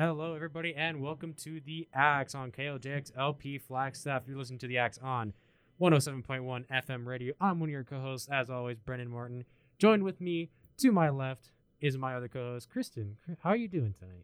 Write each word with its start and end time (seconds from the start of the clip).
Hello, 0.00 0.34
everybody, 0.36 0.76
and 0.76 1.02
welcome 1.02 1.32
to 1.32 1.58
the 1.58 1.88
Axe 1.92 2.32
on 2.32 2.52
KLJX 2.52 3.10
LP 3.18 3.58
Flagstaff. 3.58 4.28
You're 4.28 4.38
listening 4.38 4.60
to 4.60 4.68
the 4.68 4.78
Axe 4.78 4.96
on 5.02 5.32
107.1 5.80 6.68
FM 6.68 7.04
radio. 7.04 7.34
I'm 7.40 7.58
one 7.58 7.68
of 7.68 7.72
your 7.72 7.82
co-hosts, 7.82 8.28
as 8.30 8.48
always, 8.48 8.78
Brendan 8.78 9.10
Martin. 9.10 9.42
Joined 9.76 10.04
with 10.04 10.20
me 10.20 10.50
to 10.76 10.92
my 10.92 11.08
left 11.08 11.50
is 11.80 11.98
my 11.98 12.14
other 12.14 12.28
co-host, 12.28 12.70
Kristen. 12.70 13.16
How 13.42 13.50
are 13.50 13.56
you 13.56 13.66
doing 13.66 13.92
tonight? 13.98 14.22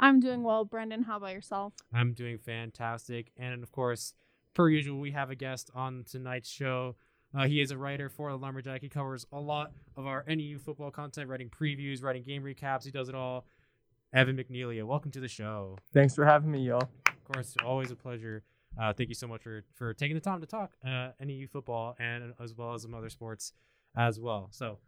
I'm 0.00 0.18
doing 0.18 0.42
well, 0.42 0.64
Brendan. 0.64 1.04
How 1.04 1.18
about 1.18 1.34
yourself? 1.34 1.74
I'm 1.94 2.12
doing 2.12 2.38
fantastic, 2.38 3.30
and 3.36 3.62
of 3.62 3.70
course, 3.70 4.12
per 4.54 4.68
usual, 4.68 4.98
we 4.98 5.12
have 5.12 5.30
a 5.30 5.36
guest 5.36 5.70
on 5.72 6.04
tonight's 6.10 6.50
show. 6.50 6.96
Uh, 7.32 7.46
he 7.46 7.60
is 7.60 7.70
a 7.70 7.78
writer 7.78 8.08
for 8.08 8.32
the 8.32 8.38
Lumberjack. 8.38 8.80
He 8.80 8.88
covers 8.88 9.24
a 9.32 9.38
lot 9.38 9.70
of 9.94 10.04
our 10.04 10.24
NAU 10.26 10.58
football 10.58 10.90
content, 10.90 11.28
writing 11.28 11.48
previews, 11.48 12.02
writing 12.02 12.24
game 12.24 12.42
recaps. 12.42 12.84
He 12.84 12.90
does 12.90 13.08
it 13.08 13.14
all. 13.14 13.46
Evan 14.12 14.36
McNelia, 14.36 14.84
welcome 14.84 15.10
to 15.10 15.20
the 15.20 15.28
show. 15.28 15.76
Thanks 15.92 16.14
for 16.14 16.24
having 16.24 16.50
me, 16.50 16.60
y'all. 16.60 16.88
Of 17.06 17.24
course, 17.24 17.54
always 17.64 17.90
a 17.90 17.96
pleasure. 17.96 18.42
Uh, 18.80 18.92
thank 18.92 19.08
you 19.08 19.14
so 19.14 19.26
much 19.26 19.42
for 19.42 19.64
for 19.74 19.94
taking 19.94 20.14
the 20.14 20.20
time 20.20 20.40
to 20.40 20.46
talk 20.46 20.72
uh, 20.84 21.10
NAU 21.20 21.46
football 21.50 21.96
and 21.98 22.34
as 22.40 22.54
well 22.54 22.74
as 22.74 22.82
some 22.82 22.94
other 22.94 23.08
sports 23.08 23.52
as 23.96 24.20
well. 24.20 24.48
So 24.50 24.78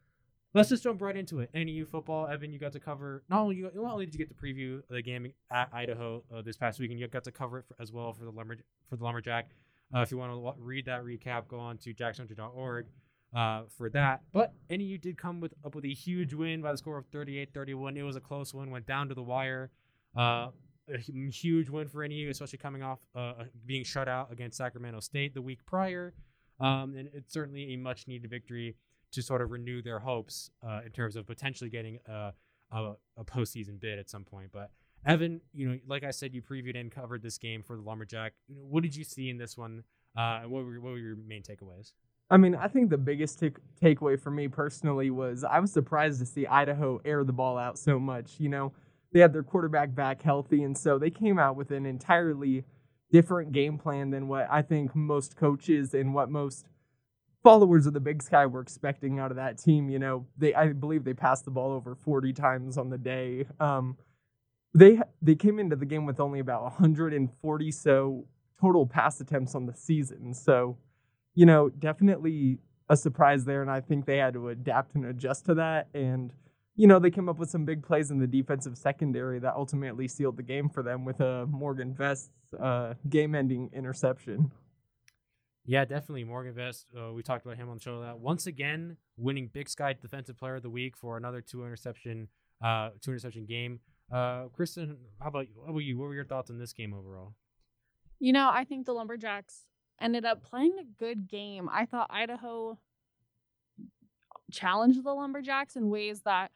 let's 0.55 0.69
just 0.69 0.83
jump 0.83 1.03
right 1.03 1.17
into 1.17 1.41
it. 1.41 1.51
NAU 1.55 1.85
football, 1.85 2.27
Evan, 2.27 2.53
you 2.53 2.59
got 2.59 2.73
to 2.73 2.81
cover 2.81 3.23
not 3.29 3.41
only 3.41 3.57
you 3.57 3.71
not 3.75 3.93
only 3.93 4.07
did 4.07 4.15
you 4.15 4.19
get 4.19 4.29
to 4.29 4.35
preview 4.35 4.83
the 4.89 5.03
game 5.03 5.33
at 5.51 5.69
Idaho 5.73 6.23
uh, 6.35 6.43
this 6.43 6.57
past 6.57 6.79
weekend, 6.79 7.01
you 7.01 7.09
got 7.09 7.25
to 7.25 7.33
cover 7.33 7.59
it 7.59 7.65
for, 7.67 7.81
as 7.83 7.93
well 7.93 8.13
for 8.13 8.25
the 8.25 8.31
lumber 8.31 8.57
for 8.89 8.97
the 8.97 9.05
lumberjack. 9.05 9.51
Uh, 9.95 10.01
if 10.01 10.11
you 10.11 10.19
want 10.19 10.33
to 10.33 10.63
read 10.63 10.85
that 10.85 11.03
recap, 11.03 11.49
go 11.49 11.59
on 11.59 11.79
to 11.79 11.95
jackcentral.org 11.95 12.87
uh, 13.35 13.63
for 13.77 13.91
that. 13.91 14.23
But 14.33 14.55
NAU 14.71 14.97
did 15.01 15.19
come 15.19 15.41
with 15.41 15.55
up 15.65 15.75
with 15.75 15.85
a 15.85 15.93
huge 15.93 16.35
win 16.35 16.63
by 16.63 16.73
the 16.73 16.79
score 16.79 16.99
of 16.99 17.11
38-31. 17.11 17.97
It 17.97 18.03
was 18.03 18.17
a 18.17 18.21
close 18.21 18.55
one, 18.55 18.71
went 18.71 18.87
down 18.87 19.09
to 19.09 19.15
the 19.15 19.23
wire. 19.23 19.71
Uh, 20.17 20.49
a 20.93 20.99
huge 20.99 21.69
win 21.69 21.87
for 21.89 22.07
NAU, 22.07 22.31
especially 22.31 22.59
coming 22.59 22.83
off 22.83 22.99
uh, 23.15 23.45
being 23.67 23.85
shut 23.85 24.09
out 24.09 24.33
against 24.33 24.57
Sacramento 24.57 25.01
State 25.01 25.35
the 25.35 25.43
week 25.43 25.65
prior. 25.67 26.15
Um, 26.61 26.95
and 26.97 27.09
it's 27.13 27.33
certainly 27.33 27.75
a 27.75 27.77
much 27.77 28.09
needed 28.09 28.31
victory 28.31 28.77
to 29.13 29.23
sort 29.23 29.43
of 29.43 29.51
renew 29.51 29.83
their 29.83 29.99
hopes 29.99 30.51
uh, 30.67 30.81
in 30.85 30.93
terms 30.93 31.17
of 31.17 31.27
potentially 31.27 31.71
getting 31.71 31.99
a, 32.07 32.33
a, 32.73 32.93
a 33.17 33.25
postseason 33.25 33.79
bid 33.79 33.99
at 33.99 34.11
some 34.11 34.25
point. 34.25 34.51
But 34.53 34.71
Evan, 35.07 35.41
you 35.53 35.69
know, 35.69 35.79
like 35.87 36.05
I 36.05 36.11
said, 36.11 36.35
you 36.35 36.43
previewed 36.43 36.79
and 36.79 36.91
covered 36.91 37.23
this 37.23 37.39
game 37.39 37.63
for 37.63 37.77
the 37.77 37.83
Lumberjack. 37.83 38.33
What 38.49 38.83
did 38.83 38.97
you 38.97 39.05
see 39.05 39.31
in 39.31 39.39
this 39.39 39.57
one? 39.57 39.85
Uh, 40.17 40.41
what 40.43 40.65
were 40.65 40.81
what 40.81 40.91
were 40.93 40.99
your 40.99 41.17
main 41.17 41.43
takeaways? 41.43 41.93
I 42.31 42.37
mean, 42.37 42.55
I 42.55 42.69
think 42.69 42.91
the 42.91 42.99
biggest 42.99 43.39
take- 43.39 43.59
takeaway 43.81 44.21
for 44.21 44.31
me 44.31 44.49
personally 44.49 45.11
was 45.11 45.45
I 45.45 45.61
was 45.61 45.73
surprised 45.73 46.21
to 46.21 46.27
see 46.27 46.47
Idaho 46.47 47.01
air 47.05 47.25
the 47.25 47.33
ball 47.33 47.57
out 47.57 47.79
so 47.79 47.99
much. 47.99 48.39
You 48.39 48.51
know, 48.51 48.73
they 49.13 49.21
had 49.21 49.33
their 49.33 49.43
quarterback 49.43 49.95
back 49.95 50.23
healthy, 50.23 50.63
and 50.63 50.77
so 50.77 50.99
they 50.99 51.11
came 51.11 51.39
out 51.39 51.57
with 51.57 51.71
an 51.71 51.87
entirely 51.87 52.65
different 53.11 53.53
game 53.53 53.79
plan 53.79 54.11
than 54.11 54.29
what 54.29 54.47
I 54.51 54.61
think 54.61 54.95
most 54.95 55.37
coaches 55.37 55.95
and 55.95 56.13
what 56.13 56.31
most 56.31 56.67
followers 57.43 57.87
of 57.87 57.95
the 57.95 58.01
Big 58.01 58.23
Sky 58.23 58.45
were 58.45 58.61
expecting 58.61 59.19
out 59.19 59.31
of 59.31 59.37
that 59.37 59.57
team. 59.57 59.89
You 59.89 59.99
know, 59.99 60.27
they 60.37 60.55
I 60.55 60.73
believe 60.73 61.05
they 61.05 61.15
passed 61.15 61.47
the 61.47 61.51
ball 61.51 61.73
over 61.73 61.95
40 61.95 62.35
times 62.35 62.77
on 62.77 62.91
the 62.91 62.99
day. 62.99 63.47
Um, 63.59 63.97
they 64.75 65.01
they 65.23 65.35
came 65.35 65.59
into 65.59 65.77
the 65.77 65.87
game 65.87 66.05
with 66.05 66.21
only 66.21 66.41
about 66.41 66.63
140 66.63 67.73
so 67.73 68.27
total 68.61 68.87
pass 68.87 69.21
attempts 69.21 69.55
on 69.55 69.65
the 69.65 69.75
season. 69.75 70.35
So 70.35 70.77
you 71.39 71.47
know, 71.47 71.69
definitely 71.69 72.59
a 72.89 72.97
surprise 72.97 73.45
there. 73.45 73.63
And 73.63 73.71
I 73.71 73.81
think 73.81 74.07
they 74.07 74.17
had 74.17 74.35
to 74.35 74.49
adapt 74.49 74.97
and 74.97 75.07
adjust 75.07 75.47
to 75.47 75.55
that. 75.55 75.87
And, 75.95 76.33
you 76.75 76.89
know, 76.89 76.99
they 76.99 77.13
came 77.13 77.29
up 77.29 77.39
with 77.39 77.49
some 77.49 77.65
big 77.65 77.85
plays 77.85 78.11
in 78.11 78.19
the 78.19 78.27
defensive 78.27 78.77
secondary 78.77 79.39
that 79.39 79.55
ultimately 79.55 80.09
sealed 80.09 80.37
the 80.37 80.43
game 80.43 80.69
for 80.69 80.83
them 80.83 81.05
with 81.05 81.21
a 81.21 81.47
Morgan 81.47 81.95
Vest 81.95 82.33
uh, 82.61 82.95
game 83.09 83.37
ending 83.37 83.71
interception. 83.73 84.51
Yeah, 85.65 85.85
definitely. 85.85 86.25
Morgan 86.25 86.55
Vest, 86.55 86.87
uh, 87.01 87.13
we 87.13 87.23
talked 87.23 87.47
about 87.47 87.57
him 87.57 87.69
on 87.69 87.77
the 87.77 87.83
show. 87.83 88.01
That 88.01 88.19
once 88.19 88.49
again 88.49 88.97
winning 89.17 89.49
Big 89.53 89.69
Sky 89.69 89.93
Defensive 89.93 90.37
Player 90.37 90.57
of 90.57 90.65
the 90.65 90.71
Week 90.71 90.97
for 90.97 91.17
another 91.17 91.41
two 91.41 91.65
interception, 91.65 92.27
uh, 92.61 92.91
two 93.01 93.13
interception 93.13 93.47
game. 93.47 93.79
Uh, 94.13 94.47
Kristen, 94.57 94.97
how 95.21 95.29
about 95.29 95.47
how 95.65 95.71
about 95.71 95.85
you? 95.85 95.99
What 95.99 96.07
were 96.07 96.15
your 96.15 96.25
thoughts 96.25 96.51
on 96.51 96.59
this 96.59 96.73
game 96.73 96.93
overall? 96.93 97.35
You 98.19 98.33
know, 98.33 98.51
I 98.53 98.65
think 98.65 98.87
the 98.87 98.93
Lumberjacks 98.93 99.68
ended 100.01 100.25
up 100.25 100.43
playing 100.43 100.77
a 100.79 100.85
good 100.99 101.29
game. 101.29 101.69
I 101.73 101.85
thought 101.85 102.11
Idaho 102.11 102.79
challenged 104.53 105.05
the 105.05 105.13
Lumberjacks 105.13 105.77
in 105.77 105.91
ways 105.91 106.23
that, 106.23 106.51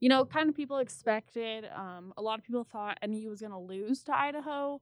you 0.00 0.08
know, 0.08 0.24
kind 0.24 0.48
of 0.48 0.56
people 0.56 0.78
expected. 0.78 1.68
Um, 1.74 2.12
a 2.16 2.22
lot 2.22 2.38
of 2.38 2.44
people 2.44 2.64
thought 2.64 2.98
NU 3.06 3.30
was 3.30 3.40
going 3.40 3.52
to 3.52 3.58
lose 3.58 4.02
to 4.04 4.16
Idaho. 4.16 4.80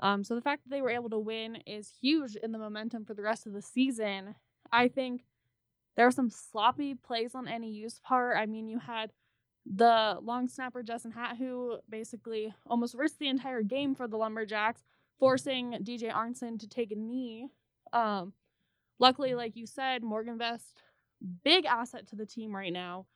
Um, 0.00 0.24
so 0.24 0.34
the 0.34 0.40
fact 0.40 0.64
that 0.64 0.70
they 0.70 0.82
were 0.82 0.90
able 0.90 1.10
to 1.10 1.18
win 1.18 1.56
is 1.66 1.92
huge 2.00 2.36
in 2.36 2.52
the 2.52 2.58
momentum 2.58 3.04
for 3.04 3.14
the 3.14 3.22
rest 3.22 3.46
of 3.46 3.52
the 3.52 3.62
season. 3.62 4.34
I 4.72 4.88
think 4.88 5.22
there 5.96 6.06
were 6.06 6.10
some 6.10 6.30
sloppy 6.30 6.94
plays 6.94 7.34
on 7.34 7.44
NAU's 7.44 8.00
part. 8.00 8.36
I 8.36 8.46
mean, 8.46 8.66
you 8.66 8.80
had 8.80 9.12
the 9.64 10.18
long 10.20 10.48
snapper 10.48 10.82
Justin 10.82 11.12
Hat, 11.12 11.36
who 11.38 11.78
basically 11.88 12.52
almost 12.66 12.94
risked 12.94 13.18
the 13.18 13.28
entire 13.28 13.62
game 13.62 13.94
for 13.94 14.08
the 14.08 14.16
Lumberjacks 14.16 14.82
forcing 15.18 15.72
DJ 15.82 16.12
Arnson 16.12 16.58
to 16.60 16.68
take 16.68 16.92
a 16.92 16.96
knee. 16.96 17.48
Um, 17.92 18.32
luckily, 18.98 19.34
like 19.34 19.56
you 19.56 19.66
said, 19.66 20.02
Morgan 20.02 20.38
Vest, 20.38 20.82
big 21.44 21.64
asset 21.64 22.06
to 22.08 22.16
the 22.16 22.26
team 22.26 22.54
right 22.54 22.72
now. 22.72 23.06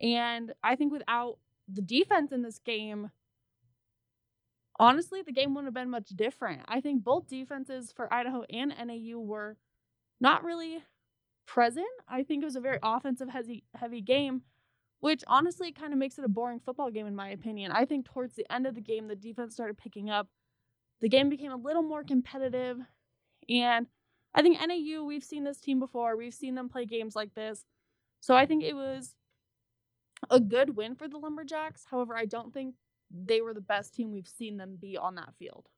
And 0.00 0.52
I 0.62 0.76
think 0.76 0.92
without 0.92 1.38
the 1.68 1.82
defense 1.82 2.32
in 2.32 2.42
this 2.42 2.58
game, 2.58 3.10
honestly, 4.78 5.22
the 5.22 5.32
game 5.32 5.54
wouldn't 5.54 5.68
have 5.68 5.74
been 5.74 5.90
much 5.90 6.08
different. 6.10 6.62
I 6.66 6.80
think 6.80 7.04
both 7.04 7.28
defenses 7.28 7.92
for 7.94 8.12
Idaho 8.12 8.44
and 8.50 8.74
NAU 8.84 9.18
were 9.18 9.56
not 10.20 10.44
really 10.44 10.82
present. 11.46 11.86
I 12.08 12.22
think 12.22 12.42
it 12.42 12.46
was 12.46 12.56
a 12.56 12.60
very 12.60 12.78
offensive 12.82 13.28
heavy 13.28 13.64
heavy 13.74 14.00
game, 14.00 14.42
which 15.00 15.22
honestly 15.26 15.72
kind 15.72 15.92
of 15.92 15.98
makes 15.98 16.18
it 16.18 16.24
a 16.24 16.28
boring 16.28 16.60
football 16.60 16.90
game 16.90 17.06
in 17.06 17.16
my 17.16 17.28
opinion. 17.30 17.72
I 17.72 17.84
think 17.84 18.06
towards 18.06 18.34
the 18.34 18.50
end 18.52 18.66
of 18.66 18.74
the 18.74 18.80
game 18.80 19.08
the 19.08 19.16
defense 19.16 19.54
started 19.54 19.78
picking 19.78 20.10
up 20.10 20.28
the 21.00 21.08
game 21.08 21.28
became 21.28 21.52
a 21.52 21.56
little 21.56 21.82
more 21.82 22.04
competitive. 22.04 22.78
And 23.48 23.86
I 24.34 24.42
think 24.42 24.58
NAU, 24.60 25.04
we've 25.04 25.24
seen 25.24 25.44
this 25.44 25.60
team 25.60 25.78
before. 25.78 26.16
We've 26.16 26.34
seen 26.34 26.54
them 26.54 26.68
play 26.68 26.86
games 26.86 27.16
like 27.16 27.34
this. 27.34 27.64
So 28.20 28.36
I 28.36 28.46
think 28.46 28.62
it 28.62 28.74
was 28.74 29.14
a 30.30 30.40
good 30.40 30.76
win 30.76 30.94
for 30.94 31.08
the 31.08 31.18
Lumberjacks. 31.18 31.86
However, 31.90 32.16
I 32.16 32.24
don't 32.24 32.54
think 32.54 32.76
they 33.10 33.40
were 33.40 33.52
the 33.52 33.60
best 33.60 33.94
team 33.94 34.12
we've 34.12 34.28
seen 34.28 34.56
them 34.56 34.78
be 34.80 34.96
on 34.96 35.16
that 35.16 35.34
field. 35.38 35.68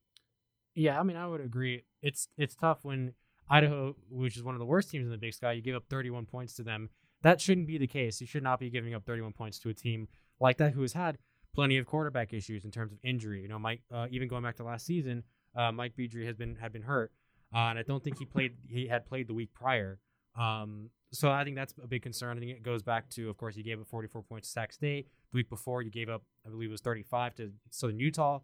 Yeah, 0.75 0.99
I 0.99 1.03
mean, 1.03 1.17
I 1.17 1.27
would 1.27 1.41
agree. 1.41 1.85
It's 2.03 2.29
it's 2.37 2.55
tough 2.55 2.81
when 2.83 3.15
Idaho, 3.49 3.97
which 4.11 4.37
is 4.37 4.43
one 4.43 4.55
of 4.55 4.59
the 4.59 4.67
worst 4.67 4.91
teams 4.91 5.05
in 5.05 5.11
the 5.11 5.19
Big 5.19 5.35
Sky, 5.35 5.53
you 5.53 5.63
give 5.63 5.77
up 5.77 5.85
31 5.89 6.27
points 6.27 6.55
to 6.55 6.63
them. 6.63 6.91
That 7.23 7.41
shouldn't 7.41 7.67
be 7.67 7.79
the 7.79 7.87
case. 7.87 8.21
You 8.21 8.27
should 8.27 8.43
not 8.43 8.61
be 8.61 8.71
giving 8.71 8.95
up 8.95 9.05
31 9.05 9.33
points 9.33 9.59
to 9.61 9.69
a 9.69 9.75
team 9.75 10.09
like 10.41 10.59
that 10.59 10.73
who 10.73 10.83
has 10.83 10.93
had 10.93 11.19
plenty 11.55 11.79
of 11.79 11.87
quarterback 11.87 12.33
issues 12.33 12.65
in 12.65 12.71
terms 12.71 12.93
of 12.93 12.99
injury. 13.03 13.43
You 13.43 13.49
know, 13.49 13.59
Mike, 13.59 13.83
uh, 13.93 14.07
even 14.11 14.29
going 14.29 14.43
back 14.43 14.57
to 14.57 14.65
last 14.65 14.87
season, 14.87 15.23
uh, 15.57 15.73
Mike 15.73 15.95
Beaudry 15.97 16.27
has 16.27 16.37
been 16.37 16.57
had 16.57 16.73
been 16.73 16.83
hurt, 16.83 17.13
uh, 17.55 17.59
and 17.59 17.79
I 17.79 17.83
don't 17.83 18.03
think 18.03 18.19
he 18.19 18.25
played. 18.25 18.57
He 18.69 18.89
had 18.89 19.07
played 19.07 19.29
the 19.29 19.35
week 19.35 19.53
prior. 19.55 19.99
Um, 20.39 20.91
so 21.13 21.31
I 21.31 21.45
think 21.45 21.57
that's 21.57 21.75
a 21.83 21.87
big 21.87 22.03
concern. 22.03 22.37
I 22.37 22.41
think 22.41 22.51
it 22.51 22.63
goes 22.63 22.83
back 22.83 23.09
to, 23.11 23.31
of 23.31 23.37
course, 23.37 23.57
you 23.57 23.63
gave 23.63 23.81
up 23.81 23.87
44 23.87 24.23
points 24.23 24.49
to 24.49 24.53
Sac 24.53 24.73
State 24.73 25.07
the 25.33 25.37
week 25.37 25.49
before. 25.49 25.81
You 25.81 25.91
gave 25.91 26.09
up, 26.09 26.23
I 26.45 26.51
believe, 26.51 26.71
it 26.71 26.73
was 26.73 26.81
35 26.81 27.37
to 27.37 27.53
Southern 27.71 28.01
Utah. 28.01 28.41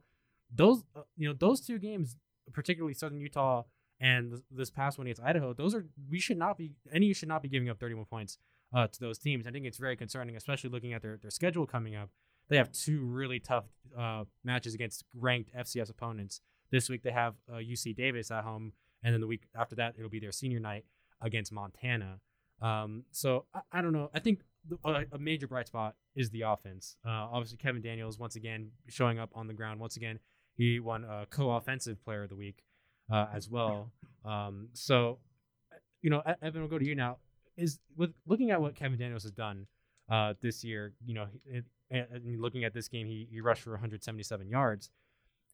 Those, 0.55 0.85
uh, 0.95 1.03
you 1.17 1.29
know, 1.29 1.35
those 1.37 1.61
two 1.61 1.79
games, 1.79 2.17
particularly 2.53 2.95
Southern 2.95 3.21
Utah 3.21 3.65
and 3.99 4.41
this 4.51 4.71
past 4.71 4.99
one 4.99 5.09
against 5.09 5.23
Idaho, 5.23 5.53
those 5.53 5.75
are 5.75 5.87
we 6.09 6.21
should 6.21 6.39
not 6.39 6.57
be 6.57 6.73
any 6.93 7.13
should 7.13 7.29
not 7.29 7.43
be 7.43 7.49
giving 7.49 7.69
up 7.69 7.81
31 7.81 8.05
points 8.07 8.39
uh, 8.73 8.87
to 8.87 9.01
those 9.01 9.19
teams. 9.19 9.47
I 9.47 9.51
think 9.51 9.67
it's 9.67 9.79
very 9.79 9.97
concerning, 9.97 10.37
especially 10.37 10.71
looking 10.71 10.93
at 10.93 11.03
their 11.03 11.19
their 11.21 11.31
schedule 11.31 11.67
coming 11.67 11.97
up 11.97 12.11
they 12.51 12.57
have 12.57 12.71
two 12.73 13.01
really 13.01 13.39
tough 13.39 13.65
uh, 13.99 14.25
matches 14.45 14.75
against 14.75 15.05
ranked 15.15 15.55
FCS 15.57 15.89
opponents. 15.89 16.41
This 16.71 16.89
week 16.91 17.03
they 17.03 17.13
have 17.13 17.35
uh, 17.49 17.57
UC 17.57 17.97
Davis 17.97 18.31
at 18.31 18.45
home, 18.45 18.73
and 19.03 19.15
then 19.15 19.21
the 19.21 19.27
week 19.27 19.45
after 19.57 19.77
that 19.77 19.95
it'll 19.97 20.11
be 20.11 20.21
their 20.21 20.33
senior 20.33 20.61
night 20.61 20.85
against 21.23 21.53
Montana. 21.53 22.19
Um, 22.61 23.05
so 23.13 23.47
I, 23.55 23.61
I, 23.73 23.83
don't 23.83 23.93
know. 23.93 24.11
I 24.13 24.19
think 24.19 24.41
the, 24.69 24.77
uh, 24.85 25.05
a 25.13 25.19
major 25.19 25.47
bright 25.47 25.69
spot 25.69 25.95
is 26.15 26.29
the 26.31 26.43
offense. 26.43 26.97
Uh, 27.07 27.11
obviously, 27.11 27.57
Kevin 27.57 27.81
Daniels 27.81 28.19
once 28.19 28.37
again 28.37 28.71
showing 28.89 29.19
up 29.19 29.31
on 29.35 29.47
the 29.47 29.55
ground. 29.55 29.81
Once 29.81 29.97
again, 29.97 30.19
he 30.57 30.79
won 30.81 31.05
a 31.05 31.27
co-offensive 31.31 32.05
player 32.05 32.25
of 32.25 32.29
the 32.29 32.37
week 32.37 32.65
uh, 33.11 33.27
as 33.33 33.49
well. 33.49 33.93
Um, 34.25 34.69
so, 34.75 35.19
you 36.03 36.11
know, 36.11 36.23
Evan, 36.43 36.61
we'll 36.61 36.71
go 36.71 36.79
to 36.79 36.87
you 36.87 36.95
now. 36.95 37.19
Is 37.57 37.79
with 37.97 38.13
looking 38.27 38.51
at 38.51 38.61
what 38.61 38.75
Kevin 38.75 38.99
Daniels 38.99 39.23
has 39.23 39.33
done 39.33 39.67
uh, 40.11 40.35
this 40.41 40.65
year, 40.65 40.93
you 41.05 41.15
know, 41.15 41.27
it, 41.47 41.65
looking 42.39 42.65
at 42.65 42.75
this 42.75 42.89
game, 42.89 43.07
he, 43.07 43.29
he 43.31 43.41
rushed 43.41 43.63
for 43.63 43.71
177 43.71 44.49
yards. 44.49 44.91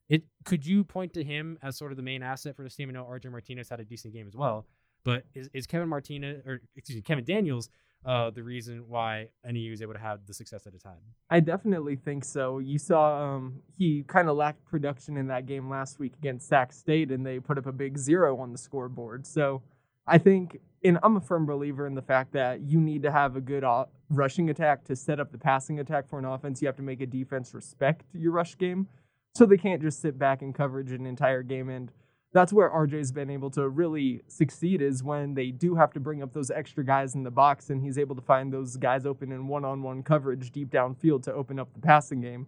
It 0.08 0.22
could 0.44 0.64
you 0.64 0.84
point 0.84 1.14
to 1.14 1.24
him 1.24 1.58
as 1.62 1.76
sort 1.76 1.90
of 1.90 1.96
the 1.96 2.02
main 2.02 2.22
asset 2.22 2.54
for 2.54 2.62
the 2.62 2.70
team? 2.70 2.88
I 2.88 2.92
know 2.92 3.04
RJ 3.04 3.30
Martinez 3.30 3.68
had 3.68 3.80
a 3.80 3.84
decent 3.84 4.14
game 4.14 4.26
as 4.28 4.36
well, 4.36 4.66
but 5.04 5.24
is, 5.34 5.50
is 5.52 5.66
Kevin 5.66 5.88
Martinez 5.88 6.42
or 6.46 6.60
excuse 6.76 6.96
me 6.96 7.02
Kevin 7.02 7.24
Daniels 7.24 7.70
uh, 8.06 8.30
the 8.30 8.42
reason 8.42 8.84
why 8.88 9.28
NAU 9.44 9.72
is 9.72 9.82
able 9.82 9.94
to 9.94 9.98
have 9.98 10.24
the 10.26 10.34
success 10.34 10.62
that 10.62 10.74
it's 10.74 10.84
had. 10.84 10.94
I 11.28 11.40
definitely 11.40 11.96
think 11.96 12.24
so. 12.24 12.60
You 12.60 12.78
saw 12.78 13.34
um, 13.34 13.62
he 13.76 14.04
kind 14.06 14.28
of 14.28 14.36
lacked 14.36 14.64
production 14.64 15.16
in 15.16 15.26
that 15.26 15.46
game 15.46 15.68
last 15.68 15.98
week 15.98 16.12
against 16.16 16.48
Sac 16.48 16.72
State, 16.72 17.10
and 17.10 17.26
they 17.26 17.40
put 17.40 17.58
up 17.58 17.66
a 17.66 17.72
big 17.72 17.98
zero 17.98 18.38
on 18.38 18.52
the 18.52 18.58
scoreboard. 18.58 19.26
So 19.26 19.62
I 20.06 20.18
think, 20.18 20.60
and 20.84 20.98
I'm 21.02 21.16
a 21.16 21.20
firm 21.20 21.46
believer 21.46 21.86
in 21.86 21.94
the 21.94 22.02
fact 22.02 22.32
that 22.32 22.60
you 22.60 22.80
need 22.80 23.02
to 23.02 23.10
have 23.10 23.36
a 23.36 23.40
good 23.40 23.64
o- 23.64 23.88
rushing 24.08 24.50
attack 24.50 24.84
to 24.84 24.96
set 24.96 25.18
up 25.18 25.32
the 25.32 25.38
passing 25.38 25.80
attack 25.80 26.08
for 26.08 26.18
an 26.18 26.24
offense. 26.24 26.62
You 26.62 26.66
have 26.68 26.76
to 26.76 26.82
make 26.82 27.00
a 27.00 27.06
defense 27.06 27.54
respect 27.54 28.04
your 28.12 28.32
rush 28.32 28.56
game, 28.56 28.88
so 29.34 29.46
they 29.46 29.56
can't 29.56 29.82
just 29.82 30.00
sit 30.00 30.18
back 30.18 30.42
in 30.42 30.52
coverage 30.52 30.92
an 30.92 31.06
entire 31.06 31.42
game 31.42 31.68
and 31.68 31.90
that's 32.36 32.52
where 32.52 32.68
RJ's 32.68 33.12
been 33.12 33.30
able 33.30 33.50
to 33.52 33.66
really 33.66 34.20
succeed 34.28 34.82
is 34.82 35.02
when 35.02 35.32
they 35.32 35.50
do 35.50 35.74
have 35.74 35.92
to 35.94 36.00
bring 36.00 36.22
up 36.22 36.34
those 36.34 36.50
extra 36.50 36.84
guys 36.84 37.14
in 37.14 37.22
the 37.22 37.30
box 37.30 37.70
and 37.70 37.82
he's 37.82 37.96
able 37.96 38.14
to 38.14 38.20
find 38.20 38.52
those 38.52 38.76
guys 38.76 39.06
open 39.06 39.32
in 39.32 39.48
one-on-one 39.48 40.02
coverage 40.02 40.50
deep 40.50 40.68
downfield 40.68 41.22
to 41.22 41.32
open 41.32 41.58
up 41.58 41.72
the 41.72 41.80
passing 41.80 42.20
game. 42.20 42.46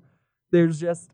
There's 0.50 0.78
just 0.78 1.12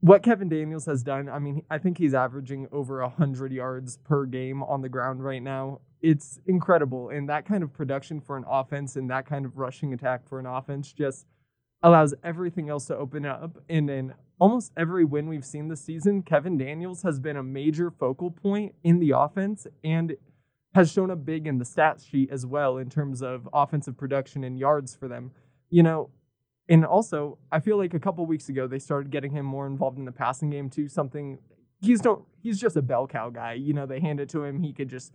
what 0.00 0.22
Kevin 0.22 0.48
Daniels 0.48 0.86
has 0.86 1.02
done. 1.02 1.28
I 1.28 1.38
mean, 1.38 1.62
I 1.70 1.78
think 1.78 1.98
he's 1.98 2.14
averaging 2.14 2.68
over 2.72 3.00
100 3.00 3.52
yards 3.52 3.98
per 3.98 4.26
game 4.26 4.62
on 4.62 4.82
the 4.82 4.88
ground 4.88 5.24
right 5.24 5.42
now. 5.42 5.80
It's 6.02 6.38
incredible 6.46 7.08
and 7.08 7.28
that 7.28 7.46
kind 7.46 7.62
of 7.62 7.72
production 7.72 8.20
for 8.20 8.36
an 8.36 8.44
offense 8.48 8.96
and 8.96 9.10
that 9.10 9.26
kind 9.26 9.44
of 9.46 9.56
rushing 9.56 9.92
attack 9.92 10.28
for 10.28 10.38
an 10.38 10.46
offense 10.46 10.92
just 10.92 11.26
allows 11.82 12.14
everything 12.22 12.68
else 12.68 12.86
to 12.86 12.96
open 12.96 13.24
up 13.24 13.56
and 13.68 13.90
in 13.90 14.14
almost 14.38 14.72
every 14.76 15.04
win 15.04 15.28
we've 15.28 15.44
seen 15.44 15.68
this 15.68 15.80
season, 15.80 16.22
Kevin 16.22 16.58
Daniels 16.58 17.02
has 17.02 17.18
been 17.18 17.36
a 17.36 17.42
major 17.42 17.90
focal 17.90 18.30
point 18.30 18.74
in 18.84 18.98
the 18.98 19.12
offense 19.16 19.66
and 19.82 20.14
has 20.74 20.92
shown 20.92 21.10
up 21.10 21.24
big 21.24 21.46
in 21.46 21.58
the 21.58 21.64
stats 21.64 22.06
sheet 22.06 22.30
as 22.30 22.44
well 22.44 22.76
in 22.76 22.90
terms 22.90 23.22
of 23.22 23.48
offensive 23.52 23.96
production 23.96 24.44
and 24.44 24.58
yards 24.58 24.94
for 24.94 25.08
them. 25.08 25.30
You 25.70 25.82
know, 25.82 26.10
and 26.68 26.84
also 26.84 27.38
I 27.52 27.60
feel 27.60 27.76
like 27.76 27.94
a 27.94 28.00
couple 28.00 28.24
weeks 28.26 28.48
ago 28.48 28.66
they 28.66 28.78
started 28.78 29.10
getting 29.10 29.32
him 29.32 29.46
more 29.46 29.66
involved 29.66 29.98
in 29.98 30.04
the 30.04 30.12
passing 30.12 30.50
game 30.50 30.70
too. 30.70 30.88
Something 30.88 31.38
he's 31.80 32.00
don't 32.00 32.24
he's 32.42 32.60
just 32.60 32.76
a 32.76 32.82
bell 32.82 33.06
cow 33.06 33.30
guy. 33.30 33.54
You 33.54 33.72
know, 33.72 33.86
they 33.86 34.00
hand 34.00 34.20
it 34.20 34.28
to 34.30 34.44
him, 34.44 34.60
he 34.62 34.72
could 34.72 34.88
just 34.88 35.12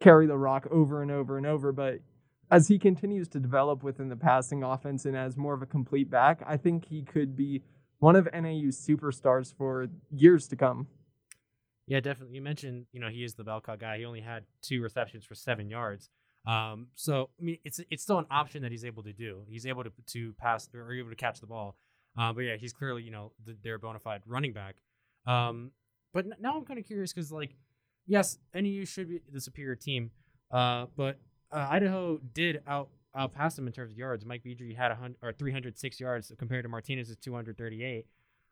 carry 0.00 0.26
the 0.26 0.36
rock 0.36 0.66
over 0.70 1.02
and 1.02 1.10
over 1.10 1.36
and 1.36 1.46
over. 1.46 1.72
But 1.72 2.00
as 2.50 2.68
he 2.68 2.78
continues 2.78 3.28
to 3.28 3.40
develop 3.40 3.82
within 3.82 4.08
the 4.08 4.16
passing 4.16 4.62
offense 4.62 5.04
and 5.04 5.16
as 5.16 5.36
more 5.36 5.54
of 5.54 5.62
a 5.62 5.66
complete 5.66 6.10
back, 6.10 6.42
I 6.46 6.56
think 6.56 6.86
he 6.86 7.02
could 7.02 7.36
be 7.36 7.62
one 7.98 8.16
of 8.16 8.28
NAU's 8.32 8.76
superstars 8.76 9.54
for 9.56 9.88
years 10.10 10.46
to 10.48 10.56
come. 10.56 10.86
Yeah, 11.86 12.00
definitely. 12.00 12.36
You 12.36 12.42
mentioned, 12.42 12.86
you 12.92 13.00
know, 13.00 13.08
he 13.08 13.24
is 13.24 13.34
the 13.34 13.44
bell 13.44 13.60
cow 13.60 13.76
guy. 13.76 13.98
He 13.98 14.04
only 14.04 14.20
had 14.20 14.44
two 14.62 14.82
receptions 14.82 15.24
for 15.24 15.34
seven 15.34 15.68
yards. 15.68 16.10
Um, 16.46 16.88
so 16.94 17.30
I 17.40 17.42
mean, 17.42 17.58
it's 17.64 17.80
it's 17.90 18.02
still 18.02 18.18
an 18.18 18.26
option 18.30 18.62
that 18.62 18.70
he's 18.70 18.84
able 18.84 19.02
to 19.04 19.12
do. 19.12 19.42
He's 19.48 19.66
able 19.66 19.84
to 19.84 19.92
to 20.08 20.32
pass 20.34 20.68
or 20.74 20.92
able 20.92 21.10
to 21.10 21.16
catch 21.16 21.40
the 21.40 21.46
ball. 21.46 21.76
Uh, 22.16 22.32
but 22.32 22.42
yeah, 22.42 22.56
he's 22.56 22.72
clearly 22.72 23.02
you 23.02 23.10
know 23.10 23.32
the, 23.44 23.56
their 23.62 23.78
bona 23.78 23.98
fide 23.98 24.22
running 24.26 24.52
back. 24.52 24.76
Um, 25.26 25.70
but 26.12 26.26
now 26.40 26.56
I'm 26.56 26.64
kind 26.64 26.78
of 26.78 26.86
curious 26.86 27.12
because 27.12 27.32
like, 27.32 27.56
yes, 28.06 28.38
NAU 28.54 28.84
should 28.84 29.08
be 29.08 29.20
the 29.32 29.40
superior 29.40 29.74
team. 29.74 30.10
Uh, 30.50 30.86
but 30.96 31.18
uh, 31.50 31.66
Idaho 31.70 32.18
did 32.32 32.62
out 32.66 32.88
outpassed 33.16 33.58
him 33.58 33.66
in 33.66 33.72
terms 33.72 33.92
of 33.92 33.98
yards. 33.98 34.24
Mike 34.24 34.42
Beaudry 34.44 34.76
had 34.76 34.90
a 34.90 34.94
hundred 34.94 35.16
or 35.22 35.32
306 35.32 36.00
yards 36.00 36.32
compared 36.38 36.64
to 36.64 36.68
Martinez's 36.68 37.16
238. 37.16 38.06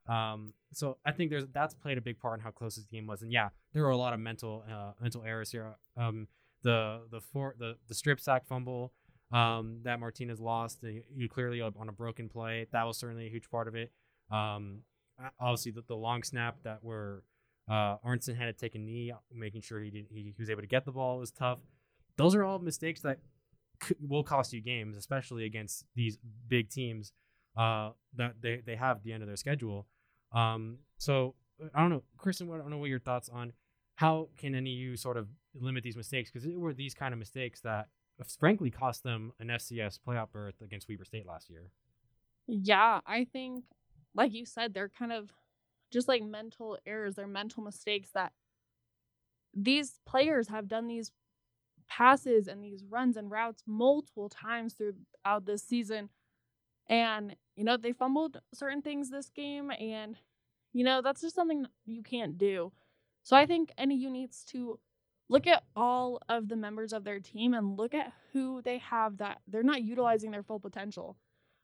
Um, 0.08 0.54
so 0.72 0.98
I 1.04 1.12
think 1.12 1.30
there's 1.30 1.46
that's 1.52 1.74
played 1.74 1.98
a 1.98 2.00
big 2.00 2.18
part 2.18 2.38
in 2.38 2.44
how 2.44 2.50
close 2.50 2.76
this 2.76 2.86
game 2.86 3.06
was. 3.06 3.22
And 3.22 3.32
yeah, 3.32 3.50
there 3.72 3.82
were 3.82 3.90
a 3.90 3.96
lot 3.96 4.12
of 4.12 4.20
mental 4.20 4.64
uh, 4.70 4.92
mental 5.00 5.22
errors 5.24 5.50
here. 5.52 5.76
Um, 5.96 6.26
the 6.62 7.02
the 7.10 7.20
four 7.20 7.54
the 7.58 7.76
the 7.88 7.94
strip 7.94 8.20
sack 8.20 8.46
fumble 8.46 8.92
um, 9.32 9.80
that 9.84 9.98
Martinez 9.98 10.40
lost, 10.40 10.82
the, 10.82 11.02
you 11.14 11.28
clearly 11.28 11.60
on 11.62 11.88
a 11.88 11.92
broken 11.92 12.28
play. 12.28 12.66
That 12.72 12.84
was 12.84 12.98
certainly 12.98 13.26
a 13.26 13.30
huge 13.30 13.50
part 13.50 13.66
of 13.66 13.74
it. 13.74 13.90
Um, 14.30 14.80
obviously 15.40 15.72
the, 15.72 15.82
the 15.86 15.96
long 15.96 16.22
snap 16.22 16.56
that 16.64 16.82
were 16.82 17.24
uh, 17.68 17.96
Arnson 18.04 18.36
had 18.36 18.46
to 18.46 18.52
take 18.52 18.74
a 18.74 18.78
knee, 18.78 19.12
making 19.32 19.62
sure 19.62 19.80
he 19.80 19.90
did 19.90 20.06
he, 20.10 20.34
he 20.36 20.42
was 20.42 20.50
able 20.50 20.60
to 20.62 20.66
get 20.66 20.84
the 20.84 20.92
ball 20.92 21.18
was 21.18 21.30
tough. 21.30 21.58
Those 22.16 22.34
are 22.34 22.44
all 22.44 22.58
mistakes 22.58 23.00
that 23.02 23.18
will 24.06 24.22
cost 24.22 24.52
you 24.52 24.60
games, 24.60 24.96
especially 24.96 25.44
against 25.44 25.84
these 25.94 26.18
big 26.48 26.68
teams 26.68 27.12
uh, 27.56 27.90
that 28.16 28.34
they, 28.40 28.62
they 28.64 28.76
have 28.76 28.98
at 28.98 29.04
the 29.04 29.12
end 29.12 29.22
of 29.22 29.28
their 29.28 29.36
schedule. 29.36 29.86
Um, 30.32 30.78
so 30.98 31.34
I 31.74 31.80
don't 31.80 31.90
know, 31.90 32.02
Kristen. 32.18 32.50
I 32.52 32.58
don't 32.58 32.70
know 32.70 32.78
what 32.78 32.90
your 32.90 32.98
thoughts 33.00 33.28
on 33.28 33.52
how 33.96 34.28
can 34.36 34.54
any 34.54 34.72
of 34.72 34.78
you 34.78 34.96
sort 34.96 35.16
of 35.16 35.28
limit 35.54 35.84
these 35.84 35.96
mistakes 35.96 36.30
because 36.30 36.46
it 36.46 36.58
were 36.58 36.72
these 36.72 36.94
kind 36.94 37.12
of 37.12 37.18
mistakes 37.18 37.60
that 37.60 37.88
uh, 38.20 38.24
frankly 38.38 38.70
cost 38.70 39.02
them 39.02 39.32
an 39.38 39.48
FCS 39.48 39.98
playoff 40.06 40.30
berth 40.32 40.60
against 40.62 40.88
Weber 40.88 41.04
State 41.04 41.26
last 41.26 41.50
year. 41.50 41.70
Yeah, 42.46 43.00
I 43.06 43.24
think, 43.24 43.64
like 44.14 44.32
you 44.32 44.44
said, 44.44 44.74
they're 44.74 44.88
kind 44.88 45.12
of 45.12 45.32
just 45.90 46.08
like 46.08 46.22
mental 46.22 46.78
errors, 46.86 47.14
they're 47.14 47.26
mental 47.26 47.62
mistakes 47.62 48.10
that 48.14 48.32
these 49.54 50.00
players 50.06 50.48
have 50.48 50.68
done 50.68 50.88
these 50.88 51.12
passes 51.88 52.48
and 52.48 52.64
these 52.64 52.82
runs 52.88 53.16
and 53.16 53.30
routes 53.30 53.62
multiple 53.66 54.28
times 54.28 54.74
throughout 54.74 55.44
this 55.44 55.62
season. 55.62 56.08
And, 56.88 57.36
you 57.54 57.64
know, 57.64 57.76
they 57.76 57.92
fumbled 57.92 58.40
certain 58.54 58.82
things 58.82 59.10
this 59.10 59.28
game. 59.28 59.70
And, 59.70 60.16
you 60.72 60.84
know, 60.84 61.02
that's 61.02 61.20
just 61.20 61.34
something 61.34 61.66
you 61.84 62.02
can't 62.02 62.38
do. 62.38 62.72
So 63.22 63.36
I 63.36 63.46
think 63.46 63.72
NAU 63.78 64.10
needs 64.10 64.44
to 64.46 64.78
look 65.28 65.46
at 65.46 65.62
all 65.76 66.20
of 66.28 66.48
the 66.48 66.56
members 66.56 66.92
of 66.92 67.04
their 67.04 67.20
team 67.20 67.54
and 67.54 67.78
look 67.78 67.94
at 67.94 68.12
who 68.32 68.60
they 68.62 68.78
have 68.78 69.18
that 69.18 69.40
they're 69.46 69.62
not 69.62 69.82
utilizing 69.82 70.30
their 70.30 70.42
full 70.42 70.60
potential. 70.60 71.16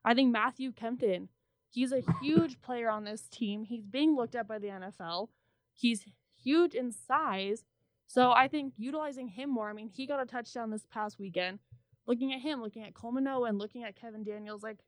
I 0.04 0.14
think 0.14 0.32
Matthew 0.32 0.72
Kempton, 0.72 1.28
he's 1.68 1.92
a 1.92 2.02
huge 2.22 2.60
player 2.62 2.88
on 2.88 3.04
this 3.04 3.28
team. 3.28 3.64
He's 3.64 3.84
being 3.84 4.16
looked 4.16 4.34
at 4.34 4.48
by 4.48 4.58
the 4.58 4.68
NFL. 4.68 5.28
He's 5.74 6.06
huge 6.42 6.74
in 6.74 6.92
size, 6.92 7.64
so 8.06 8.30
I 8.30 8.48
think 8.48 8.74
utilizing 8.76 9.28
him 9.28 9.50
more. 9.50 9.68
I 9.68 9.74
mean, 9.74 9.88
he 9.88 10.06
got 10.06 10.22
a 10.22 10.26
touchdown 10.26 10.70
this 10.70 10.86
past 10.90 11.18
weekend. 11.18 11.58
Looking 12.06 12.32
at 12.32 12.40
him, 12.40 12.62
looking 12.62 12.84
at 12.84 12.94
Coleman 12.94 13.26
and 13.26 13.58
looking 13.58 13.84
at 13.84 13.96
Kevin 13.96 14.24
Daniels, 14.24 14.62
like 14.62 14.78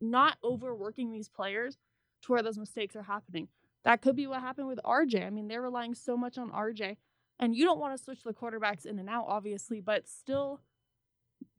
not 0.00 0.36
overworking 0.44 1.10
these 1.10 1.28
players 1.28 1.76
to 2.22 2.32
where 2.32 2.42
those 2.42 2.58
mistakes 2.58 2.94
are 2.94 3.02
happening. 3.02 3.48
That 3.84 4.00
could 4.00 4.16
be 4.16 4.26
what 4.26 4.40
happened 4.40 4.68
with 4.68 4.80
RJ. 4.84 5.26
I 5.26 5.30
mean, 5.30 5.48
they're 5.48 5.62
relying 5.62 5.94
so 5.94 6.16
much 6.16 6.38
on 6.38 6.50
RJ. 6.50 6.96
And 7.38 7.56
you 7.56 7.64
don't 7.64 7.80
want 7.80 7.96
to 7.96 8.02
switch 8.02 8.22
the 8.22 8.32
quarterbacks 8.32 8.86
in 8.86 8.98
and 8.98 9.08
out, 9.08 9.24
obviously, 9.26 9.80
but 9.80 10.08
still 10.08 10.60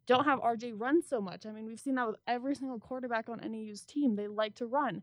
don't 0.06 0.26
have 0.26 0.40
RJ 0.40 0.74
run 0.78 1.02
so 1.02 1.20
much. 1.20 1.46
I 1.46 1.52
mean, 1.52 1.66
we've 1.66 1.80
seen 1.80 1.96
that 1.96 2.08
with 2.08 2.16
every 2.28 2.56
single 2.56 2.80
quarterback 2.80 3.28
on 3.28 3.40
NAU's 3.40 3.82
team. 3.82 4.16
They 4.16 4.28
like 4.28 4.56
to 4.56 4.66
run. 4.66 5.02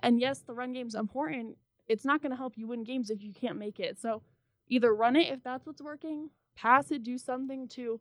And 0.00 0.20
yes, 0.20 0.40
the 0.40 0.54
run 0.54 0.72
game's 0.72 0.94
important. 0.94 1.56
It's 1.86 2.04
not 2.04 2.20
going 2.20 2.30
to 2.30 2.36
help 2.36 2.58
you 2.58 2.66
win 2.66 2.84
games 2.84 3.08
if 3.08 3.22
you 3.22 3.32
can't 3.32 3.58
make 3.58 3.80
it. 3.80 3.98
So 3.98 4.22
Either 4.68 4.94
run 4.94 5.16
it 5.16 5.32
if 5.32 5.42
that's 5.42 5.66
what's 5.66 5.80
working, 5.80 6.30
pass 6.54 6.90
it, 6.90 7.02
do 7.02 7.16
something 7.16 7.68
to 7.68 8.00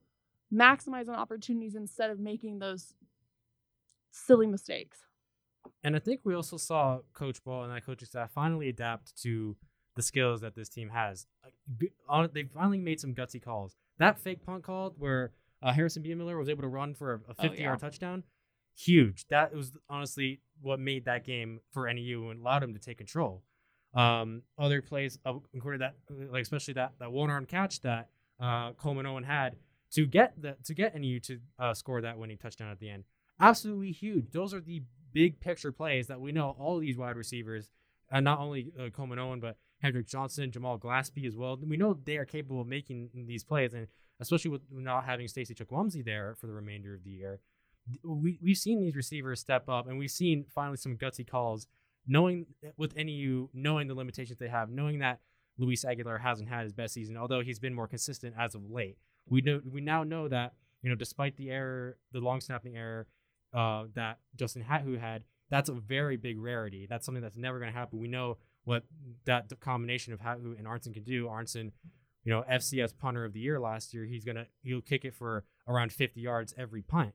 maximize 0.54 1.08
on 1.08 1.16
opportunities 1.16 1.76
instead 1.76 2.10
of 2.10 2.20
making 2.20 2.60
those 2.60 2.94
silly 4.12 4.48
mistakes. 4.48 5.00
And 5.84 5.96
I 5.96 6.00
think 6.00 6.22
we 6.24 6.34
also 6.34 6.58
saw 6.58 7.00
Coach 7.14 7.44
Ball 7.44 7.64
and 7.64 7.74
that 7.74 7.86
coaching 7.86 8.08
staff 8.08 8.32
finally 8.32 8.70
adapt 8.70 9.22
to 9.24 9.56
the 9.96 10.02
skills 10.02 10.42
that 10.42 10.56
this 10.56 10.70
team 10.70 10.90
has. 10.90 11.28
They 12.34 12.44
finally 12.54 12.80
made 12.80 13.00
some 13.00 13.14
gutsy 13.14 13.42
calls. 13.42 13.76
That 13.98 14.20
fake 14.20 14.46
punt 14.46 14.64
call 14.64 14.94
where 14.98 15.32
uh, 15.62 15.74
Harrison 15.74 16.04
Miller 16.04 16.38
was 16.38 16.50
able 16.50 16.62
to 16.62 16.68
run 16.68 16.94
for 16.94 17.22
a 17.28 17.34
50 17.34 17.62
yard 17.62 17.80
touchdown, 17.80 18.24
huge. 18.76 19.26
That 19.30 19.54
was 19.54 19.78
honestly 19.90 20.42
what 20.62 20.80
made 20.80 21.06
that 21.06 21.26
game 21.26 21.62
for 21.72 21.92
NAU 21.92 22.30
and 22.30 22.42
allowed 22.42 22.64
him 22.64 22.74
to 22.74 22.80
take 22.80 22.98
control. 22.98 23.44
Um, 23.94 24.44
other 24.60 24.82
plays, 24.82 25.18
uh, 25.26 25.34
that, 25.80 25.96
like 26.32 26.44
especially 26.44 26.76
that 26.76 26.94
that 27.00 27.12
one 27.12 27.32
arm 27.32 27.46
catch 27.46 27.82
that 27.82 28.10
uh, 28.40 28.74
Coleman 28.74 29.08
Owen 29.08 29.24
had 29.24 29.56
to 29.94 30.06
get 30.06 30.40
the 30.40 30.58
to 30.66 30.74
get 30.74 30.96
NU 30.96 31.20
to 31.22 31.40
uh, 31.58 31.74
score 31.74 32.02
that 32.02 32.18
winning 32.18 32.38
touchdown 32.38 32.70
at 32.70 32.80
the 32.80 32.90
end. 32.90 33.06
Absolutely 33.40 33.92
huge. 33.92 34.32
Those 34.32 34.54
are 34.54 34.60
the 34.60 34.84
big 35.14 35.40
picture 35.40 35.72
plays 35.72 36.08
that 36.08 36.20
we 36.20 36.32
know 36.32 36.56
all 36.60 36.80
these 36.80 36.98
wide 36.98 37.16
receivers, 37.16 37.72
and 38.12 38.24
not 38.24 38.40
only 38.40 38.72
uh, 38.80 38.90
Coleman 38.90 39.20
Owen, 39.20 39.40
but 39.40 39.58
Hendrick 39.80 40.08
Johnson, 40.08 40.52
Jamal 40.52 40.80
Glaspie 40.80 41.28
as 41.28 41.36
well. 41.36 41.58
We 41.58 41.78
know 41.78 41.98
they 42.06 42.18
are 42.18 42.26
capable 42.26 42.62
of 42.62 42.68
making 42.68 43.10
these 43.28 43.44
plays, 43.44 43.74
and 43.74 43.88
especially 44.20 44.52
with 44.52 44.62
not 44.72 45.06
having 45.06 45.28
Stacy 45.28 45.54
Chukwumezie 45.54 46.04
there 46.04 46.36
for 46.40 46.48
the 46.48 46.54
remainder 46.54 46.96
of 46.96 47.04
the 47.04 47.12
year. 47.12 47.40
We, 48.04 48.40
we've 48.42 48.58
seen 48.58 48.82
these 48.82 48.96
receivers 48.96 49.40
step 49.40 49.70
up, 49.70 49.88
and 49.88 49.98
we've 49.98 50.12
seen 50.12 50.46
finally 50.54 50.78
some 50.78 50.98
gutsy 50.98 51.30
calls 51.30 51.68
knowing 52.08 52.46
with 52.78 52.96
NAU, 52.96 53.50
knowing 53.54 53.88
the 53.88 53.94
limitations 53.94 54.40
they 54.40 54.48
have, 54.48 54.70
knowing 54.70 55.00
that 55.00 55.20
Luis 55.58 55.84
Aguilar 55.84 56.20
hasn't 56.20 56.50
had 56.50 56.64
his 56.64 56.74
best 56.74 56.94
season, 56.94 57.18
although 57.18 57.42
he's 57.42 57.60
been 57.60 57.74
more 57.74 57.88
consistent 57.88 58.36
as 58.38 58.56
of 58.56 58.70
late. 58.70 58.98
We 59.28 59.42
know 59.42 59.62
we 59.70 59.82
now 59.82 60.04
know 60.04 60.28
that 60.28 60.54
you 60.82 60.90
know 60.90 60.96
despite 60.96 61.36
the 61.36 61.50
error, 61.50 61.98
the 62.14 62.20
long 62.20 62.40
snapping 62.40 62.78
error 62.78 63.08
uh, 63.58 63.86
that 63.96 64.20
Justin 64.36 64.64
Hatu 64.64 65.00
had, 65.00 65.24
that's 65.50 65.68
a 65.68 65.74
very 65.74 66.16
big 66.16 66.40
rarity. 66.40 66.86
That's 66.88 67.06
something 67.06 67.24
that's 67.24 67.38
never 67.38 67.58
going 67.60 67.72
to 67.72 67.78
happen. 67.78 67.98
We 68.00 68.08
know 68.08 68.38
what 68.66 68.84
that 69.26 69.52
combination 69.60 70.14
of 70.14 70.20
Hatu 70.20 70.58
and 70.58 70.68
Arnson 70.68 70.94
can 70.94 71.04
do. 71.04 71.26
Arnson, 71.26 71.72
you 72.24 72.32
know, 72.32 72.44
FCS 72.52 72.96
punter 72.96 73.26
of 73.26 73.34
the 73.34 73.40
year 73.40 73.60
last 73.60 73.96
year. 73.96 74.06
He's 74.06 74.24
gonna 74.24 74.46
he'll 74.62 74.82
kick 74.82 75.06
it 75.06 75.16
for 75.16 75.46
around 75.68 75.92
50 75.92 76.22
yards 76.22 76.54
every 76.58 76.84
punt. 76.84 77.14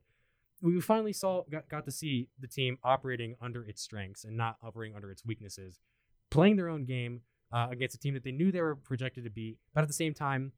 we 0.60 0.80
finally 0.80 1.12
saw 1.12 1.44
got, 1.48 1.68
got 1.68 1.84
to 1.84 1.92
see 1.92 2.28
the 2.40 2.48
team 2.48 2.78
operating 2.82 3.36
under 3.40 3.64
its 3.64 3.80
strengths 3.80 4.24
and 4.24 4.36
not 4.36 4.56
operating 4.64 4.96
under 4.96 5.10
its 5.10 5.24
weaknesses, 5.24 5.78
playing 6.30 6.56
their 6.56 6.68
own 6.68 6.84
game 6.84 7.20
uh, 7.52 7.68
against 7.70 7.94
a 7.94 7.98
team 7.98 8.14
that 8.14 8.24
they 8.24 8.32
knew 8.32 8.50
they 8.50 8.62
were 8.62 8.74
projected 8.74 9.24
to 9.24 9.30
beat, 9.30 9.58
but 9.74 9.82
at 9.82 9.88
the 9.88 9.94
same 9.94 10.14
time, 10.14 10.52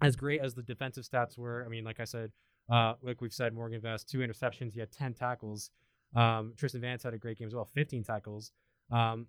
as 0.00 0.16
great 0.16 0.40
as 0.40 0.54
the 0.54 0.62
defensive 0.62 1.04
stats 1.04 1.36
were, 1.36 1.62
I 1.64 1.68
mean, 1.68 1.84
like 1.84 2.00
I 2.00 2.04
said, 2.04 2.32
uh, 2.70 2.94
like 3.02 3.20
we've 3.20 3.32
said, 3.32 3.52
Morgan 3.54 3.80
Vest 3.80 4.08
two 4.08 4.18
interceptions, 4.18 4.72
he 4.72 4.80
had 4.80 4.92
ten 4.92 5.14
tackles. 5.14 5.70
Um, 6.14 6.54
Tristan 6.56 6.80
Vance 6.80 7.02
had 7.02 7.14
a 7.14 7.18
great 7.18 7.38
game 7.38 7.46
as 7.46 7.54
well, 7.54 7.64
15 7.64 8.02
tackles. 8.02 8.50
Um, 8.90 9.28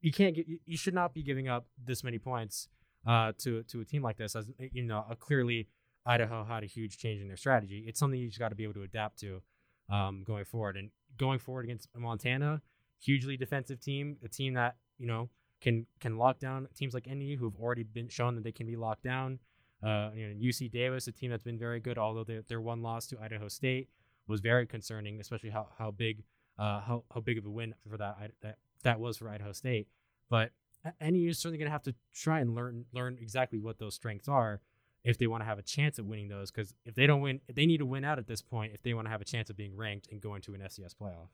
you 0.00 0.10
can't 0.10 0.34
get, 0.34 0.46
you 0.64 0.76
should 0.76 0.94
not 0.94 1.12
be 1.12 1.22
giving 1.22 1.46
up 1.46 1.66
this 1.82 2.02
many 2.02 2.18
points 2.18 2.68
uh, 3.06 3.32
to 3.38 3.62
to 3.64 3.80
a 3.80 3.84
team 3.84 4.02
like 4.02 4.16
this. 4.16 4.34
As 4.34 4.46
you 4.58 4.82
know, 4.82 5.04
clearly 5.20 5.68
Idaho 6.04 6.44
had 6.44 6.64
a 6.64 6.66
huge 6.66 6.98
change 6.98 7.20
in 7.20 7.28
their 7.28 7.36
strategy. 7.36 7.84
It's 7.86 7.98
something 8.00 8.18
you 8.18 8.28
just 8.28 8.38
got 8.38 8.48
to 8.48 8.54
be 8.54 8.64
able 8.64 8.74
to 8.74 8.82
adapt 8.82 9.20
to 9.20 9.42
um, 9.90 10.24
going 10.24 10.44
forward. 10.44 10.76
And 10.76 10.90
going 11.18 11.38
forward 11.38 11.64
against 11.64 11.88
Montana, 11.96 12.62
hugely 13.00 13.36
defensive 13.36 13.80
team, 13.80 14.16
a 14.24 14.28
team 14.28 14.54
that 14.54 14.76
you 14.98 15.06
know 15.06 15.28
can 15.60 15.86
can 16.00 16.16
lock 16.16 16.38
down 16.40 16.66
teams 16.74 16.94
like 16.94 17.06
NU 17.06 17.36
who've 17.36 17.56
already 17.56 17.84
been 17.84 18.08
shown 18.08 18.34
that 18.34 18.44
they 18.44 18.52
can 18.52 18.66
be 18.66 18.76
locked 18.76 19.04
down. 19.04 19.38
Uh, 19.82 20.10
you 20.14 20.28
know, 20.28 20.34
UC 20.34 20.70
Davis, 20.70 21.08
a 21.08 21.12
team 21.12 21.30
that's 21.30 21.42
been 21.42 21.58
very 21.58 21.80
good, 21.80 21.98
although 21.98 22.24
their, 22.24 22.42
their 22.48 22.60
one 22.60 22.82
loss 22.82 23.06
to 23.08 23.18
Idaho 23.20 23.48
State 23.48 23.88
was 24.28 24.40
very 24.40 24.66
concerning, 24.66 25.20
especially 25.20 25.50
how 25.50 25.68
how 25.78 25.90
big 25.90 26.22
uh, 26.58 26.80
how 26.80 27.04
how 27.12 27.20
big 27.20 27.38
of 27.38 27.46
a 27.46 27.50
win 27.50 27.74
for 27.88 27.96
that 27.96 28.32
that 28.42 28.58
that 28.84 29.00
was 29.00 29.16
for 29.16 29.28
Idaho 29.28 29.52
State. 29.52 29.88
But 30.30 30.52
NU 31.00 31.28
is 31.28 31.38
certainly 31.38 31.58
going 31.58 31.66
to 31.66 31.72
have 31.72 31.82
to 31.84 31.94
try 32.14 32.40
and 32.40 32.54
learn 32.54 32.84
learn 32.92 33.18
exactly 33.20 33.58
what 33.58 33.78
those 33.78 33.94
strengths 33.94 34.28
are 34.28 34.60
if 35.04 35.18
they 35.18 35.26
want 35.26 35.42
to 35.42 35.46
have 35.46 35.58
a 35.58 35.62
chance 35.62 35.98
at 35.98 36.04
winning 36.04 36.28
those. 36.28 36.50
Because 36.50 36.74
if 36.84 36.94
they 36.94 37.06
don't 37.06 37.20
win, 37.20 37.40
they 37.52 37.66
need 37.66 37.78
to 37.78 37.86
win 37.86 38.04
out 38.04 38.18
at 38.18 38.26
this 38.26 38.42
point 38.42 38.72
if 38.74 38.82
they 38.82 38.94
want 38.94 39.06
to 39.06 39.10
have 39.10 39.20
a 39.20 39.24
chance 39.24 39.50
of 39.50 39.56
being 39.56 39.76
ranked 39.76 40.08
and 40.10 40.20
going 40.20 40.42
to 40.42 40.54
an 40.54 40.60
FCS 40.60 40.94
playoff. 41.00 41.28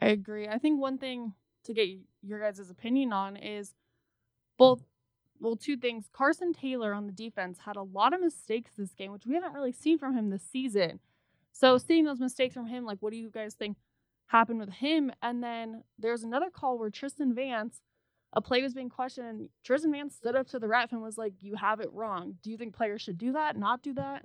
I 0.00 0.08
agree. 0.08 0.48
I 0.48 0.58
think 0.58 0.80
one 0.80 0.98
thing 0.98 1.34
to 1.64 1.74
get 1.74 1.88
your 2.22 2.40
guys' 2.40 2.70
opinion 2.70 3.12
on 3.12 3.36
is 3.36 3.74
both 4.58 4.82
well, 5.40 5.56
two 5.56 5.76
things. 5.76 6.08
Carson 6.12 6.52
Taylor 6.52 6.92
on 6.92 7.06
the 7.06 7.12
defense 7.12 7.58
had 7.64 7.76
a 7.76 7.82
lot 7.82 8.12
of 8.12 8.20
mistakes 8.20 8.70
this 8.76 8.94
game, 8.94 9.12
which 9.12 9.26
we 9.26 9.34
haven't 9.34 9.52
really 9.52 9.72
seen 9.72 9.98
from 9.98 10.16
him 10.16 10.30
this 10.30 10.42
season. 10.42 11.00
So 11.52 11.78
seeing 11.78 12.04
those 12.04 12.20
mistakes 12.20 12.54
from 12.54 12.66
him, 12.66 12.84
like 12.84 12.98
what 13.00 13.12
do 13.12 13.18
you 13.18 13.30
guys 13.30 13.54
think 13.54 13.76
happened 14.26 14.60
with 14.60 14.70
him? 14.70 15.10
And 15.22 15.42
then 15.42 15.82
there's 15.98 16.22
another 16.22 16.50
call 16.50 16.78
where 16.78 16.90
Tristan 16.90 17.34
Vance, 17.34 17.80
a 18.32 18.40
play 18.40 18.62
was 18.62 18.74
being 18.74 18.90
questioned, 18.90 19.28
and 19.28 19.48
Tristan 19.64 19.92
Vance 19.92 20.14
stood 20.16 20.36
up 20.36 20.48
to 20.48 20.58
the 20.58 20.68
ref 20.68 20.92
and 20.92 21.02
was 21.02 21.16
like, 21.16 21.32
You 21.40 21.56
have 21.56 21.80
it 21.80 21.92
wrong. 21.92 22.34
Do 22.42 22.50
you 22.50 22.56
think 22.56 22.74
players 22.74 23.02
should 23.02 23.18
do 23.18 23.32
that, 23.32 23.56
not 23.56 23.82
do 23.82 23.94
that? 23.94 24.24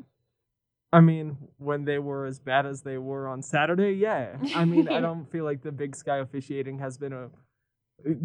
I 0.94 1.00
mean, 1.00 1.38
when 1.58 1.86
they 1.86 2.00
were 2.00 2.26
as 2.26 2.40
bad 2.40 2.66
as 2.66 2.82
they 2.82 2.98
were 2.98 3.28
on 3.28 3.42
Saturday, 3.42 3.94
yeah. 3.94 4.36
I 4.54 4.66
mean, 4.66 4.90
I 4.90 5.00
don't 5.02 5.30
feel 5.32 5.46
like 5.46 5.62
the 5.62 5.72
Big 5.72 5.96
Sky 5.96 6.18
officiating 6.18 6.80
has 6.80 6.98
been 6.98 7.14
a 7.14 7.30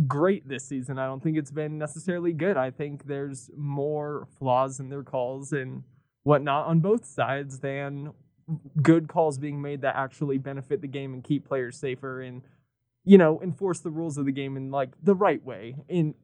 great 0.07 0.49
this 0.49 0.65
season. 0.65 0.99
I 0.99 1.07
don't 1.07 1.23
think 1.23 1.37
it's 1.37 1.51
been 1.51 1.79
necessarily 1.79 2.33
good. 2.33 2.57
I 2.57 2.71
think 2.71 3.07
there's 3.07 3.51
more 3.57 4.27
flaws 4.39 4.81
in 4.81 4.89
their 4.89 5.03
calls 5.03 5.53
and 5.53 5.83
whatnot 6.23 6.67
on 6.67 6.81
both 6.81 7.05
sides 7.05 7.61
than 7.61 8.13
good 8.83 9.09
calls 9.09 9.39
being 9.39 9.61
made 9.61 9.83
that 9.83 9.97
actually 9.97 10.39
benefit 10.39 10.81
the 10.81 10.89
game 10.89 11.15
and 11.15 11.25
keep 11.25 11.47
players 11.47 11.77
safer 11.77 12.21
and 12.21 12.43
you 13.05 13.19
know 13.19 13.41
enforce 13.43 13.81
the 13.81 13.91
rules 13.91 14.19
of 14.19 14.25
the 14.25 14.33
game 14.33 14.57
in 14.57 14.71
like 14.71 14.91
the 15.03 15.15
right 15.15 15.45
way 15.45 15.75
in 15.89 16.15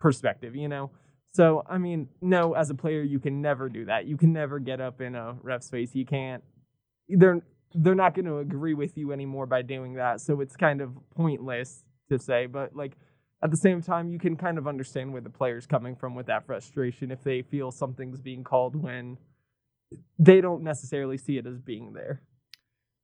perspective 0.00 0.56
you 0.56 0.68
know 0.68 0.90
so 1.32 1.64
i 1.68 1.78
mean 1.78 2.08
no 2.20 2.54
as 2.54 2.70
a 2.70 2.74
player 2.74 3.02
you 3.02 3.18
can 3.18 3.40
never 3.40 3.68
do 3.68 3.84
that 3.84 4.06
you 4.06 4.16
can 4.16 4.32
never 4.32 4.58
get 4.58 4.80
up 4.80 5.00
in 5.00 5.14
a 5.14 5.36
ref's 5.42 5.70
face 5.70 5.94
you 5.94 6.04
can't 6.04 6.42
they're 7.08 7.42
they're 7.74 7.94
not 7.94 8.14
going 8.14 8.24
to 8.24 8.38
agree 8.38 8.74
with 8.74 8.96
you 8.96 9.12
anymore 9.12 9.46
by 9.46 9.62
doing 9.62 9.94
that 9.94 10.20
so 10.20 10.40
it's 10.40 10.56
kind 10.56 10.80
of 10.80 10.96
pointless 11.14 11.84
to 12.10 12.18
say, 12.18 12.46
but 12.46 12.74
like 12.74 12.96
at 13.42 13.50
the 13.50 13.56
same 13.56 13.82
time, 13.82 14.10
you 14.10 14.18
can 14.18 14.36
kind 14.36 14.58
of 14.58 14.66
understand 14.66 15.12
where 15.12 15.22
the 15.22 15.30
player's 15.30 15.66
coming 15.66 15.94
from 15.94 16.14
with 16.14 16.26
that 16.26 16.46
frustration 16.46 17.10
if 17.10 17.22
they 17.22 17.42
feel 17.42 17.70
something's 17.70 18.20
being 18.20 18.42
called 18.42 18.74
when 18.74 19.18
they 20.18 20.40
don't 20.40 20.62
necessarily 20.62 21.16
see 21.16 21.38
it 21.38 21.46
as 21.46 21.60
being 21.60 21.92
there. 21.92 22.22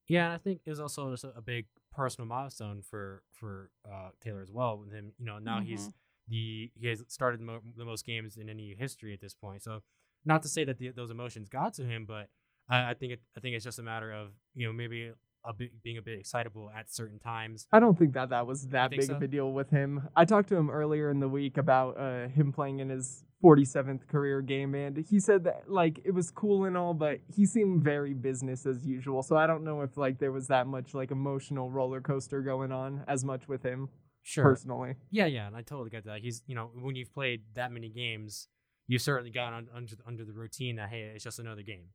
Yeah, 0.08 0.26
and 0.26 0.34
I 0.34 0.38
think 0.38 0.60
it 0.66 0.70
was 0.70 0.80
also 0.80 1.10
just 1.10 1.24
a, 1.24 1.40
big 1.40 1.66
personal 1.92 2.26
milestone 2.26 2.82
for 2.82 3.22
for 3.32 3.70
uh, 3.90 4.10
Taylor 4.20 4.42
as 4.42 4.50
well. 4.50 4.76
With 4.78 4.92
him, 4.92 5.12
you 5.18 5.24
know, 5.24 5.38
now 5.38 5.58
mm-hmm. 5.58 5.66
he's 5.66 5.90
the 6.28 6.70
he 6.78 6.88
has 6.88 7.02
started 7.08 7.40
the, 7.40 7.44
mo- 7.44 7.62
the, 7.76 7.84
most 7.84 8.04
games 8.04 8.36
in 8.36 8.48
any 8.48 8.74
history 8.78 9.12
at 9.12 9.20
this 9.20 9.34
point. 9.34 9.62
So, 9.62 9.82
not 10.24 10.42
to 10.42 10.48
say 10.48 10.64
that 10.64 10.78
the, 10.78 10.90
those 10.90 11.10
emotions 11.10 11.48
got 11.48 11.74
to 11.74 11.84
him, 11.84 12.04
but 12.06 12.28
I, 12.68 12.90
I 12.90 12.94
think 12.94 13.12
it, 13.12 13.20
I 13.36 13.40
think 13.40 13.54
it's 13.54 13.64
just 13.64 13.78
a 13.78 13.82
matter 13.82 14.12
of 14.12 14.30
you 14.54 14.66
know 14.66 14.72
maybe 14.72 15.12
a 15.44 15.52
bit, 15.52 15.82
being 15.82 15.98
a 15.98 16.02
bit 16.02 16.18
excitable 16.18 16.70
at 16.76 16.92
certain 16.92 17.18
times. 17.18 17.66
I 17.72 17.80
don't 17.80 17.98
think 17.98 18.14
that 18.14 18.30
that 18.30 18.46
was 18.46 18.68
that 18.68 18.90
big 18.90 19.04
so? 19.04 19.14
of 19.14 19.22
a 19.22 19.28
deal 19.28 19.52
with 19.52 19.70
him. 19.70 20.08
I 20.16 20.24
talked 20.24 20.48
to 20.50 20.56
him 20.56 20.70
earlier 20.70 21.10
in 21.10 21.20
the 21.20 21.28
week 21.28 21.56
about 21.56 21.98
uh, 21.98 22.28
him 22.28 22.52
playing 22.52 22.80
in 22.80 22.88
his 22.88 23.24
47th 23.42 24.08
career 24.08 24.40
game, 24.40 24.74
and 24.74 25.04
he 25.08 25.20
said 25.20 25.44
that 25.44 25.64
like 25.70 26.00
it 26.04 26.12
was 26.12 26.30
cool 26.30 26.64
and 26.64 26.76
all, 26.76 26.94
but 26.94 27.20
he 27.34 27.44
seemed 27.44 27.82
very 27.82 28.14
business 28.14 28.64
as 28.64 28.86
usual. 28.86 29.22
So 29.22 29.36
I 29.36 29.46
don't 29.46 29.64
know 29.64 29.82
if 29.82 29.96
like 29.96 30.18
there 30.18 30.32
was 30.32 30.48
that 30.48 30.66
much 30.66 30.94
like 30.94 31.10
emotional 31.10 31.70
roller 31.70 32.00
coaster 32.00 32.40
going 32.40 32.72
on 32.72 33.04
as 33.06 33.24
much 33.24 33.46
with 33.46 33.62
him. 33.62 33.90
Sure. 34.22 34.44
Personally. 34.44 34.94
Yeah, 35.10 35.26
yeah, 35.26 35.46
and 35.46 35.54
I 35.54 35.60
totally 35.60 35.90
get 35.90 36.06
that. 36.06 36.20
He's 36.22 36.42
you 36.46 36.54
know 36.54 36.70
when 36.74 36.96
you've 36.96 37.12
played 37.12 37.42
that 37.54 37.70
many 37.70 37.90
games, 37.90 38.48
you 38.86 38.98
certainly 38.98 39.30
got 39.30 39.52
on, 39.52 39.68
under 39.74 39.94
under 40.06 40.24
the 40.24 40.32
routine 40.32 40.76
that 40.76 40.88
hey, 40.88 41.12
it's 41.14 41.24
just 41.24 41.38
another 41.38 41.62
game. 41.62 41.88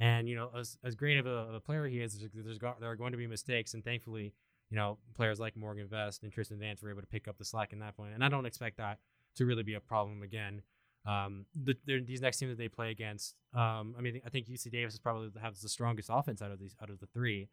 And 0.00 0.28
you 0.28 0.34
know, 0.34 0.50
as 0.58 0.76
as 0.84 0.94
great 0.94 1.18
of 1.18 1.26
a, 1.26 1.30
of 1.30 1.54
a 1.54 1.60
player 1.60 1.86
he 1.86 2.00
is, 2.00 2.18
there 2.34 2.90
are 2.90 2.96
going 2.96 3.12
to 3.12 3.18
be 3.18 3.26
mistakes, 3.26 3.74
and 3.74 3.84
thankfully, 3.84 4.34
you 4.70 4.76
know, 4.76 4.98
players 5.14 5.38
like 5.38 5.56
Morgan 5.56 5.86
Vest 5.86 6.22
and 6.22 6.32
Tristan 6.32 6.58
Vance 6.58 6.82
were 6.82 6.90
able 6.90 7.00
to 7.00 7.06
pick 7.06 7.28
up 7.28 7.38
the 7.38 7.44
slack 7.44 7.72
in 7.72 7.78
that 7.80 7.96
point. 7.96 8.12
And 8.14 8.24
I 8.24 8.28
don't 8.28 8.46
expect 8.46 8.78
that 8.78 8.98
to 9.36 9.46
really 9.46 9.62
be 9.62 9.74
a 9.74 9.80
problem 9.80 10.22
again. 10.22 10.62
Um, 11.06 11.44
the, 11.54 11.76
these 11.86 12.22
next 12.22 12.38
teams 12.38 12.50
that 12.50 12.58
they 12.58 12.68
play 12.68 12.90
against, 12.90 13.36
um, 13.52 13.94
I 13.98 14.00
mean, 14.00 14.22
I 14.24 14.30
think 14.30 14.46
UC 14.46 14.70
Davis 14.70 14.94
is 14.94 15.00
probably 15.00 15.28
has 15.40 15.60
the 15.60 15.68
strongest 15.68 16.08
offense 16.10 16.40
out 16.40 16.50
of 16.50 16.58
these 16.58 16.74
out 16.82 16.90
of 16.90 16.98
the 16.98 17.06
three. 17.06 17.48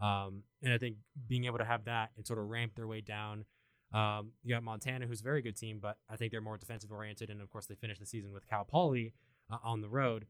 Um, 0.00 0.42
and 0.62 0.72
I 0.72 0.78
think 0.78 0.96
being 1.28 1.44
able 1.44 1.58
to 1.58 1.64
have 1.64 1.84
that 1.84 2.10
and 2.16 2.26
sort 2.26 2.38
of 2.38 2.48
ramp 2.48 2.72
their 2.74 2.86
way 2.86 3.00
down. 3.00 3.44
Um, 3.92 4.32
you 4.42 4.52
got 4.52 4.64
Montana, 4.64 5.06
who's 5.06 5.20
a 5.20 5.24
very 5.24 5.42
good 5.42 5.56
team, 5.56 5.78
but 5.80 5.98
I 6.10 6.16
think 6.16 6.32
they're 6.32 6.40
more 6.40 6.56
defensive 6.56 6.90
oriented, 6.90 7.30
and 7.30 7.40
of 7.40 7.50
course 7.50 7.66
they 7.66 7.76
finished 7.76 8.00
the 8.00 8.06
season 8.06 8.32
with 8.32 8.48
Cal 8.48 8.64
Poly 8.64 9.12
uh, 9.52 9.58
on 9.62 9.82
the 9.82 9.88
road. 9.88 10.26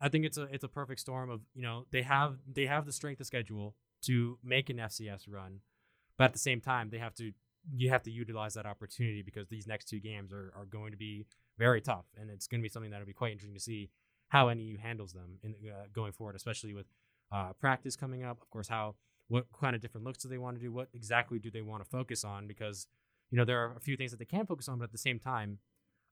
I 0.00 0.08
think 0.08 0.24
it's 0.24 0.38
a 0.38 0.44
it's 0.44 0.64
a 0.64 0.68
perfect 0.68 1.00
storm 1.00 1.30
of 1.30 1.40
you 1.54 1.62
know 1.62 1.86
they 1.90 2.02
have 2.02 2.36
they 2.50 2.66
have 2.66 2.86
the 2.86 2.92
strength 2.92 3.20
of 3.20 3.26
schedule 3.26 3.74
to 4.02 4.38
make 4.44 4.70
an 4.70 4.76
FCS 4.76 5.24
run, 5.28 5.60
but 6.16 6.24
at 6.24 6.32
the 6.32 6.38
same 6.38 6.60
time 6.60 6.90
they 6.90 6.98
have 6.98 7.14
to 7.14 7.32
you 7.74 7.90
have 7.90 8.02
to 8.04 8.10
utilize 8.10 8.54
that 8.54 8.66
opportunity 8.66 9.22
because 9.22 9.48
these 9.48 9.66
next 9.66 9.86
two 9.86 10.00
games 10.00 10.32
are, 10.32 10.52
are 10.56 10.64
going 10.64 10.90
to 10.90 10.96
be 10.96 11.26
very 11.58 11.80
tough 11.80 12.06
and 12.18 12.30
it's 12.30 12.46
going 12.46 12.60
to 12.60 12.62
be 12.62 12.68
something 12.68 12.90
that'll 12.90 13.06
be 13.06 13.12
quite 13.12 13.32
interesting 13.32 13.54
to 13.54 13.60
see 13.60 13.90
how 14.28 14.52
NU 14.52 14.76
handles 14.80 15.12
them 15.12 15.38
in 15.42 15.54
uh, 15.68 15.86
going 15.92 16.12
forward, 16.12 16.36
especially 16.36 16.74
with 16.74 16.86
uh, 17.32 17.52
practice 17.60 17.96
coming 17.96 18.24
up. 18.24 18.40
Of 18.40 18.50
course, 18.50 18.68
how 18.68 18.94
what 19.28 19.46
kind 19.58 19.74
of 19.74 19.82
different 19.82 20.06
looks 20.06 20.18
do 20.18 20.28
they 20.28 20.38
want 20.38 20.56
to 20.56 20.62
do? 20.62 20.72
What 20.72 20.88
exactly 20.94 21.38
do 21.38 21.50
they 21.50 21.62
want 21.62 21.82
to 21.82 21.88
focus 21.88 22.24
on? 22.24 22.46
Because 22.46 22.86
you 23.30 23.36
know 23.36 23.44
there 23.44 23.58
are 23.58 23.74
a 23.76 23.80
few 23.80 23.96
things 23.96 24.10
that 24.12 24.18
they 24.18 24.24
can 24.24 24.46
focus 24.46 24.68
on, 24.68 24.78
but 24.78 24.84
at 24.84 24.92
the 24.92 24.98
same 24.98 25.18
time, 25.18 25.58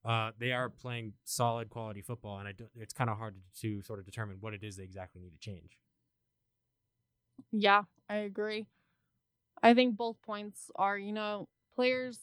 uh, 0.06 0.30
they 0.38 0.52
are 0.52 0.68
playing 0.68 1.14
solid 1.24 1.68
quality 1.68 2.00
football, 2.00 2.38
and 2.38 2.54
it's 2.76 2.94
kind 2.94 3.10
of 3.10 3.18
hard 3.18 3.34
to, 3.34 3.60
to 3.60 3.82
sort 3.82 3.98
of 3.98 4.04
determine 4.04 4.36
what 4.40 4.54
it 4.54 4.62
is 4.62 4.76
they 4.76 4.84
exactly 4.84 5.20
need 5.20 5.32
to 5.32 5.38
change. 5.38 5.78
Yeah, 7.50 7.82
I 8.08 8.16
agree. 8.16 8.66
I 9.62 9.74
think 9.74 9.96
both 9.96 10.16
points 10.22 10.70
are, 10.76 10.96
you 10.96 11.12
know, 11.12 11.48
players. 11.74 12.18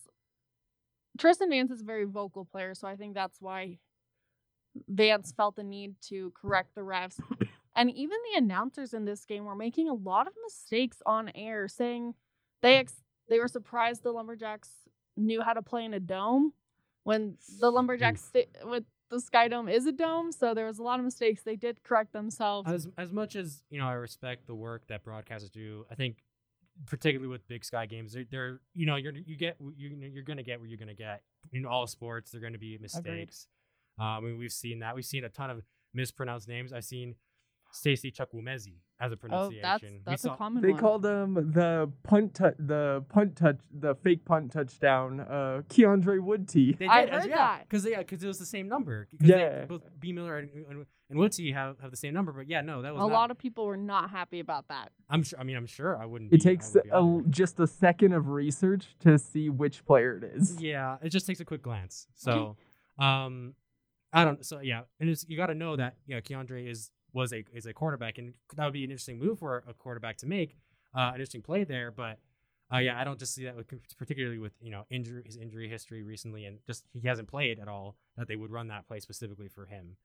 Tristan 1.19 1.49
Vance 1.49 1.71
is 1.71 1.81
a 1.81 1.85
very 1.85 2.05
vocal 2.05 2.45
player, 2.45 2.73
so 2.73 2.87
I 2.87 2.95
think 2.95 3.13
that's 3.13 3.41
why 3.41 3.79
Vance 4.87 5.33
felt 5.35 5.55
the 5.55 5.63
need 5.63 5.95
to 6.09 6.31
correct 6.39 6.75
the 6.75 6.81
refs. 6.81 7.19
And 7.75 7.89
even 7.89 8.17
the 8.31 8.37
announcers 8.37 8.93
in 8.93 9.05
this 9.05 9.25
game 9.25 9.45
were 9.45 9.55
making 9.55 9.89
a 9.89 9.93
lot 9.93 10.27
of 10.27 10.33
mistakes 10.43 11.01
on 11.05 11.31
air, 11.33 11.67
saying 11.67 12.13
they 12.61 12.77
ex- 12.77 13.01
they 13.29 13.39
were 13.39 13.47
surprised 13.47 14.03
the 14.03 14.11
Lumberjacks 14.11 14.69
knew 15.17 15.41
how 15.41 15.53
to 15.53 15.61
play 15.61 15.83
in 15.83 15.93
a 15.93 15.99
dome 15.99 16.53
when 17.03 17.37
the 17.59 17.71
lumberjacks 17.71 18.21
st- 18.33 18.49
with 18.65 18.83
the 19.09 19.19
sky 19.19 19.47
dome 19.47 19.69
is 19.69 19.85
a 19.85 19.91
dome 19.91 20.31
so 20.31 20.53
there 20.53 20.65
was 20.65 20.79
a 20.79 20.83
lot 20.83 20.99
of 20.99 21.05
mistakes. 21.05 21.43
They 21.43 21.55
did 21.55 21.83
correct 21.83 22.13
themselves. 22.13 22.71
As 22.71 22.87
as 22.97 23.11
much 23.11 23.35
as 23.35 23.63
you 23.69 23.79
know 23.79 23.87
i 23.87 23.93
respect 23.93 24.47
the 24.47 24.55
work 24.55 24.87
that 24.87 25.03
broadcasters 25.05 25.51
do 25.51 25.85
i 25.91 25.95
think 25.95 26.23
particularly 26.87 27.27
with 27.29 27.47
big 27.47 27.63
sky 27.63 27.85
games 27.85 28.13
they're, 28.13 28.25
they're 28.31 28.59
you 28.73 28.85
know 28.85 28.95
you're 28.95 29.13
you 29.13 29.37
get 29.37 29.55
you, 29.75 29.89
you're 30.11 30.23
gonna 30.23 30.43
get 30.43 30.59
what 30.59 30.69
you're 30.69 30.77
gonna 30.77 30.93
get. 30.93 31.21
In 31.51 31.65
all 31.65 31.85
sports 31.87 32.31
they're 32.31 32.41
gonna 32.41 32.57
be 32.57 32.77
mistakes. 32.79 33.47
Um, 33.99 34.07
I 34.07 34.19
mean, 34.21 34.37
we've 34.39 34.51
seen 34.51 34.79
that. 34.79 34.95
We've 34.95 35.05
seen 35.05 35.23
a 35.23 35.29
ton 35.29 35.49
of 35.51 35.61
mispronounced 35.93 36.47
names. 36.47 36.73
I've 36.73 36.83
seen 36.85 37.15
Stacey 37.73 38.11
Chukwumezie 38.11 38.77
as 38.99 39.11
a 39.11 39.17
pronunciation. 39.17 39.59
Oh, 39.65 39.67
pronunciation. 39.67 39.93
that's 39.95 40.07
We 40.07 40.11
that's 40.11 40.21
saw- 40.21 40.33
a 40.33 40.37
common 40.37 40.61
They 40.61 40.71
one. 40.71 40.79
called 40.79 41.05
him 41.05 41.33
the 41.51 41.91
punt, 42.03 42.35
tou- 42.35 42.55
the 42.59 43.03
punt 43.09 43.35
touch, 43.35 43.57
the 43.71 43.95
fake 43.95 44.23
punt 44.25 44.51
touchdown, 44.51 45.19
uh, 45.21 45.61
Keondre 45.69 46.19
Wudtee. 46.19 46.77
They 46.77 46.87
I 46.87 47.05
did, 47.05 47.09
as- 47.13 47.23
heard 47.23 47.29
yeah, 47.31 47.35
that. 47.37 47.67
because 47.67 47.85
yeah, 47.85 47.97
because 47.97 48.23
it 48.23 48.27
was 48.27 48.37
the 48.39 48.45
same 48.45 48.67
number. 48.69 49.07
'Cause 49.19 49.27
Yeah. 49.29 49.59
they, 49.61 49.65
both 49.65 49.81
B 49.99 50.13
Miller 50.13 50.37
and, 50.37 50.49
and, 50.69 50.85
and 51.09 51.19
Woodsy 51.19 51.51
have, 51.53 51.79
have 51.79 51.89
the 51.91 51.97
same 51.97 52.13
number, 52.13 52.31
but 52.31 52.47
yeah, 52.47 52.61
no, 52.61 52.81
that 52.83 52.89
a 52.89 52.93
was 52.93 52.99
not, 53.01 53.11
lot 53.11 53.31
of 53.31 53.37
people 53.39 53.65
were 53.65 53.75
not 53.77 54.11
happy 54.11 54.39
about 54.39 54.67
that. 54.67 54.91
I'm 55.09 55.23
sure. 55.23 55.39
I 55.39 55.43
mean, 55.43 55.57
I'm 55.57 55.65
sure 55.65 55.97
I 56.01 56.05
wouldn't. 56.05 56.31
It 56.31 56.37
be- 56.37 56.43
takes 56.43 56.73
would 56.75 56.83
be 56.83 56.89
a, 56.91 57.21
just 57.29 57.59
a 57.59 57.67
second 57.67 58.13
of 58.13 58.29
research 58.29 58.95
to 58.99 59.17
see 59.17 59.49
which 59.49 59.83
player 59.85 60.17
it 60.17 60.23
is. 60.35 60.61
Yeah, 60.61 60.97
it 61.01 61.09
just 61.09 61.25
takes 61.25 61.39
a 61.39 61.45
quick 61.45 61.63
glance. 61.63 62.07
So, 62.13 62.55
um, 62.99 63.55
I 64.13 64.23
don't. 64.25 64.45
So 64.45 64.59
yeah, 64.59 64.83
and 64.99 65.09
it's, 65.09 65.25
you 65.27 65.35
got 65.35 65.47
to 65.47 65.55
know 65.55 65.75
that 65.75 65.95
yeah, 66.05 66.19
Keandre 66.21 66.67
is 66.69 66.91
was 67.13 67.33
a 67.33 67.43
is 67.53 67.65
a 67.65 67.73
quarterback, 67.73 68.17
and 68.17 68.33
that 68.55 68.63
would 68.65 68.73
be 68.73 68.83
an 68.83 68.91
interesting 68.91 69.19
move 69.19 69.39
for 69.39 69.63
a 69.67 69.73
quarterback 69.73 70.17
to 70.17 70.27
make. 70.27 70.57
Uh, 70.95 71.07
an 71.09 71.13
interesting 71.15 71.41
play 71.41 71.63
there, 71.63 71.91
but 71.91 72.19
uh, 72.73 72.77
yeah, 72.77 72.99
I 72.99 73.03
don't 73.03 73.17
just 73.17 73.33
see 73.33 73.45
that 73.45 73.55
with 73.55 73.67
particularly 73.97 74.37
with 74.37 74.53
you 74.61 74.71
know 74.71 74.85
injury 74.89 75.23
his 75.25 75.37
injury 75.37 75.69
history 75.69 76.03
recently, 76.03 76.45
and 76.45 76.59
just 76.67 76.85
he 76.93 77.07
hasn't 77.07 77.27
played 77.27 77.59
at 77.59 77.67
all. 77.67 77.95
That 78.17 78.27
they 78.27 78.35
would 78.35 78.51
run 78.51 78.67
that 78.67 78.87
play 78.87 78.99
specifically 78.99 79.47
for 79.47 79.65
him. 79.65 79.95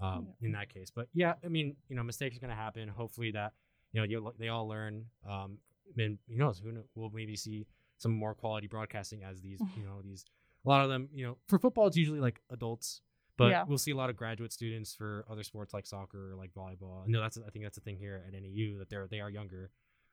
Um, 0.00 0.28
in 0.40 0.50
that 0.52 0.68
case, 0.68 0.90
but 0.90 1.06
yeah, 1.14 1.34
I 1.44 1.48
mean, 1.48 1.76
you 1.88 1.94
know, 1.94 2.02
mistakes 2.02 2.36
are 2.36 2.40
gonna 2.40 2.56
happen. 2.56 2.88
Hopefully 2.88 3.30
that 3.32 3.52
you 3.92 4.00
know 4.00 4.04
you, 4.04 4.32
they 4.36 4.48
all 4.48 4.66
learn. 4.66 5.04
Um, 5.28 5.58
and 5.96 6.18
who 6.28 6.38
knows? 6.38 6.58
Who 6.58 6.72
kno- 6.72 6.84
we'll 6.96 7.10
maybe 7.10 7.36
see 7.36 7.66
some 7.98 8.12
more 8.12 8.34
quality 8.34 8.66
broadcasting 8.66 9.22
as 9.22 9.40
these 9.40 9.60
you 9.76 9.84
know 9.86 10.02
these 10.02 10.24
a 10.64 10.68
lot 10.68 10.82
of 10.82 10.90
them 10.90 11.08
you 11.14 11.24
know 11.24 11.38
for 11.48 11.58
football 11.58 11.86
it's 11.86 11.96
usually 11.96 12.20
like 12.20 12.40
adults 12.50 13.00
but 13.42 13.50
Yeah. 13.50 13.64
we'll 13.68 13.78
see 13.86 13.90
a 13.90 13.96
lot 13.96 14.10
of 14.10 14.16
graduate 14.16 14.52
students 14.52 14.94
for 14.94 15.24
other 15.30 15.42
sports 15.42 15.72
like 15.74 15.86
soccer 15.86 16.30
or 16.32 16.36
like 16.36 16.52
volleyball 16.54 17.06
no 17.06 17.20
that's 17.20 17.38
i 17.46 17.50
think 17.50 17.64
that's 17.64 17.76
the 17.80 17.80
thing 17.86 17.96
here 17.98 18.22
at 18.26 18.32
neu 18.42 18.78
that 18.78 18.88
they're 18.90 19.06
they 19.08 19.20
are 19.20 19.30
younger 19.30 19.70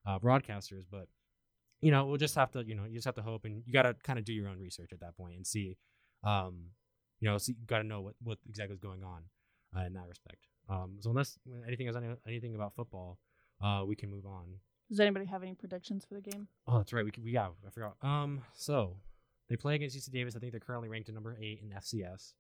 uh, 0.07 0.17
broadcasters 0.19 0.83
but 0.89 1.07
you 1.81 1.91
know 1.91 2.05
we'll 2.05 2.17
just 2.17 2.35
have 2.35 2.51
to 2.51 2.63
you 2.69 2.75
know 2.75 2.85
you 2.85 2.95
just 2.95 3.05
have 3.05 3.15
to 3.15 3.21
hope 3.21 3.45
and 3.45 3.63
you 3.65 3.73
got 3.73 3.83
to 3.83 3.93
kind 4.03 4.17
of 4.19 4.25
do 4.25 4.33
your 4.33 4.47
own 4.51 4.59
research 4.59 4.91
at 4.93 4.99
that 4.99 5.15
point 5.17 5.35
and 5.35 5.45
see 5.45 5.77
um 6.23 6.53
you 7.19 7.27
know 7.29 7.37
so 7.37 7.51
you 7.51 7.55
got 7.67 7.79
to 7.79 7.87
know 7.91 8.01
what 8.01 8.15
what 8.23 8.37
exactly 8.47 8.73
is 8.73 8.79
going 8.79 9.03
on 9.03 9.21
uh, 9.77 9.85
in 9.85 9.93
that 9.93 10.07
respect 10.07 10.47
um 10.69 10.97
so 10.99 11.09
unless 11.09 11.37
anything 11.67 11.87
is 11.87 11.95
any, 11.95 12.07
anything 12.27 12.55
about 12.55 12.73
football 12.75 13.17
uh 13.61 13.83
we 13.85 13.95
can 13.95 14.09
move 14.09 14.25
on 14.25 14.45
Does 14.89 14.99
anybody 14.99 15.25
have 15.25 15.43
any 15.43 15.53
predictions 15.53 16.03
for 16.05 16.15
the 16.15 16.21
game? 16.31 16.47
Oh, 16.67 16.77
that's 16.79 16.91
right. 16.93 17.05
We 17.05 17.11
can, 17.11 17.23
we 17.23 17.31
yeah, 17.31 17.49
I 17.67 17.69
forgot. 17.69 17.93
Um, 18.01 18.41
so 18.55 18.97
they 19.49 19.55
play 19.55 19.75
against 19.75 19.95
UC 19.95 20.09
Davis. 20.11 20.35
I 20.35 20.39
think 20.39 20.51
they're 20.53 20.59
currently 20.69 20.89
ranked 20.89 21.09
at 21.09 21.13
number 21.15 21.37
eight 21.39 21.59
in 21.63 21.69
FCS. 21.83 22.33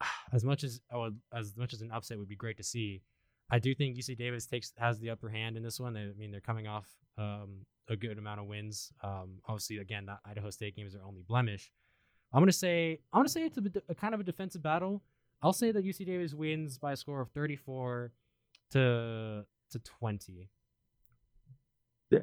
As 0.32 0.44
much 0.44 0.64
as 0.64 0.80
I 0.92 0.96
would, 0.96 1.18
as 1.32 1.56
much 1.56 1.72
as 1.72 1.80
an 1.82 1.90
upset 1.92 2.18
would 2.18 2.28
be 2.28 2.36
great 2.36 2.56
to 2.58 2.62
see, 2.62 3.02
I 3.50 3.58
do 3.60 3.74
think 3.74 3.96
UC 3.96 4.18
Davis 4.18 4.44
takes 4.46 4.72
has 4.76 4.98
the 4.98 5.10
upper 5.10 5.28
hand 5.28 5.56
in 5.56 5.62
this 5.62 5.78
one. 5.78 5.94
They, 5.94 6.00
I 6.00 6.12
mean, 6.18 6.30
they're 6.32 6.40
coming 6.40 6.66
off 6.66 6.86
um, 7.16 7.64
a 7.88 7.96
good 7.96 8.18
amount 8.18 8.40
of 8.40 8.46
wins. 8.46 8.92
Um, 9.04 9.38
obviously, 9.46 9.78
again, 9.78 10.06
that 10.06 10.18
Idaho 10.28 10.50
State 10.50 10.74
game 10.76 10.86
is 10.86 10.94
their 10.94 11.04
only 11.04 11.22
blemish. 11.22 11.70
I'm 12.32 12.42
gonna 12.42 12.52
say 12.52 12.98
I'm 13.12 13.20
gonna 13.20 13.28
say 13.28 13.44
it's 13.44 13.56
a, 13.56 13.62
a 13.88 13.94
kind 13.94 14.14
of 14.14 14.20
a 14.20 14.24
defensive 14.24 14.62
battle. 14.62 15.02
I'll 15.42 15.52
say 15.52 15.70
that 15.70 15.84
UC 15.84 16.04
Davis 16.06 16.34
wins 16.34 16.76
by 16.76 16.92
a 16.92 16.96
score 16.96 17.20
of 17.20 17.30
34 17.30 18.10
to 18.72 19.44
to 19.70 19.78
20. 19.78 20.50
Yeah. 22.10 22.18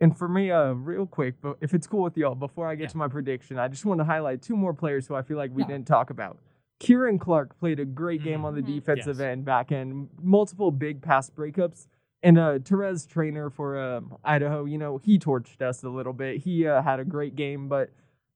And 0.00 0.16
for 0.16 0.28
me, 0.28 0.50
uh, 0.50 0.72
real 0.72 1.04
quick, 1.06 1.34
but 1.42 1.58
if 1.60 1.74
it's 1.74 1.86
cool 1.86 2.02
with 2.04 2.16
y'all, 2.16 2.34
before 2.34 2.66
I 2.66 2.74
get 2.74 2.84
Yeah. 2.84 2.88
to 2.90 2.96
my 2.98 3.08
prediction, 3.08 3.58
I 3.58 3.68
just 3.68 3.84
want 3.84 3.98
to 3.98 4.04
highlight 4.04 4.40
two 4.40 4.56
more 4.56 4.72
players 4.72 5.06
who 5.06 5.14
I 5.14 5.22
feel 5.22 5.36
like 5.36 5.50
we 5.52 5.62
Yeah. 5.62 5.68
didn't 5.68 5.86
talk 5.88 6.10
about. 6.10 6.38
Kieran 6.80 7.18
Clark 7.18 7.56
played 7.60 7.78
a 7.78 7.84
great 7.84 8.24
game 8.24 8.44
on 8.44 8.54
the 8.54 8.62
Mhm. 8.62 8.66
defensive 8.66 9.18
Yes. 9.18 9.24
end, 9.24 9.44
back 9.44 9.70
end, 9.70 10.08
multiple 10.20 10.70
big 10.72 11.00
pass 11.02 11.30
breakups. 11.30 11.86
And 12.22 12.38
uh, 12.38 12.58
Terez 12.58 13.06
Traynor 13.08 13.50
for 13.50 13.78
um, 13.78 14.16
Idaho, 14.24 14.64
you 14.64 14.78
know, 14.78 14.96
he 14.98 15.18
torched 15.18 15.62
us 15.62 15.84
a 15.84 15.88
little 15.88 16.12
bit. 16.12 16.38
He 16.38 16.66
uh, 16.66 16.82
had 16.82 16.98
a 16.98 17.04
great 17.04 17.36
game, 17.36 17.68
but 17.68 17.90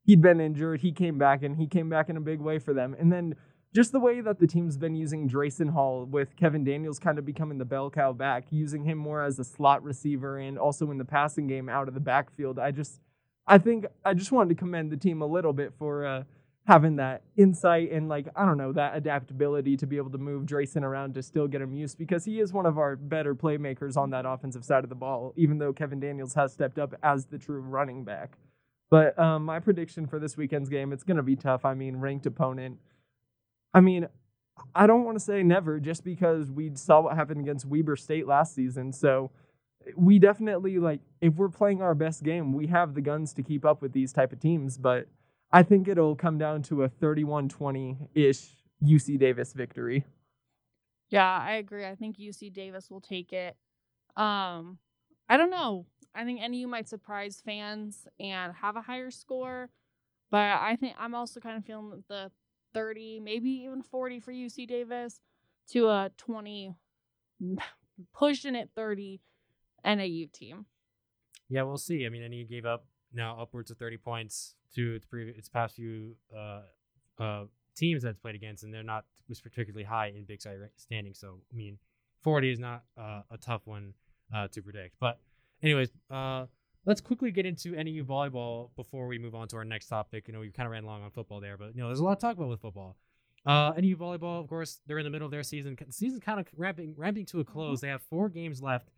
he'd 0.04 0.20
been 0.22 0.40
injured. 0.40 0.80
He 0.82 0.92
came 0.92 1.18
back, 1.18 1.42
and 1.42 1.56
he 1.56 1.66
came 1.66 1.88
back 1.88 2.08
in 2.08 2.16
a 2.16 2.20
big 2.20 2.40
way 2.40 2.58
for 2.58 2.72
them. 2.72 2.94
And 2.98 3.10
then 3.12 3.34
just 3.74 3.92
the 3.92 4.00
way 4.00 4.20
that 4.20 4.38
the 4.38 4.46
team's 4.46 4.76
been 4.78 4.94
using 4.94 5.28
Draycen 5.28 5.70
Hall 5.70 6.04
with 6.06 6.36
Kevin 6.36 6.64
Daniels 6.64 6.98
kind 6.98 7.18
of 7.18 7.24
becoming 7.26 7.58
the 7.58 7.64
bell 7.64 7.90
cow 7.90 8.12
back, 8.12 8.44
using 8.50 8.84
him 8.84 8.98
more 8.98 9.22
as 9.22 9.38
a 9.38 9.44
slot 9.44 9.82
receiver 9.82 10.38
and 10.38 10.58
also 10.58 10.90
in 10.90 10.98
the 10.98 11.04
passing 11.04 11.46
game 11.46 11.68
out 11.68 11.88
of 11.88 11.94
the 11.94 12.00
backfield. 12.00 12.58
I 12.58 12.70
just, 12.70 13.00
I 13.46 13.58
think 13.58 13.86
I 14.04 14.14
just 14.14 14.32
wanted 14.32 14.50
to 14.50 14.54
commend 14.54 14.92
the 14.92 14.96
team 14.96 15.20
a 15.22 15.26
little 15.26 15.52
bit 15.52 15.72
for 15.78 16.06
uh, 16.06 16.22
having 16.66 16.96
that 16.96 17.22
insight 17.36 17.92
and 17.92 18.08
like 18.08 18.26
I 18.34 18.46
don't 18.46 18.56
know 18.56 18.72
that 18.72 18.96
adaptability 18.96 19.76
to 19.76 19.86
be 19.86 19.98
able 19.98 20.10
to 20.10 20.18
move 20.18 20.44
Draycen 20.44 20.82
around 20.82 21.14
to 21.14 21.22
still 21.22 21.46
get 21.46 21.60
him 21.60 21.74
used 21.74 21.98
because 21.98 22.24
he 22.24 22.40
is 22.40 22.52
one 22.52 22.64
of 22.64 22.78
our 22.78 22.96
better 22.96 23.34
playmakers 23.34 23.96
on 23.96 24.10
that 24.10 24.24
offensive 24.24 24.64
side 24.64 24.82
of 24.82 24.88
the 24.88 24.96
ball. 24.96 25.34
Even 25.36 25.58
though 25.58 25.72
Kevin 25.72 26.00
Daniels 26.00 26.34
has 26.34 26.52
stepped 26.52 26.78
up 26.78 26.94
as 27.02 27.26
the 27.26 27.38
true 27.38 27.60
running 27.60 28.04
back. 28.04 28.38
But 28.90 29.18
um, 29.18 29.44
my 29.44 29.60
prediction 29.60 30.06
for 30.06 30.18
this 30.18 30.36
weekend's 30.36 30.68
game, 30.68 30.92
it's 30.92 31.02
going 31.02 31.16
to 31.16 31.22
be 31.22 31.36
tough. 31.36 31.64
I 31.64 31.74
mean, 31.74 31.96
ranked 31.96 32.26
opponent. 32.26 32.78
I 33.72 33.80
mean, 33.80 34.08
I 34.74 34.86
don't 34.86 35.04
want 35.04 35.18
to 35.18 35.24
say 35.24 35.42
never 35.42 35.80
just 35.80 36.04
because 36.04 36.50
we 36.50 36.70
saw 36.74 37.00
what 37.00 37.16
happened 37.16 37.40
against 37.40 37.66
Weber 37.66 37.96
State 37.96 38.26
last 38.26 38.54
season. 38.54 38.92
So 38.92 39.30
we 39.96 40.18
definitely 40.18 40.78
like 40.78 41.00
if 41.20 41.34
we're 41.34 41.48
playing 41.48 41.82
our 41.82 41.94
best 41.94 42.22
game, 42.22 42.52
we 42.52 42.68
have 42.68 42.94
the 42.94 43.00
guns 43.00 43.32
to 43.34 43.42
keep 43.42 43.64
up 43.64 43.82
with 43.82 43.92
these 43.92 44.12
type 44.12 44.32
of 44.32 44.40
teams, 44.40 44.78
but 44.78 45.08
I 45.52 45.62
think 45.62 45.88
it'll 45.88 46.16
come 46.16 46.38
down 46.38 46.62
to 46.64 46.82
a 46.82 46.88
31-20-ish 46.88 48.48
UC 48.82 49.18
Davis 49.18 49.52
victory. 49.52 50.04
Yeah, 51.10 51.38
I 51.38 51.52
agree. 51.52 51.86
I 51.86 51.94
think 51.94 52.16
UC 52.16 52.52
Davis 52.52 52.90
will 52.90 53.00
take 53.00 53.32
it. 53.32 53.56
Um, 54.16 54.78
I 55.28 55.36
don't 55.36 55.50
know. 55.50 55.86
I 56.14 56.24
think 56.24 56.40
NU 56.40 56.66
might 56.66 56.88
surprise 56.88 57.42
fans 57.44 58.06
and 58.18 58.52
have 58.54 58.76
a 58.76 58.80
higher 58.80 59.10
score, 59.10 59.70
but 60.30 60.38
I 60.38 60.76
think 60.78 60.96
I'm 60.98 61.14
also 61.14 61.40
kind 61.40 61.56
of 61.56 61.64
feeling 61.64 62.04
the 62.08 62.30
30, 62.72 63.20
maybe 63.20 63.50
even 63.64 63.82
40 63.82 64.20
for 64.20 64.32
UC 64.32 64.68
Davis 64.68 65.20
to 65.70 65.88
a 65.88 66.10
20, 66.16 66.74
pushing 68.14 68.54
it 68.54 68.70
30 68.74 69.20
NAU 69.84 70.26
team. 70.32 70.66
Yeah, 71.48 71.62
we'll 71.62 71.78
see. 71.78 72.06
I 72.06 72.08
mean, 72.08 72.28
NU 72.28 72.44
gave 72.44 72.64
up 72.64 72.86
now 73.12 73.38
upwards 73.40 73.70
of 73.70 73.78
30 73.78 73.98
points 73.98 74.54
to 74.74 74.94
its 74.94 75.06
previous 75.06 75.36
its 75.36 75.48
past 75.48 75.76
few 75.76 76.16
uh, 76.36 76.62
uh, 77.18 77.44
teams 77.76 78.02
that 78.02 78.10
it's 78.10 78.18
played 78.18 78.34
against, 78.34 78.64
and 78.64 78.72
they're 78.72 78.82
not 78.82 79.04
was 79.28 79.40
particularly 79.40 79.84
high 79.84 80.08
in 80.08 80.24
Big 80.24 80.40
Sky 80.40 80.56
standing. 80.76 81.14
So, 81.14 81.40
I 81.52 81.56
mean, 81.56 81.78
40 82.22 82.52
is 82.52 82.58
not 82.58 82.84
uh, 82.98 83.22
a 83.30 83.38
tough 83.38 83.62
one 83.64 83.94
uh, 84.34 84.48
to 84.48 84.62
predict. 84.62 84.96
But, 85.00 85.18
anyways, 85.62 85.90
uh, 86.10 86.46
let's 86.86 87.00
quickly 87.00 87.30
get 87.30 87.46
into 87.46 87.70
NAU 87.70 88.04
volleyball 88.04 88.70
before 88.76 89.06
we 89.06 89.18
move 89.18 89.34
on 89.34 89.48
to 89.48 89.56
our 89.56 89.64
next 89.64 89.88
topic. 89.88 90.28
You 90.28 90.34
know, 90.34 90.40
we 90.40 90.50
kind 90.50 90.66
of 90.66 90.72
ran 90.72 90.84
long 90.84 91.02
on 91.02 91.10
football 91.10 91.40
there, 91.40 91.56
but 91.56 91.74
you 91.74 91.82
know, 91.82 91.88
there's 91.88 92.00
a 92.00 92.04
lot 92.04 92.20
to 92.20 92.26
talk 92.26 92.36
about 92.36 92.48
with 92.48 92.60
football. 92.60 92.96
Uh, 93.46 93.72
NAU 93.76 93.94
volleyball, 93.94 94.40
of 94.40 94.48
course, 94.48 94.80
they're 94.86 94.98
in 94.98 95.04
the 95.04 95.10
middle 95.10 95.26
of 95.26 95.30
their 95.30 95.42
season. 95.42 95.76
The 95.78 95.92
season's 95.92 96.22
kind 96.22 96.40
of 96.40 96.46
ramping 96.56 96.94
ramping 96.96 97.26
to 97.26 97.40
a 97.40 97.44
close. 97.44 97.80
They 97.80 97.88
have 97.88 98.02
four 98.02 98.30
games 98.30 98.62
left 98.62 98.88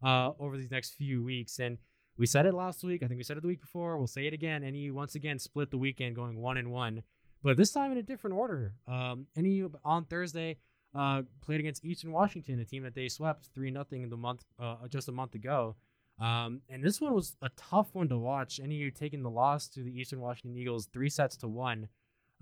uh, 0.00 0.30
over 0.38 0.56
these 0.56 0.70
next 0.70 0.94
few 0.94 1.24
weeks, 1.24 1.58
and 1.58 1.78
we 2.16 2.26
said 2.26 2.46
it 2.46 2.54
last 2.54 2.82
week. 2.84 3.02
I 3.02 3.08
think 3.08 3.18
we 3.18 3.24
said 3.24 3.36
it 3.36 3.42
the 3.42 3.48
week 3.48 3.60
before. 3.60 3.96
We'll 3.98 4.06
say 4.06 4.26
it 4.26 4.32
again. 4.32 4.62
NAU 4.62 4.92
once 4.94 5.14
again 5.14 5.38
split 5.38 5.70
the 5.70 5.78
weekend, 5.78 6.16
going 6.16 6.38
one 6.40 6.56
and 6.56 6.70
one, 6.70 7.02
but 7.42 7.56
this 7.56 7.72
time 7.72 7.92
in 7.92 7.98
a 7.98 8.02
different 8.02 8.36
order. 8.36 8.74
Um, 8.88 9.26
NAU 9.36 9.70
on 9.84 10.04
Thursday 10.04 10.56
uh, 10.94 11.22
played 11.44 11.60
against 11.60 11.84
Eastern 11.84 12.12
Washington, 12.12 12.58
a 12.60 12.64
team 12.64 12.82
that 12.84 12.94
they 12.94 13.08
swept 13.08 13.50
three 13.54 13.70
nothing 13.70 14.02
in 14.02 14.08
the 14.10 14.16
month 14.16 14.44
uh, 14.58 14.76
just 14.88 15.08
a 15.08 15.12
month 15.12 15.34
ago. 15.34 15.76
Um, 16.18 16.62
and 16.70 16.82
this 16.82 17.00
one 17.00 17.12
was 17.12 17.36
a 17.42 17.50
tough 17.56 17.88
one 17.92 18.08
to 18.08 18.16
watch. 18.16 18.58
NAU 18.58 18.88
taking 18.94 19.22
the 19.22 19.30
loss 19.30 19.68
to 19.68 19.82
the 19.82 19.90
Eastern 19.98 20.20
Washington 20.20 20.58
Eagles 20.58 20.86
three 20.86 21.10
sets 21.10 21.36
to 21.38 21.48
one. 21.48 21.88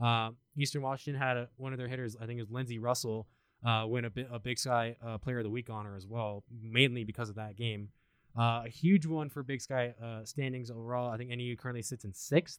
Uh, 0.00 0.30
Eastern 0.56 0.82
Washington 0.82 1.20
had 1.20 1.36
a, 1.36 1.48
one 1.56 1.72
of 1.72 1.78
their 1.78 1.88
hitters, 1.88 2.16
I 2.20 2.26
think 2.26 2.38
it 2.38 2.42
was 2.42 2.50
Lindsey 2.50 2.78
Russell, 2.78 3.26
uh, 3.66 3.84
win 3.88 4.04
a, 4.04 4.10
bi- 4.10 4.26
a 4.30 4.38
Big 4.38 4.58
Sky 4.58 4.96
uh, 5.04 5.18
Player 5.18 5.38
of 5.38 5.44
the 5.44 5.50
Week 5.50 5.70
honor 5.70 5.96
as 5.96 6.06
well, 6.06 6.44
mainly 6.62 7.04
because 7.04 7.28
of 7.28 7.36
that 7.36 7.56
game. 7.56 7.88
Uh, 8.36 8.62
a 8.66 8.68
huge 8.68 9.06
one 9.06 9.28
for 9.28 9.42
Big 9.42 9.60
Sky 9.60 9.94
uh, 10.02 10.24
standings 10.24 10.70
overall. 10.70 11.10
I 11.10 11.16
think 11.16 11.30
NAU 11.30 11.54
currently 11.56 11.82
sits 11.82 12.04
in 12.04 12.12
sixth 12.12 12.58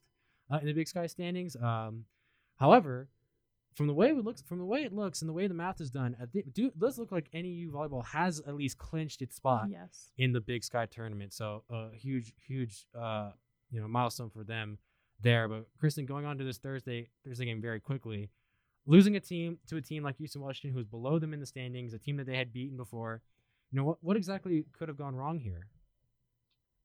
uh, 0.50 0.58
in 0.62 0.68
the 0.68 0.74
Big 0.74 0.88
Sky 0.88 1.06
standings. 1.08 1.56
Um, 1.58 2.06
however, 2.58 3.10
from 3.74 3.88
the 3.88 3.94
way 3.94 4.08
it 4.10 4.24
looks, 4.24 4.42
from 4.42 4.60
the 4.60 4.66
way 4.66 4.84
it 4.84 4.94
looks, 4.94 5.22
and 5.22 5.28
the 5.28 5.34
way 5.34 5.48
the 5.48 5.54
math 5.54 5.82
is 5.82 5.90
done, 5.90 6.16
I 6.22 6.26
think, 6.28 6.54
do, 6.54 6.72
does 6.80 6.98
look 6.98 7.12
like 7.12 7.28
NAU 7.34 7.70
volleyball 7.74 8.06
has 8.06 8.40
at 8.48 8.56
least 8.56 8.78
clinched 8.78 9.22
its 9.22 9.36
spot 9.36 9.68
Yes. 9.70 10.12
in 10.18 10.32
the 10.32 10.40
Big 10.40 10.64
Sky 10.64 10.86
tournament. 10.86 11.34
So 11.34 11.64
a 11.70 11.90
huge, 11.94 12.34
huge, 12.48 12.86
uh, 12.98 13.32
you 13.70 13.82
know, 13.82 13.88
milestone 13.90 14.30
for 14.30 14.46
them 14.46 14.78
there. 15.22 15.50
But 15.50 15.66
Kristen, 15.78 16.06
going 16.06 16.26
on 16.26 16.38
to 16.38 16.46
this 16.46 16.58
Thursday 16.58 17.10
Thursday 17.26 17.46
game 17.46 17.62
very 17.62 17.82
quickly, 17.82 18.30
losing 18.86 19.18
a 19.18 19.20
team 19.20 19.58
to 19.68 19.76
a 19.76 19.82
team 19.82 20.04
like 20.04 20.22
Eastern 20.22 20.42
Washington, 20.42 20.74
who's 20.74 20.86
below 20.88 21.20
them 21.20 21.34
in 21.34 21.42
the 21.42 21.46
standings, 21.46 21.94
a 21.94 22.00
team 22.00 22.16
that 22.16 22.28
they 22.28 22.38
had 22.38 22.54
beaten 22.54 22.78
before. 22.78 23.22
You 23.76 23.82
know 23.82 23.88
what? 23.88 23.98
What 24.00 24.16
exactly 24.16 24.64
could 24.72 24.88
have 24.88 24.98
gone 24.98 25.18
wrong 25.18 25.38
here? 25.38 25.68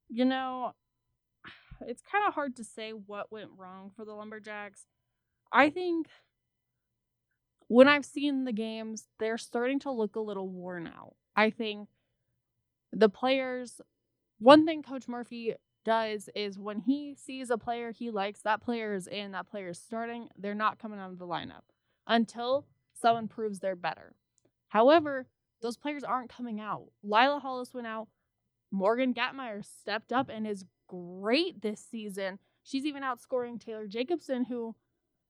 You 0.09 0.25
know, 0.25 0.73
it's 1.87 2.01
kind 2.01 2.25
of 2.27 2.33
hard 2.33 2.57
to 2.57 2.65
say 2.65 2.91
what 2.91 3.31
went 3.31 3.51
wrong 3.55 3.91
for 3.95 4.03
the 4.03 4.11
Lumberjacks. 4.11 4.87
I 5.53 5.69
think 5.69 6.07
when 7.69 7.87
I've 7.87 8.03
seen 8.03 8.43
the 8.43 8.51
games, 8.51 9.07
they're 9.19 9.37
starting 9.37 9.79
to 9.79 9.91
look 9.91 10.17
a 10.17 10.19
little 10.19 10.49
worn 10.49 10.85
out. 10.85 11.15
I 11.33 11.49
think 11.49 11.87
the 12.91 13.07
players, 13.07 13.79
one 14.39 14.65
thing 14.65 14.83
Coach 14.83 15.07
Murphy 15.07 15.55
does 15.85 16.27
is 16.35 16.59
when 16.59 16.81
he 16.81 17.15
sees 17.15 17.49
a 17.49 17.57
player 17.57 17.93
he 17.93 18.11
likes, 18.11 18.41
that 18.41 18.61
player 18.61 18.93
is 18.95 19.07
in, 19.07 19.31
that 19.31 19.49
player 19.49 19.69
is 19.69 19.79
starting, 19.79 20.27
they're 20.37 20.53
not 20.53 20.77
coming 20.77 20.99
out 20.99 21.11
of 21.11 21.19
the 21.19 21.25
lineup 21.25 21.63
until 22.05 22.65
someone 22.91 23.29
proves 23.29 23.59
they're 23.59 23.77
better. 23.77 24.13
However, 24.67 25.27
those 25.61 25.77
players 25.77 26.03
aren't 26.03 26.29
coming 26.33 26.59
out. 26.59 26.87
Lila 27.03 27.39
Hollis 27.39 27.73
went 27.73 27.87
out. 27.87 28.07
Morgan 28.71 29.13
Gatmeyer 29.13 29.63
stepped 29.65 30.11
up 30.11 30.29
and 30.29 30.47
is 30.47 30.65
great 30.87 31.61
this 31.61 31.85
season. 31.89 32.39
She's 32.63 32.85
even 32.85 33.03
outscoring 33.03 33.59
Taylor 33.59 33.87
Jacobson, 33.87 34.45
who 34.45 34.75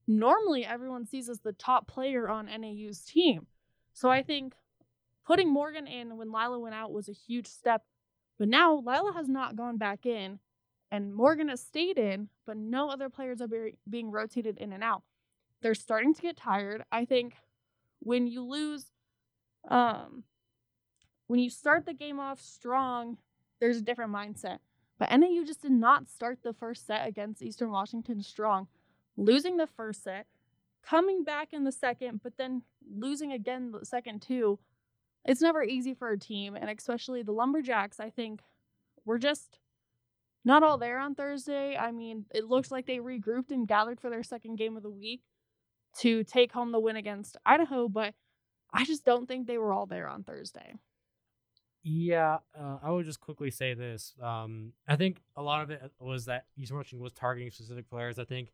normally 0.07 0.65
everyone 0.65 1.05
sees 1.05 1.29
as 1.29 1.39
the 1.39 1.53
top 1.53 1.87
player 1.87 2.29
on 2.29 2.45
NAU's 2.45 3.01
team. 3.01 3.47
So 3.93 4.09
I 4.09 4.23
think 4.23 4.53
putting 5.25 5.51
Morgan 5.51 5.87
in 5.87 6.17
when 6.17 6.31
Lila 6.31 6.59
went 6.59 6.75
out 6.75 6.91
was 6.91 7.09
a 7.09 7.13
huge 7.13 7.47
step. 7.47 7.83
But 8.37 8.47
now 8.47 8.75
Lila 8.75 9.13
has 9.15 9.27
not 9.27 9.55
gone 9.55 9.77
back 9.77 10.05
in, 10.05 10.39
and 10.91 11.13
Morgan 11.13 11.49
has 11.49 11.61
stayed 11.61 11.97
in, 11.97 12.29
but 12.45 12.57
no 12.57 12.89
other 12.89 13.09
players 13.09 13.39
are 13.41 13.47
be- 13.47 13.77
being 13.89 14.11
rotated 14.11 14.57
in 14.57 14.73
and 14.73 14.83
out. 14.83 15.03
They're 15.61 15.75
starting 15.75 16.13
to 16.15 16.21
get 16.21 16.37
tired. 16.37 16.83
I 16.91 17.05
think 17.05 17.35
when 17.99 18.25
you 18.25 18.43
lose, 18.43 18.87
um, 19.67 20.23
when 21.27 21.39
you 21.39 21.49
start 21.49 21.85
the 21.85 21.93
game 21.93 22.19
off 22.19 22.39
strong, 22.39 23.17
there's 23.59 23.77
a 23.77 23.81
different 23.81 24.11
mindset. 24.13 24.59
But 24.99 25.09
NAU 25.11 25.43
just 25.45 25.61
did 25.61 25.71
not 25.71 26.09
start 26.09 26.39
the 26.43 26.53
first 26.53 26.85
set 26.85 27.07
against 27.07 27.41
Eastern 27.41 27.71
Washington 27.71 28.21
strong 28.21 28.67
losing 29.17 29.57
the 29.57 29.67
first 29.67 30.03
set, 30.03 30.25
coming 30.83 31.23
back 31.23 31.49
in 31.53 31.63
the 31.63 31.71
second, 31.71 32.21
but 32.23 32.37
then 32.37 32.63
losing 32.95 33.31
again 33.31 33.71
the 33.71 33.85
second 33.85 34.21
too. 34.21 34.59
It's 35.25 35.41
never 35.41 35.63
easy 35.63 35.93
for 35.93 36.11
a 36.11 36.17
team, 36.19 36.55
and 36.55 36.69
especially 36.69 37.21
the 37.21 37.31
Lumberjacks, 37.31 37.99
I 37.99 38.09
think, 38.09 38.41
were 39.05 39.19
just 39.19 39.59
not 40.43 40.63
all 40.63 40.77
there 40.77 40.97
on 40.99 41.13
Thursday. 41.13 41.77
I 41.77 41.91
mean, 41.91 42.25
it 42.33 42.45
looks 42.45 42.71
like 42.71 42.87
they 42.87 42.97
regrouped 42.97 43.51
and 43.51 43.67
gathered 43.67 43.99
for 43.99 44.09
their 44.09 44.23
second 44.23 44.55
game 44.55 44.75
of 44.75 44.83
the 44.83 44.89
week 44.89 45.21
to 45.99 46.23
take 46.23 46.51
home 46.51 46.71
the 46.71 46.79
win 46.79 46.95
against 46.95 47.37
Idaho, 47.45 47.87
but 47.87 48.15
I 48.73 48.85
just 48.85 49.05
don't 49.05 49.27
think 49.27 49.47
they 49.47 49.57
were 49.57 49.73
all 49.73 49.85
there 49.85 50.07
on 50.07 50.23
Thursday. 50.23 50.75
Yeah, 51.83 52.37
uh, 52.57 52.77
I 52.83 52.91
would 52.91 53.05
just 53.05 53.19
quickly 53.19 53.49
say 53.49 53.73
this. 53.73 54.13
Um, 54.21 54.73
I 54.87 54.95
think 54.95 55.21
a 55.35 55.41
lot 55.41 55.63
of 55.63 55.71
it 55.71 55.91
was 55.99 56.25
that 56.25 56.45
Eastern 56.55 56.77
Washington 56.77 57.03
was 57.03 57.13
targeting 57.13 57.49
specific 57.49 57.89
players. 57.89 58.19
I 58.19 58.25
think 58.25 58.51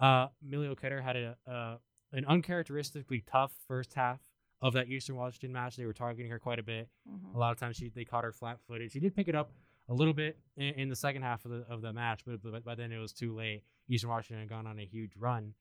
uh, 0.00 0.28
Millie 0.42 0.68
O'Ketter 0.68 1.02
had 1.02 1.16
a 1.16 1.36
uh, 1.46 1.76
an 2.12 2.24
uncharacteristically 2.26 3.22
tough 3.30 3.52
first 3.68 3.94
half 3.94 4.20
of 4.62 4.72
that 4.72 4.88
Eastern 4.88 5.16
Washington 5.16 5.52
match. 5.52 5.76
They 5.76 5.84
were 5.84 5.92
targeting 5.92 6.30
her 6.30 6.38
quite 6.38 6.58
a 6.58 6.62
bit. 6.62 6.88
Mm-hmm. 7.08 7.36
A 7.36 7.38
lot 7.38 7.52
of 7.52 7.58
times 7.58 7.76
she 7.76 7.90
they 7.90 8.04
caught 8.04 8.24
her 8.24 8.32
flat-footed. 8.32 8.90
She 8.90 9.00
did 9.00 9.14
pick 9.14 9.28
it 9.28 9.34
up 9.34 9.52
a 9.88 9.94
little 9.94 10.14
bit 10.14 10.38
in, 10.56 10.74
in, 10.74 10.88
the 10.88 10.96
second 10.96 11.22
half 11.22 11.44
of 11.44 11.50
the 11.50 11.66
of 11.68 11.82
the 11.82 11.92
match, 11.92 12.22
but, 12.26 12.42
but 12.42 12.64
by 12.64 12.74
then 12.74 12.92
it 12.92 12.98
was 12.98 13.12
too 13.12 13.34
late. 13.34 13.62
Eastern 13.88 14.08
Washington 14.08 14.40
had 14.40 14.48
gone 14.48 14.66
on 14.66 14.78
a 14.78 14.86
huge 14.86 15.12
run. 15.18 15.52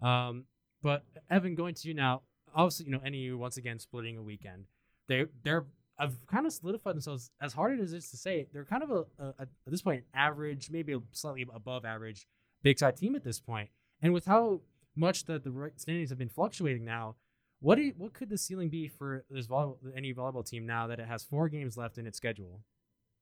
Um, 0.00 0.44
but 0.82 1.04
Evan, 1.30 1.54
going 1.54 1.74
to 1.74 1.88
you 1.88 1.94
now. 1.94 2.22
Obviously, 2.54 2.86
you 2.86 2.92
know 2.92 3.00
NAU 3.04 3.36
once 3.38 3.56
again 3.56 3.78
splitting 3.78 4.16
a 4.16 4.22
weekend. 4.22 4.66
They 5.08 5.26
they're 5.42 5.66
have 5.98 6.26
kind 6.26 6.46
of 6.46 6.52
solidified 6.52 6.94
themselves. 6.94 7.30
As 7.40 7.52
hard 7.52 7.78
as 7.78 7.92
it 7.92 7.98
is 7.98 8.10
to 8.10 8.16
say, 8.16 8.46
they're 8.52 8.64
kind 8.64 8.82
of 8.82 8.90
a, 8.90 9.04
a, 9.18 9.28
a 9.38 9.42
at 9.42 9.48
this 9.68 9.82
point 9.82 10.00
an 10.00 10.20
average, 10.20 10.70
maybe 10.70 10.96
slightly 11.12 11.46
above 11.54 11.84
average 11.84 12.26
Big 12.62 12.78
Sky 12.78 12.90
team 12.90 13.14
at 13.14 13.24
this 13.24 13.40
point. 13.40 13.68
And 14.00 14.12
with 14.12 14.26
how 14.26 14.60
much 14.96 15.24
that 15.24 15.44
the 15.44 15.70
standings 15.76 16.10
have 16.10 16.18
been 16.18 16.28
fluctuating 16.28 16.84
now, 16.84 17.16
what 17.60 17.78
you, 17.78 17.94
what 17.96 18.12
could 18.12 18.28
the 18.28 18.38
ceiling 18.38 18.68
be 18.68 18.88
for 18.88 19.24
this 19.30 19.46
volleyball, 19.46 19.76
any 19.96 20.12
volleyball 20.12 20.44
team 20.44 20.66
now 20.66 20.88
that 20.88 20.98
it 20.98 21.06
has 21.06 21.22
four 21.22 21.48
games 21.48 21.76
left 21.76 21.98
in 21.98 22.06
its 22.06 22.16
schedule? 22.16 22.60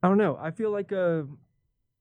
I 0.03 0.09
don't 0.09 0.17
know. 0.17 0.39
I 0.41 0.51
feel 0.51 0.71
like 0.71 0.93
uh, 0.93 1.23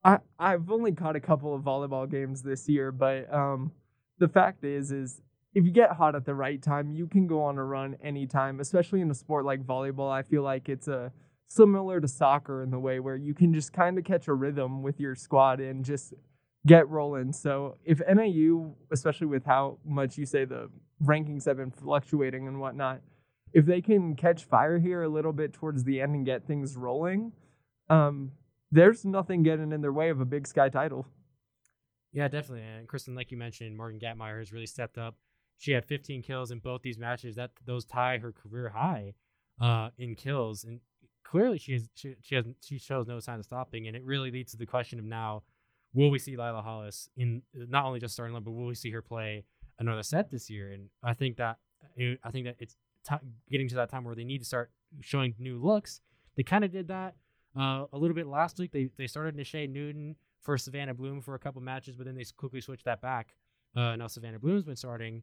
I 0.03 0.19
I've 0.39 0.71
only 0.71 0.93
caught 0.93 1.17
a 1.17 1.19
couple 1.19 1.53
of 1.53 1.63
volleyball 1.63 2.09
games 2.09 2.41
this 2.41 2.69
year, 2.69 2.93
but 2.93 3.31
um, 3.33 3.73
the 4.19 4.29
fact 4.29 4.63
is 4.63 4.91
is 4.91 5.21
if 5.53 5.65
you 5.65 5.71
get 5.71 5.91
hot 5.93 6.15
at 6.15 6.25
the 6.25 6.35
right 6.35 6.61
time, 6.61 6.91
you 6.91 7.07
can 7.07 7.27
go 7.27 7.41
on 7.41 7.57
a 7.57 7.63
run 7.63 7.97
anytime. 8.03 8.59
Especially 8.59 9.01
in 9.01 9.09
a 9.09 9.15
sport 9.15 9.45
like 9.45 9.63
volleyball, 9.63 10.11
I 10.11 10.21
feel 10.21 10.43
like 10.43 10.69
it's 10.69 10.87
a 10.87 10.97
uh, 10.97 11.09
similar 11.47 11.99
to 11.99 12.07
soccer 12.07 12.61
in 12.61 12.69
the 12.69 12.79
way 12.79 12.99
where 12.99 13.15
you 13.15 13.33
can 13.33 13.53
just 13.53 13.73
kind 13.73 13.97
of 13.97 14.03
catch 14.05 14.27
a 14.27 14.33
rhythm 14.33 14.83
with 14.83 14.99
your 14.99 15.15
squad 15.15 15.59
and 15.59 15.83
just 15.83 16.13
get 16.65 16.87
rolling. 16.87 17.33
So 17.33 17.77
if 17.83 17.99
NAU, 18.07 18.75
especially 18.91 19.27
with 19.27 19.45
how 19.45 19.79
much 19.83 20.17
you 20.17 20.25
say 20.25 20.45
the 20.45 20.69
rankings 21.03 21.45
have 21.45 21.57
been 21.57 21.71
fluctuating 21.71 22.47
and 22.47 22.59
whatnot, 22.59 23.01
if 23.51 23.65
they 23.65 23.81
can 23.81 24.15
catch 24.15 24.43
fire 24.43 24.77
here 24.77 25.01
a 25.01 25.09
little 25.09 25.33
bit 25.33 25.53
towards 25.53 25.83
the 25.83 26.01
end 26.01 26.13
and 26.13 26.25
get 26.25 26.45
things 26.45 26.77
rolling, 26.77 27.31
um, 27.89 28.31
there's 28.71 29.03
nothing 29.03 29.41
getting 29.41 29.71
in 29.71 29.81
their 29.81 29.93
way 29.93 30.09
of 30.09 30.21
a 30.21 30.25
Big 30.25 30.45
Sky 30.45 30.69
title. 30.69 31.07
Yeah, 32.11 32.27
definitely. 32.27 32.65
And 32.67 32.87
Kristen, 32.87 33.15
like 33.15 33.31
you 33.31 33.37
mentioned, 33.37 33.75
Morgan 33.75 33.99
Gatmeyer 33.99 34.39
has 34.39 34.51
really 34.51 34.67
stepped 34.67 34.97
up. 34.97 35.15
She 35.59 35.73
had 35.73 35.85
15 35.85 36.23
kills 36.23 36.51
in 36.51 36.59
both 36.59 36.81
these 36.81 36.97
matches. 36.97 37.35
That 37.35 37.51
those 37.65 37.85
tie 37.85 38.17
her 38.17 38.31
career 38.31 38.69
high 38.69 39.13
uh, 39.61 39.89
in 39.97 40.15
kills, 40.15 40.63
and 40.63 40.79
clearly 41.23 41.59
she 41.59 41.79
she, 41.93 42.15
she 42.21 42.35
has 42.35 42.45
she 42.63 42.79
shows 42.79 43.07
no 43.07 43.19
sign 43.19 43.39
of 43.39 43.45
stopping. 43.45 43.87
And 43.87 43.95
it 43.95 44.03
really 44.03 44.31
leads 44.31 44.51
to 44.51 44.57
the 44.57 44.65
question 44.65 44.99
of 44.99 45.05
now 45.05 45.43
will 45.93 46.09
we 46.09 46.19
see 46.19 46.37
Lila 46.37 46.61
Hollis 46.61 47.09
in 47.17 47.41
not 47.53 47.85
only 47.85 47.99
just 47.99 48.13
starting 48.13 48.33
line, 48.33 48.43
but 48.43 48.51
will 48.51 48.67
we 48.67 48.75
see 48.75 48.91
her 48.91 49.01
play 49.01 49.43
another 49.79 50.03
set 50.03 50.31
this 50.31 50.49
year? 50.49 50.71
And 50.71 50.89
I 51.03 51.13
think 51.13 51.37
that 51.37 51.57
I 51.97 52.31
think 52.31 52.45
that 52.45 52.55
it's 52.59 52.75
t- 53.07 53.15
getting 53.51 53.67
to 53.69 53.75
that 53.75 53.89
time 53.89 54.03
where 54.03 54.15
they 54.15 54.23
need 54.23 54.39
to 54.39 54.45
start 54.45 54.71
showing 55.01 55.35
new 55.37 55.57
looks. 55.61 56.01
They 56.35 56.43
kind 56.43 56.63
of 56.63 56.71
did 56.71 56.87
that 56.87 57.15
uh, 57.57 57.85
a 57.91 57.97
little 57.97 58.15
bit 58.15 58.27
last 58.27 58.59
week. 58.59 58.71
They 58.71 58.89
they 58.97 59.07
started 59.07 59.35
Nishay 59.35 59.69
Newton 59.69 60.15
for 60.41 60.57
Savannah 60.57 60.93
Bloom 60.93 61.21
for 61.21 61.35
a 61.35 61.39
couple 61.39 61.61
matches, 61.61 61.95
but 61.95 62.05
then 62.05 62.15
they 62.15 62.25
quickly 62.37 62.61
switched 62.61 62.85
that 62.85 63.01
back. 63.01 63.35
Uh, 63.75 63.95
now 63.95 64.07
Savannah 64.07 64.39
Bloom's 64.39 64.63
been 64.63 64.75
starting, 64.75 65.21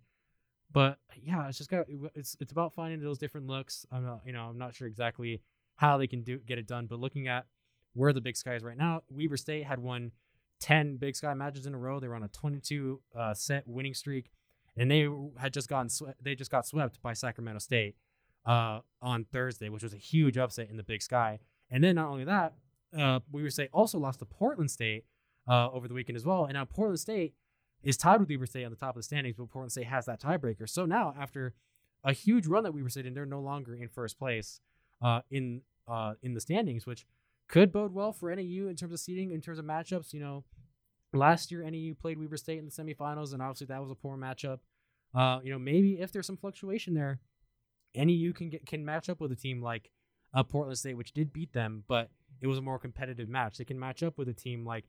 but 0.73 0.99
yeah, 1.23 1.49
it's 1.49 1.59
just 1.59 1.71
got 1.71 1.87
it's 2.15 2.37
it's 2.41 2.53
about 2.53 2.75
finding 2.75 3.01
those 3.01 3.19
different 3.19 3.47
looks. 3.47 3.87
I'm 3.91 4.05
not 4.05 4.21
you 4.27 4.33
know 4.33 4.43
I'm 4.43 4.59
not 4.59 4.75
sure 4.75 4.87
exactly 4.87 5.43
how 5.77 5.99
they 5.99 6.07
can 6.07 6.23
do 6.23 6.39
get 6.39 6.59
it 6.59 6.67
done, 6.67 6.87
but 6.87 6.99
looking 6.99 7.29
at 7.29 7.47
where 7.95 8.13
the 8.13 8.21
Big 8.21 8.37
Sky 8.37 8.55
is 8.55 8.63
right 8.63 8.77
now, 8.77 9.03
Weber 9.11 9.37
State 9.37 9.65
had 9.65 9.79
won 9.79 10.13
10 10.61 10.97
Big 10.97 11.17
Sky 11.17 11.33
matches 11.35 11.67
in 11.67 11.75
a 11.75 11.79
row. 11.79 11.99
They 11.99 12.09
were 12.09 12.15
on 12.15 12.23
a 12.23 12.29
22 12.29 13.01
uh, 13.15 13.35
set 13.35 13.67
winning 13.67 13.95
streak, 13.95 14.31
and 14.77 14.91
they 14.91 15.09
had 15.39 15.53
just 15.53 15.69
gotten 15.69 15.89
swe- 15.89 16.15
they 16.21 16.35
just 16.35 16.51
got 16.51 16.67
swept 16.67 17.01
by 17.03 17.13
Sacramento 17.15 17.61
State 17.61 17.97
uh, 18.45 18.81
on 19.03 19.25
Thursday, 19.25 19.69
which 19.69 19.83
was 19.83 19.95
a 19.95 19.99
huge 19.99 20.37
upset 20.39 20.69
in 20.71 20.77
the 20.77 20.83
Big 20.83 21.03
Sky. 21.03 21.41
And 21.71 21.83
then 21.83 21.97
not 21.97 22.09
only 22.09 22.25
that, 22.25 22.55
uh, 22.97 23.21
Weber 23.31 23.51
State 23.51 23.71
also 23.73 23.99
lost 23.99 24.21
to 24.21 24.25
Portland 24.25 24.71
State 24.71 25.05
uh, 25.49 25.71
over 25.71 25.89
the 25.89 25.95
weekend 25.95 26.17
as 26.17 26.25
well. 26.25 26.45
And 26.45 26.55
now 26.55 26.65
Portland 26.65 27.01
State 27.01 27.35
is 27.87 27.97
tied 27.97 28.19
with 28.19 28.29
Weber 28.29 28.47
State 28.47 28.65
on 28.65 28.73
the 28.73 28.77
top 28.77 28.91
of 28.91 28.97
the 28.97 29.05
standings, 29.05 29.37
but 29.39 29.49
Portland 29.49 29.71
State 29.71 29.87
has 29.87 30.07
that 30.07 30.21
tiebreaker. 30.21 30.69
So 30.69 30.87
now 30.87 31.15
after 31.19 31.55
a 32.03 32.13
huge 32.13 32.49
run 32.49 32.65
that 32.65 32.75
Weber 32.75 32.89
State, 32.89 33.07
and 33.07 33.17
they're 33.17 33.25
no 33.25 33.41
longer 33.41 33.77
in 33.77 33.89
first 33.89 34.19
place 34.19 34.61
uh, 35.01 35.21
in 35.31 35.63
uh, 35.87 36.15
in 36.21 36.35
the 36.35 36.41
standings, 36.41 36.85
which 36.85 37.07
could 37.49 37.73
bode 37.73 37.95
well 37.95 38.13
for 38.13 38.35
NAU 38.35 38.67
in 38.69 38.75
terms 38.75 38.93
of 38.93 38.99
seeding, 38.99 39.31
in 39.31 39.41
terms 39.41 39.61
of 39.61 39.65
matchups. 39.65 40.13
You 40.13 40.19
know, 40.19 40.45
last 41.13 41.53
year 41.53 41.63
NAU 41.63 41.95
played 41.95 42.19
Weber 42.19 42.37
State 42.37 42.59
in 42.59 42.65
the 42.65 42.73
semifinals, 42.73 43.33
and 43.33 43.41
obviously 43.41 43.69
that 43.69 43.81
was 43.81 43.93
a 43.93 43.95
poor 43.95 44.17
matchup. 44.17 44.59
Uh, 45.15 45.39
you 45.45 45.53
know, 45.53 45.59
maybe 45.59 46.01
if 46.01 46.11
there's 46.11 46.27
some 46.27 46.37
fluctuation 46.37 46.93
there, 46.93 47.21
NAU 47.95 48.33
can 48.35 48.51
get 48.51 48.67
can 48.67 48.85
match 48.85 49.09
up 49.09 49.21
with 49.21 49.31
a 49.31 49.37
team 49.37 49.63
like 49.63 49.91
uh, 50.35 50.43
Portland 50.43 50.77
State, 50.77 50.97
which 50.97 51.15
did 51.15 51.33
beat 51.33 51.53
them, 51.53 51.85
but 51.87 52.11
it 52.41 52.49
was 52.49 52.59
a 52.59 52.63
more 52.63 52.81
competitive 52.81 53.29
match. 53.29 53.59
They 53.59 53.65
can 53.65 53.79
match 53.79 54.03
up 54.03 54.19
with 54.19 54.29
a 54.29 54.35
team 54.35 54.65
like 54.65 54.87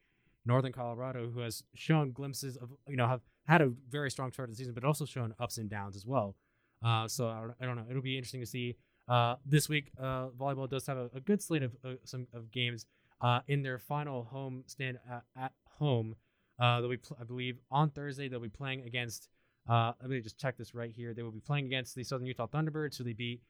Northern 0.47 0.71
Colorado, 0.71 1.29
who 1.29 1.41
has 1.41 1.63
shown 1.75 2.11
glimpses 2.11 2.57
of 2.57 2.71
you 2.87 2.95
know 2.95 3.07
have 3.07 3.21
had 3.45 3.61
a 3.61 3.71
very 3.89 4.09
strong 4.09 4.31
start 4.31 4.49
of 4.49 4.55
the 4.55 4.57
season, 4.57 4.73
but 4.73 4.83
also 4.83 5.05
shown 5.05 5.33
ups 5.39 5.57
and 5.57 5.69
downs 5.69 5.95
as 5.95 6.05
well. 6.05 6.35
Uh, 6.83 7.07
so 7.07 7.27
I 7.29 7.41
don't, 7.41 7.53
I 7.61 7.65
don't 7.65 7.75
know. 7.75 7.85
It'll 7.89 8.01
be 8.01 8.17
interesting 8.17 8.41
to 8.41 8.47
see 8.47 8.77
uh, 9.07 9.35
this 9.45 9.69
week, 9.69 9.91
uh, 9.99 10.27
volleyball 10.37 10.69
does 10.69 10.85
have 10.85 10.97
a, 10.97 11.09
a 11.13 11.19
good 11.21 11.41
slate 11.41 11.63
of 11.63 11.75
uh, 11.83 11.93
some 12.03 12.27
of 12.33 12.51
games 12.51 12.85
uh, 13.21 13.39
in 13.47 13.63
their 13.63 13.79
final 13.79 14.25
home 14.25 14.63
stand 14.67 14.97
at, 15.09 15.23
at 15.41 15.53
home. 15.79 16.15
Uh, 16.59 16.81
they'll 16.81 16.89
be, 16.89 16.97
pl- 16.97 17.17
I 17.19 17.23
believe, 17.23 17.57
on 17.71 17.89
Thursday. 17.89 18.27
They'll 18.27 18.39
be 18.39 18.49
playing 18.49 18.85
against. 18.85 19.29
Uh, 19.69 19.93
let 20.01 20.09
me 20.09 20.19
just 20.19 20.37
check 20.37 20.57
this 20.57 20.73
right 20.73 20.91
here. 20.91 21.13
They 21.13 21.23
will 21.23 21.31
be 21.31 21.39
playing 21.39 21.65
against 21.65 21.95
the 21.95 22.03
Southern 22.03 22.25
Utah 22.25 22.47
Thunderbirds, 22.47 22.97
who 22.97 23.03
they 23.03 23.13
beat 23.13 23.41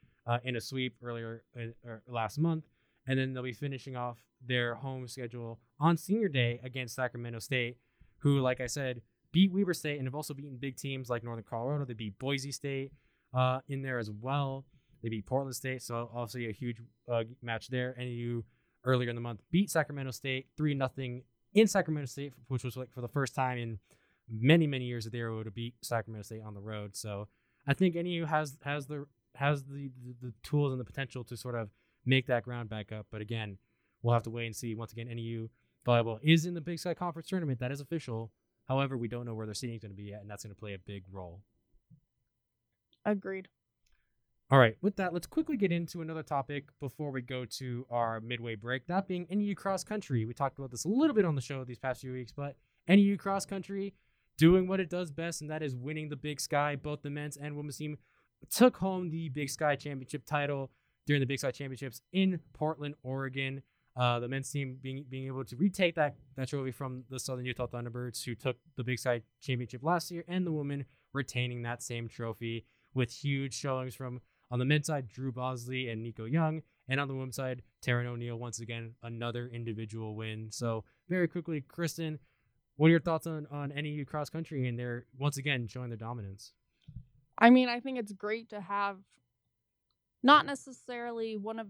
in 0.43 0.57
a 0.57 0.61
sweep 0.61 0.95
earlier 1.01 1.43
or 1.85 2.01
last 2.05 2.37
month, 2.37 2.65
and 3.07 3.17
then 3.17 3.33
they'll 3.33 3.43
be 3.43 3.53
finishing 3.53 3.95
off 3.95 4.17
their 4.45 4.75
home 4.75 5.07
schedule 5.07 5.59
on 5.79 5.97
Senior 5.97 6.27
Day 6.27 6.59
against 6.63 6.95
Sacramento 6.95 7.39
State, 7.39 7.77
who, 8.19 8.39
like 8.39 8.61
I 8.61 8.67
said, 8.67 9.01
beat 9.31 9.51
Weber 9.51 9.73
State 9.73 9.97
and 9.97 10.07
have 10.07 10.15
also 10.15 10.33
beaten 10.33 10.57
big 10.57 10.77
teams 10.77 11.09
like 11.09 11.23
Northern 11.23 11.43
Colorado. 11.43 11.85
They 11.85 11.93
beat 11.93 12.17
Boise 12.19 12.51
State 12.51 12.91
in 13.67 13.81
there 13.81 13.99
as 13.99 14.09
well. 14.09 14.65
They 15.03 15.09
beat 15.09 15.25
Portland 15.25 15.55
State, 15.55 15.83
so 15.83 16.09
obviously 16.13 16.49
a 16.49 16.51
huge 16.51 16.81
uh, 17.11 17.23
match 17.41 17.67
there. 17.67 17.95
NAU 17.97 18.43
earlier 18.83 19.09
in 19.09 19.15
the 19.15 19.21
month 19.21 19.41
beat 19.51 19.69
Sacramento 19.69 20.11
State 20.11 20.47
three 20.55 20.73
nothing 20.73 21.23
in 21.53 21.67
Sacramento 21.67 22.07
State, 22.07 22.33
which 22.47 22.63
was 22.63 22.77
like 22.77 22.91
for 22.91 23.01
the 23.01 23.07
first 23.07 23.35
time 23.35 23.57
in 23.57 23.79
many 24.29 24.67
many 24.67 24.85
years 24.85 25.03
that 25.03 25.11
they 25.11 25.21
were 25.21 25.31
able 25.31 25.43
to 25.43 25.51
beat 25.51 25.75
Sacramento 25.81 26.23
State 26.23 26.41
on 26.45 26.53
the 26.53 26.61
road. 26.61 26.95
So 26.95 27.27
I 27.67 27.73
think 27.73 27.95
NAU 27.95 28.25
has 28.25 28.57
has 28.63 28.87
the 28.87 29.05
has 29.35 29.65
the, 29.65 29.91
the, 30.03 30.15
the 30.21 30.33
tools 30.41 30.71
and 30.71 30.79
the 30.79 30.85
potential 30.85 31.23
to 31.25 31.37
sort 31.37 31.55
of 31.55 31.69
make 32.07 32.27
that 32.27 32.43
ground 32.43 32.69
back 32.69 32.91
up. 32.91 33.07
But 33.11 33.21
again, 33.21 33.57
we'll 34.01 34.13
have 34.13 34.23
to 34.23 34.29
wait 34.29 34.45
and 34.45 34.55
see. 34.55 34.75
Once 34.75 34.91
again, 34.91 35.07
NAU 35.07 35.47
volleyball 35.85 36.19
is 36.23 36.45
in 36.45 36.53
the 36.53 36.61
Big 36.61 36.79
Sky 36.79 36.93
Conference 36.93 37.27
tournament. 37.27 37.59
That 37.59 37.71
is 37.71 37.81
official. 37.81 38.31
However, 38.67 38.97
we 38.97 39.07
don't 39.07 39.25
know 39.25 39.33
where 39.33 39.45
their 39.45 39.55
seating 39.55 39.75
is 39.75 39.81
going 39.81 39.91
to 39.91 39.97
be 39.97 40.09
yet, 40.09 40.21
and 40.21 40.29
that's 40.29 40.43
going 40.43 40.53
to 40.53 40.59
play 40.59 40.73
a 40.73 40.79
big 40.79 41.03
role. 41.11 41.41
Agreed. 43.05 43.47
All 44.49 44.59
right, 44.59 44.77
with 44.81 44.95
that, 44.95 45.13
let's 45.13 45.27
quickly 45.27 45.57
get 45.57 45.73
into 45.73 46.01
another 46.01 46.23
topic 46.23 46.69
before 46.79 47.11
we 47.11 47.21
go 47.21 47.43
to 47.43 47.85
our 47.89 48.21
midway 48.21 48.55
break. 48.55 48.87
That 48.87 49.07
being 49.07 49.27
NAU 49.29 49.55
cross 49.55 49.83
country. 49.83 50.25
We 50.25 50.33
talked 50.33 50.57
about 50.57 50.71
this 50.71 50.85
a 50.85 50.89
little 50.89 51.15
bit 51.15 51.25
on 51.25 51.35
the 51.35 51.41
show 51.41 51.65
these 51.65 51.77
past 51.77 51.99
few 51.99 52.13
weeks, 52.13 52.31
but 52.31 52.55
NAU 52.87 53.17
cross 53.17 53.45
country 53.45 53.93
doing 54.37 54.67
what 54.67 54.79
it 54.79 54.89
does 54.89 55.11
best, 55.11 55.41
and 55.41 55.49
that 55.49 55.63
is 55.63 55.75
winning 55.75 56.07
the 56.07 56.15
Big 56.15 56.39
Sky. 56.39 56.77
Both 56.77 57.01
the 57.01 57.09
men's 57.09 57.35
and 57.35 57.57
women's 57.57 57.77
team 57.77 57.97
took 58.49 58.77
home 58.77 59.09
the 59.09 59.27
Big 59.29 59.49
Sky 59.49 59.75
Championship 59.75 60.25
title 60.25 60.71
during 61.07 61.21
the 61.21 61.25
Big 61.25 61.39
Sky 61.39 61.49
Championships 61.49 62.01
in 62.13 62.39
Portland, 62.53 62.93
Oregon. 63.01 63.63
Uh, 63.95 64.19
the 64.19 64.27
men's 64.27 64.51
team 64.51 64.77
being 64.79 65.03
being 65.09 65.25
able 65.25 65.43
to 65.43 65.55
retake 65.55 65.95
that, 65.95 66.15
that 66.35 66.47
trophy 66.47 66.71
from 66.71 67.03
the 67.09 67.19
Southern 67.19 67.45
Utah 67.45 67.65
Thunderbirds, 67.65 68.23
who 68.23 68.35
took 68.35 68.57
the 68.75 68.83
Big 68.83 68.99
Sky 68.99 69.23
Championship 69.41 69.81
last 69.81 70.11
year, 70.11 70.23
and 70.27 70.45
the 70.45 70.51
women 70.51 70.85
retaining 71.13 71.63
that 71.63 71.81
same 71.81 72.07
trophy 72.07 72.65
with 72.93 73.11
huge 73.11 73.55
showings 73.55 73.95
from 73.95 74.21
on 74.51 74.59
the 74.59 74.65
men's 74.65 74.85
side, 74.85 75.07
Drew 75.07 75.31
Bosley 75.31 75.89
and 75.89 76.03
Nico 76.03 76.25
Young, 76.25 76.61
and 76.87 76.99
on 76.99 77.07
the 77.07 77.15
women's 77.15 77.35
side, 77.35 77.63
Taryn 77.83 78.05
O'Neill 78.05 78.37
once 78.37 78.59
again 78.59 78.93
another 79.01 79.49
individual 79.51 80.15
win. 80.15 80.49
So 80.51 80.83
very 81.09 81.27
quickly, 81.27 81.61
Kristen, 81.61 82.19
what 82.75 82.87
are 82.87 82.91
your 82.91 82.99
thoughts 82.99 83.25
on 83.25 83.47
on 83.49 83.69
NAU 83.69 84.05
cross 84.05 84.29
country 84.29 84.67
and 84.67 84.77
they're 84.77 85.05
once 85.17 85.37
again 85.37 85.67
showing 85.67 85.89
their 85.89 85.97
dominance? 85.97 86.53
I 87.39 87.49
mean, 87.49 87.67
I 87.67 87.79
think 87.79 87.97
it's 87.97 88.11
great 88.13 88.49
to 88.49 88.61
have 88.61 88.97
not 90.23 90.45
necessarily 90.45 91.37
one 91.37 91.59
of 91.59 91.67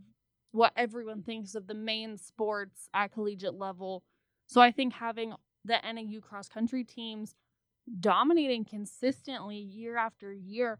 what 0.51 0.73
everyone 0.75 1.21
thinks 1.21 1.55
of 1.55 1.67
the 1.67 1.73
main 1.73 2.17
sports 2.17 2.89
at 2.93 3.11
collegiate 3.11 3.53
level. 3.53 4.03
So 4.47 4.61
I 4.61 4.71
think 4.71 4.93
having 4.93 5.33
the 5.65 5.77
NAU 5.85 6.21
cross 6.21 6.47
country 6.47 6.83
teams 6.83 7.35
dominating 7.99 8.65
consistently 8.65 9.57
year 9.57 9.97
after 9.97 10.31
year 10.31 10.79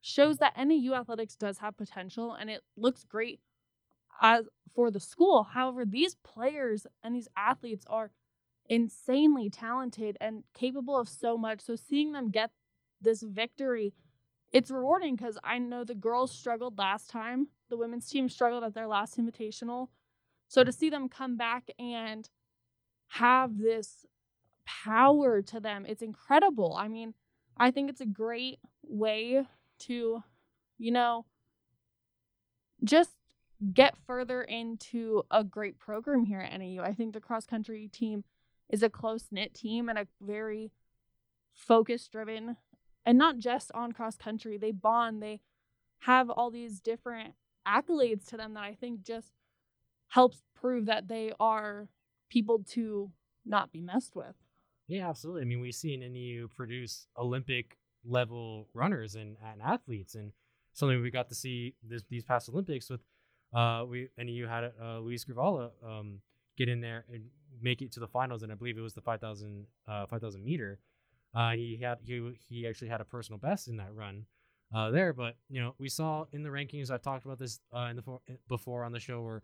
shows 0.00 0.38
that 0.38 0.54
NAU 0.56 0.94
athletics 0.94 1.36
does 1.36 1.58
have 1.58 1.76
potential 1.76 2.34
and 2.34 2.50
it 2.50 2.62
looks 2.76 3.04
great 3.04 3.40
as 4.20 4.46
for 4.74 4.90
the 4.90 5.00
school. 5.00 5.44
However, 5.44 5.84
these 5.84 6.16
players 6.24 6.86
and 7.02 7.14
these 7.14 7.28
athletes 7.36 7.86
are 7.88 8.10
insanely 8.68 9.50
talented 9.50 10.16
and 10.20 10.44
capable 10.54 10.98
of 10.98 11.08
so 11.08 11.36
much. 11.36 11.60
So 11.60 11.76
seeing 11.76 12.12
them 12.12 12.30
get 12.30 12.50
this 13.00 13.22
victory, 13.22 13.92
it's 14.54 14.70
rewarding 14.70 15.16
because 15.16 15.36
I 15.42 15.58
know 15.58 15.82
the 15.82 15.96
girls 15.96 16.30
struggled 16.30 16.78
last 16.78 17.10
time. 17.10 17.48
The 17.70 17.76
women's 17.76 18.08
team 18.08 18.28
struggled 18.28 18.62
at 18.62 18.72
their 18.72 18.86
last 18.86 19.18
invitational. 19.18 19.88
So 20.46 20.62
to 20.62 20.70
see 20.70 20.88
them 20.88 21.08
come 21.08 21.36
back 21.36 21.68
and 21.76 22.30
have 23.08 23.58
this 23.58 24.06
power 24.64 25.42
to 25.42 25.58
them, 25.58 25.84
it's 25.86 26.02
incredible. 26.02 26.76
I 26.78 26.86
mean, 26.86 27.14
I 27.56 27.72
think 27.72 27.90
it's 27.90 28.00
a 28.00 28.06
great 28.06 28.60
way 28.84 29.44
to, 29.80 30.22
you 30.78 30.92
know, 30.92 31.26
just 32.84 33.10
get 33.72 33.96
further 34.06 34.40
into 34.42 35.24
a 35.32 35.42
great 35.42 35.80
program 35.80 36.26
here 36.26 36.38
at 36.38 36.56
NAU. 36.56 36.80
I 36.80 36.92
think 36.94 37.12
the 37.12 37.20
cross 37.20 37.44
country 37.44 37.88
team 37.88 38.22
is 38.68 38.84
a 38.84 38.88
close 38.88 39.26
knit 39.32 39.52
team 39.52 39.88
and 39.88 39.98
a 39.98 40.06
very 40.22 40.70
focus 41.54 42.06
driven 42.06 42.56
and 43.06 43.18
not 43.18 43.38
just 43.38 43.70
on 43.72 43.92
cross 43.92 44.16
country. 44.16 44.56
They 44.56 44.72
bond, 44.72 45.22
they 45.22 45.40
have 46.00 46.30
all 46.30 46.50
these 46.50 46.80
different 46.80 47.34
accolades 47.66 48.26
to 48.28 48.36
them 48.36 48.54
that 48.54 48.62
I 48.62 48.74
think 48.74 49.02
just 49.02 49.32
helps 50.08 50.42
prove 50.54 50.86
that 50.86 51.08
they 51.08 51.32
are 51.40 51.88
people 52.30 52.62
to 52.70 53.10
not 53.44 53.72
be 53.72 53.80
messed 53.80 54.14
with. 54.14 54.34
Yeah, 54.86 55.08
absolutely. 55.08 55.42
I 55.42 55.44
mean, 55.46 55.60
we've 55.60 55.74
seen 55.74 56.00
NAU 56.00 56.48
produce 56.54 57.06
Olympic 57.18 57.78
level 58.04 58.68
runners 58.74 59.14
and, 59.14 59.36
and 59.42 59.62
athletes, 59.62 60.14
and 60.14 60.32
something 60.74 61.00
we 61.00 61.10
got 61.10 61.28
to 61.30 61.34
see 61.34 61.74
this, 61.82 62.02
these 62.10 62.24
past 62.24 62.48
Olympics 62.48 62.90
with 62.90 63.00
uh, 63.54 63.84
we 63.88 64.08
NAU 64.18 64.48
had 64.48 64.72
uh, 64.82 64.98
Luis 64.98 65.24
Grijalva 65.24 65.70
um, 65.86 66.20
get 66.58 66.68
in 66.68 66.80
there 66.80 67.04
and 67.12 67.24
make 67.62 67.80
it 67.80 67.92
to 67.92 68.00
the 68.00 68.08
finals, 68.08 68.42
and 68.42 68.52
I 68.52 68.56
believe 68.56 68.76
it 68.76 68.82
was 68.82 68.94
the 68.94 69.00
5,000 69.00 69.66
uh, 69.88 70.06
5,000 70.06 70.44
meter. 70.44 70.78
Uh, 71.34 71.52
he 71.52 71.78
had 71.82 71.98
he 72.02 72.38
he 72.48 72.66
actually 72.66 72.88
had 72.88 73.00
a 73.00 73.04
personal 73.04 73.38
best 73.38 73.68
in 73.68 73.76
that 73.76 73.92
run 73.94 74.26
uh, 74.74 74.90
there, 74.90 75.12
but 75.12 75.36
you 75.48 75.60
know 75.60 75.74
we 75.78 75.88
saw 75.88 76.26
in 76.32 76.42
the 76.42 76.48
rankings. 76.48 76.90
I've 76.90 77.02
talked 77.02 77.24
about 77.24 77.38
this 77.38 77.60
uh, 77.74 77.88
in 77.90 77.96
the 77.96 78.02
before 78.48 78.84
on 78.84 78.92
the 78.92 79.00
show 79.00 79.20
where 79.22 79.42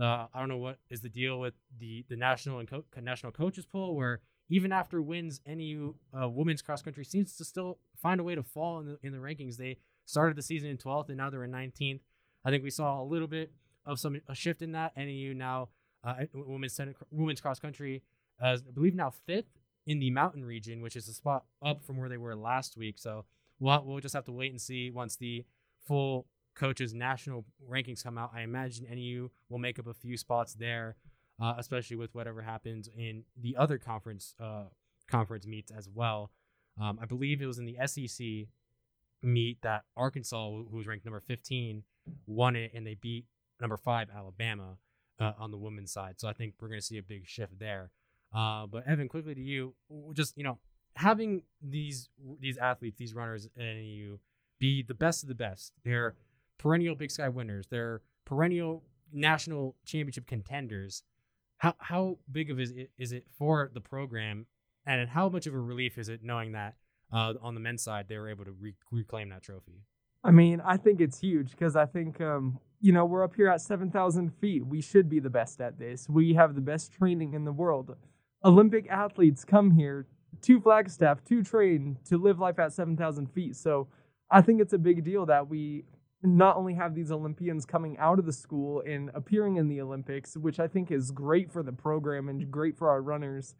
uh, 0.00 0.26
I 0.32 0.38
don't 0.38 0.48
know 0.48 0.58
what 0.58 0.78
is 0.90 1.00
the 1.00 1.08
deal 1.08 1.40
with 1.40 1.54
the 1.78 2.04
the 2.08 2.16
national 2.16 2.58
and 2.58 2.68
co- 2.68 2.84
national 3.00 3.32
coaches 3.32 3.64
poll 3.64 3.96
where 3.96 4.20
even 4.50 4.72
after 4.72 5.00
wins, 5.00 5.40
any 5.46 5.78
uh, 6.12 6.28
women's 6.28 6.60
cross 6.60 6.82
country 6.82 7.04
seems 7.04 7.36
to 7.36 7.44
still 7.44 7.78
find 8.02 8.20
a 8.20 8.24
way 8.24 8.34
to 8.34 8.42
fall 8.42 8.80
in 8.80 8.86
the 8.86 8.98
in 9.02 9.12
the 9.12 9.18
rankings. 9.18 9.56
They 9.56 9.78
started 10.04 10.36
the 10.36 10.42
season 10.42 10.68
in 10.68 10.76
12th 10.76 11.08
and 11.08 11.16
now 11.16 11.30
they're 11.30 11.44
in 11.44 11.52
19th. 11.52 12.00
I 12.44 12.50
think 12.50 12.64
we 12.64 12.70
saw 12.70 13.00
a 13.00 13.04
little 13.04 13.28
bit 13.28 13.52
of 13.86 13.98
some 13.98 14.20
a 14.28 14.34
shift 14.34 14.60
in 14.60 14.72
that. 14.72 14.92
NAU 14.96 15.32
now 15.34 15.68
uh, 16.04 16.14
women's 16.34 16.78
women's 17.10 17.40
cross 17.40 17.58
country 17.58 18.02
I 18.42 18.56
believe 18.74 18.94
now 18.94 19.12
fifth 19.26 19.59
in 19.86 19.98
the 19.98 20.10
mountain 20.10 20.44
region, 20.44 20.82
which 20.82 20.96
is 20.96 21.08
a 21.08 21.14
spot 21.14 21.44
up 21.62 21.84
from 21.84 21.96
where 21.96 22.08
they 22.08 22.16
were 22.16 22.36
last 22.36 22.76
week. 22.76 22.98
So 22.98 23.24
we'll 23.58 23.82
we'll 23.84 24.00
just 24.00 24.14
have 24.14 24.24
to 24.24 24.32
wait 24.32 24.50
and 24.50 24.60
see 24.60 24.90
once 24.90 25.16
the 25.16 25.44
full 25.86 26.26
coaches 26.54 26.92
national 26.92 27.44
rankings 27.68 28.02
come 28.02 28.18
out. 28.18 28.32
I 28.34 28.42
imagine 28.42 28.86
NAU 28.90 29.30
will 29.48 29.58
make 29.58 29.78
up 29.78 29.86
a 29.86 29.94
few 29.94 30.16
spots 30.16 30.54
there, 30.54 30.96
uh, 31.40 31.54
especially 31.58 31.96
with 31.96 32.14
whatever 32.14 32.42
happens 32.42 32.88
in 32.96 33.24
the 33.40 33.56
other 33.56 33.78
conference 33.78 34.34
uh, 34.40 34.64
conference 35.08 35.46
meets 35.46 35.70
as 35.70 35.88
well. 35.88 36.30
Um, 36.80 36.98
I 37.00 37.06
believe 37.06 37.42
it 37.42 37.46
was 37.46 37.58
in 37.58 37.66
the 37.66 37.76
SEC 37.86 38.48
meet 39.22 39.60
that 39.62 39.84
Arkansas, 39.96 40.50
who 40.50 40.76
was 40.76 40.86
ranked 40.86 41.04
number 41.04 41.20
15, 41.20 41.82
won 42.26 42.56
it, 42.56 42.72
and 42.74 42.86
they 42.86 42.94
beat 42.94 43.26
number 43.60 43.76
five 43.76 44.08
Alabama 44.14 44.78
uh, 45.18 45.32
on 45.38 45.50
the 45.50 45.58
women's 45.58 45.92
side. 45.92 46.18
So 46.18 46.28
I 46.28 46.32
think 46.32 46.54
we're 46.60 46.68
going 46.68 46.80
to 46.80 46.86
see 46.86 46.98
a 46.98 47.02
big 47.02 47.26
shift 47.26 47.58
there. 47.58 47.90
Uh, 48.34 48.66
but 48.66 48.86
Evan, 48.86 49.08
quickly 49.08 49.34
to 49.34 49.40
you, 49.40 49.74
just 50.14 50.36
you 50.36 50.44
know, 50.44 50.58
having 50.96 51.42
these 51.62 52.08
these 52.40 52.58
athletes, 52.58 52.96
these 52.98 53.14
runners, 53.14 53.48
and 53.56 53.86
you 53.86 54.20
be 54.58 54.82
the 54.82 54.94
best 54.94 55.22
of 55.22 55.28
the 55.28 55.34
best. 55.34 55.72
They're 55.84 56.14
perennial 56.58 56.94
Big 56.94 57.10
Sky 57.10 57.28
winners. 57.28 57.66
They're 57.68 58.02
perennial 58.24 58.84
national 59.12 59.76
championship 59.84 60.26
contenders. 60.26 61.02
How 61.58 61.74
how 61.78 62.18
big 62.30 62.50
of 62.50 62.60
is 62.60 62.70
it 62.70 62.90
is 62.98 63.12
it 63.12 63.24
for 63.36 63.70
the 63.72 63.80
program, 63.80 64.46
and 64.86 65.08
how 65.08 65.28
much 65.28 65.46
of 65.46 65.54
a 65.54 65.60
relief 65.60 65.98
is 65.98 66.08
it 66.08 66.22
knowing 66.22 66.52
that 66.52 66.74
uh, 67.12 67.34
on 67.42 67.54
the 67.54 67.60
men's 67.60 67.82
side 67.82 68.06
they 68.08 68.18
were 68.18 68.28
able 68.28 68.44
to 68.44 68.52
re- 68.52 68.74
reclaim 68.90 69.30
that 69.30 69.42
trophy? 69.42 69.82
I 70.22 70.30
mean, 70.30 70.60
I 70.64 70.76
think 70.76 71.00
it's 71.00 71.18
huge 71.18 71.52
because 71.52 71.76
I 71.76 71.86
think, 71.86 72.20
um, 72.20 72.58
you 72.80 72.92
know, 72.92 73.06
we're 73.06 73.24
up 73.24 73.34
here 73.34 73.48
at 73.48 73.62
7,000 73.62 74.30
feet. 74.34 74.66
We 74.66 74.82
should 74.82 75.08
be 75.08 75.18
the 75.18 75.30
best 75.30 75.62
at 75.62 75.78
this. 75.78 76.08
We 76.10 76.34
have 76.34 76.54
the 76.54 76.60
best 76.60 76.92
training 76.92 77.32
in 77.32 77.44
the 77.44 77.52
world. 77.52 77.96
Olympic 78.44 78.88
athletes 78.88 79.44
come 79.44 79.72
here 79.72 80.06
to 80.42 80.60
Flagstaff 80.60 81.22
to 81.24 81.42
train 81.42 81.98
to 82.06 82.16
live 82.16 82.38
life 82.38 82.58
at 82.58 82.72
7,000 82.72 83.26
feet. 83.26 83.56
So 83.56 83.88
I 84.30 84.40
think 84.40 84.60
it's 84.60 84.72
a 84.72 84.78
big 84.78 85.04
deal 85.04 85.26
that 85.26 85.48
we 85.48 85.84
not 86.22 86.56
only 86.56 86.74
have 86.74 86.94
these 86.94 87.10
Olympians 87.10 87.66
coming 87.66 87.98
out 87.98 88.18
of 88.18 88.26
the 88.26 88.32
school 88.32 88.82
and 88.86 89.10
appearing 89.14 89.56
in 89.56 89.68
the 89.68 89.80
Olympics, 89.80 90.36
which 90.36 90.58
I 90.58 90.68
think 90.68 90.90
is 90.90 91.10
great 91.10 91.50
for 91.50 91.62
the 91.62 91.72
program 91.72 92.28
and 92.28 92.50
great 92.50 92.76
for 92.76 92.88
our 92.88 93.02
runners, 93.02 93.54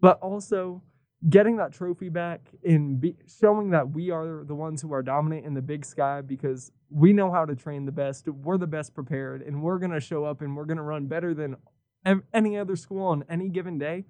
but 0.00 0.18
also 0.20 0.82
getting 1.28 1.56
that 1.56 1.72
trophy 1.72 2.08
back 2.08 2.40
and 2.64 3.00
be, 3.00 3.16
showing 3.40 3.70
that 3.70 3.90
we 3.90 4.10
are 4.10 4.42
the 4.44 4.54
ones 4.54 4.82
who 4.82 4.92
are 4.92 5.02
dominant 5.02 5.46
in 5.46 5.54
the 5.54 5.62
big 5.62 5.84
sky 5.84 6.20
because 6.20 6.72
we 6.90 7.12
know 7.12 7.30
how 7.30 7.44
to 7.44 7.54
train 7.54 7.86
the 7.86 7.92
best. 7.92 8.28
We're 8.28 8.58
the 8.58 8.66
best 8.66 8.94
prepared, 8.94 9.42
and 9.42 9.62
we're 9.62 9.78
going 9.78 9.92
to 9.92 10.00
show 10.00 10.24
up 10.24 10.40
and 10.40 10.56
we're 10.56 10.64
going 10.64 10.78
to 10.78 10.82
run 10.82 11.06
better 11.06 11.34
than 11.34 11.56
any 12.04 12.58
other 12.58 12.76
school 12.76 13.04
on 13.06 13.24
any 13.28 13.48
given 13.48 13.78
day. 13.78 14.04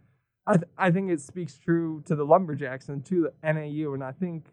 I, 0.47 0.55
th- 0.55 0.69
I 0.77 0.91
think 0.91 1.11
it 1.11 1.21
speaks 1.21 1.59
true 1.59 2.03
to 2.07 2.17
the 2.17 2.25
Lumberjacks 2.25 2.89
and 2.89 3.05
to 3.07 3.31
the 3.43 3.53
NAU, 3.53 3.93
and 3.95 4.03
I 4.03 4.13
think 4.13 4.47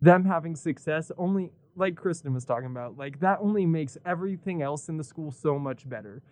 them 0.00 0.24
having 0.24 0.54
success 0.54 1.10
only, 1.18 1.50
like 1.74 1.96
Kristen 1.96 2.32
was 2.32 2.44
talking 2.44 2.66
about, 2.66 2.96
like 2.96 3.20
that 3.20 3.38
only 3.40 3.66
makes 3.66 3.98
everything 4.06 4.62
else 4.62 4.88
in 4.88 4.96
the 4.96 5.04
school 5.04 5.30
so 5.30 5.58
much 5.58 5.88
better. 5.88 6.22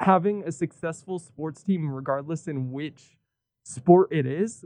Having 0.00 0.44
a 0.44 0.52
successful 0.52 1.18
sports 1.18 1.62
team, 1.62 1.90
regardless 1.90 2.46
in 2.46 2.70
which 2.70 3.16
sport 3.64 4.08
it 4.12 4.26
is, 4.26 4.64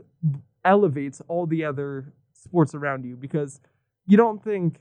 elevates 0.63 1.21
all 1.27 1.45
the 1.45 1.63
other 1.65 2.13
sports 2.33 2.75
around 2.75 3.03
you 3.03 3.15
because 3.15 3.59
you 4.05 4.17
don't 4.17 4.43
think 4.43 4.79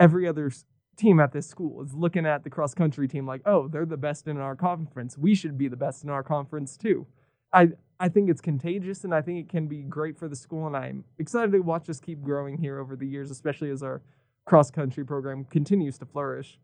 every 0.00 0.26
other 0.26 0.50
team 0.96 1.20
at 1.20 1.32
this 1.32 1.46
school 1.46 1.82
is 1.82 1.94
looking 1.94 2.26
at 2.26 2.44
the 2.44 2.50
cross 2.50 2.74
country 2.74 3.08
team 3.08 3.26
like, 3.26 3.42
oh, 3.46 3.68
they're 3.68 3.86
the 3.86 3.96
best 3.96 4.28
in 4.28 4.38
our 4.38 4.56
conference. 4.56 5.16
We 5.16 5.34
should 5.34 5.56
be 5.56 5.68
the 5.68 5.76
best 5.76 6.04
in 6.04 6.10
our 6.10 6.22
conference 6.22 6.76
too. 6.76 7.06
I 7.52 7.68
I 8.00 8.08
think 8.08 8.30
it's 8.30 8.40
contagious 8.40 9.04
and 9.04 9.14
I 9.14 9.22
think 9.22 9.38
it 9.38 9.48
can 9.48 9.68
be 9.68 9.82
great 9.82 10.18
for 10.18 10.28
the 10.28 10.36
school 10.36 10.66
and 10.66 10.76
I'm 10.76 11.04
excited 11.18 11.52
to 11.52 11.60
watch 11.60 11.88
us 11.88 12.00
keep 12.00 12.22
growing 12.22 12.58
here 12.58 12.78
over 12.78 12.96
the 12.96 13.06
years, 13.06 13.30
especially 13.30 13.70
as 13.70 13.82
our 13.82 14.02
cross 14.44 14.70
country 14.70 15.04
program 15.04 15.44
continues 15.44 15.98
to 15.98 16.06
flourish. 16.06 16.58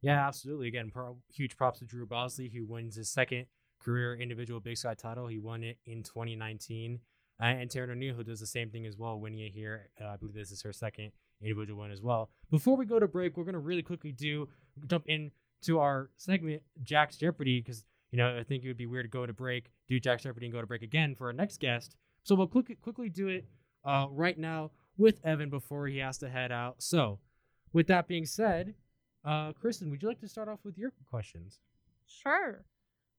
Yeah, 0.00 0.26
absolutely. 0.26 0.68
Again, 0.68 0.90
pro- 0.92 1.18
huge 1.32 1.56
props 1.56 1.78
to 1.78 1.86
Drew 1.86 2.06
Bosley, 2.06 2.48
who 2.48 2.66
wins 2.66 2.96
his 2.96 3.10
second 3.10 3.46
career 3.80 4.14
individual 4.14 4.60
Big 4.60 4.76
Sky 4.76 4.94
title. 4.94 5.26
He 5.26 5.38
won 5.38 5.62
it 5.62 5.78
in 5.86 6.02
2019. 6.02 7.00
Uh, 7.40 7.46
and 7.46 7.70
Taryn 7.70 7.90
O'Neill, 7.90 8.14
who 8.14 8.22
does 8.22 8.40
the 8.40 8.46
same 8.46 8.70
thing 8.70 8.86
as 8.86 8.96
well, 8.96 9.18
winning 9.18 9.40
it 9.40 9.52
here. 9.52 9.90
Uh, 10.00 10.08
I 10.08 10.16
believe 10.16 10.34
this 10.34 10.52
is 10.52 10.62
her 10.62 10.72
second 10.72 11.10
individual 11.40 11.82
win 11.82 11.90
as 11.90 12.00
well. 12.00 12.30
Before 12.50 12.76
we 12.76 12.86
go 12.86 12.98
to 13.00 13.08
break, 13.08 13.36
we're 13.36 13.44
going 13.44 13.54
to 13.54 13.58
really 13.58 13.82
quickly 13.82 14.12
do 14.12 14.48
jump 14.86 15.06
into 15.06 15.78
our 15.78 16.10
segment, 16.16 16.62
Jack's 16.82 17.16
Jeopardy, 17.16 17.60
because 17.60 17.84
you 18.12 18.18
know 18.18 18.38
I 18.38 18.44
think 18.44 18.64
it 18.64 18.68
would 18.68 18.76
be 18.76 18.86
weird 18.86 19.04
to 19.04 19.10
go 19.10 19.26
to 19.26 19.32
break, 19.32 19.70
do 19.88 19.98
Jack's 19.98 20.22
Jeopardy, 20.22 20.46
and 20.46 20.52
go 20.52 20.60
to 20.60 20.66
break 20.66 20.82
again 20.82 21.14
for 21.14 21.26
our 21.26 21.32
next 21.32 21.58
guest. 21.60 21.96
So 22.22 22.34
we'll 22.34 22.46
quickly 22.46 22.76
quickly 22.76 23.08
do 23.08 23.28
it 23.28 23.46
uh, 23.84 24.06
right 24.10 24.38
now 24.38 24.70
with 24.96 25.20
Evan 25.24 25.50
before 25.50 25.86
he 25.86 25.98
has 25.98 26.18
to 26.18 26.28
head 26.28 26.52
out. 26.52 26.76
So, 26.82 27.18
with 27.72 27.86
that 27.88 28.06
being 28.06 28.26
said, 28.26 28.74
uh, 29.24 29.52
Kristen, 29.52 29.90
would 29.90 30.02
you 30.02 30.08
like 30.08 30.20
to 30.20 30.28
start 30.28 30.48
off 30.48 30.60
with 30.64 30.78
your 30.78 30.92
questions? 31.10 31.58
Sure. 32.06 32.64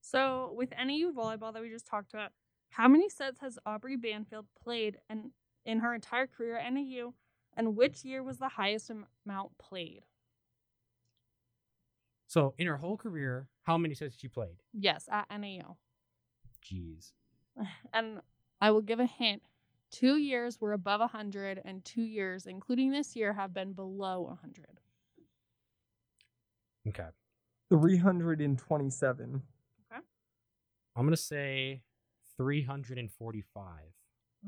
So, 0.02 0.54
with 0.56 0.72
NAU 0.72 1.12
volleyball 1.12 1.54
that 1.54 1.62
we 1.62 1.70
just 1.70 1.88
talked 1.88 2.14
about, 2.14 2.32
how 2.76 2.90
many 2.90 3.08
sets 3.08 3.40
has 3.40 3.58
Aubrey 3.66 3.96
Banfield 3.96 4.48
played 4.62 4.98
in, 5.10 5.32
in 5.66 5.80
her 5.80 5.94
entire 5.94 6.28
career 6.28 6.58
at 6.58 6.74
NAU, 6.74 7.14
and 7.56 7.78
which 7.78 8.04
year 8.04 8.22
was 8.22 8.38
the 8.38 8.50
highest 8.50 8.92
amount 9.26 9.58
played? 9.58 10.04
So, 12.28 12.54
in 12.58 12.68
her 12.68 12.76
whole 12.76 12.98
career, 12.98 13.48
how 13.64 13.78
many 13.78 13.96
sets 13.96 14.16
did 14.16 14.20
she 14.20 14.28
played? 14.28 14.58
Yes, 14.74 15.08
at 15.10 15.28
NAU. 15.32 15.78
Jeez. 16.64 17.14
And 17.94 18.20
I 18.60 18.72
will 18.72 18.82
give 18.82 19.00
a 19.00 19.06
hint. 19.06 19.44
Two 19.90 20.18
years 20.18 20.60
were 20.60 20.74
above 20.74 21.00
100, 21.00 21.62
and 21.64 21.86
two 21.86 22.02
years, 22.02 22.46
including 22.46 22.92
this 22.92 23.16
year, 23.16 23.32
have 23.32 23.54
been 23.54 23.72
below 23.72 24.22
100. 24.22 24.82
Okay. 26.90 27.10
327. 27.70 29.42
Okay. 29.94 30.02
I'm 30.98 31.04
going 31.04 31.12
to 31.12 31.18
say 31.18 31.84
345. 32.38 33.64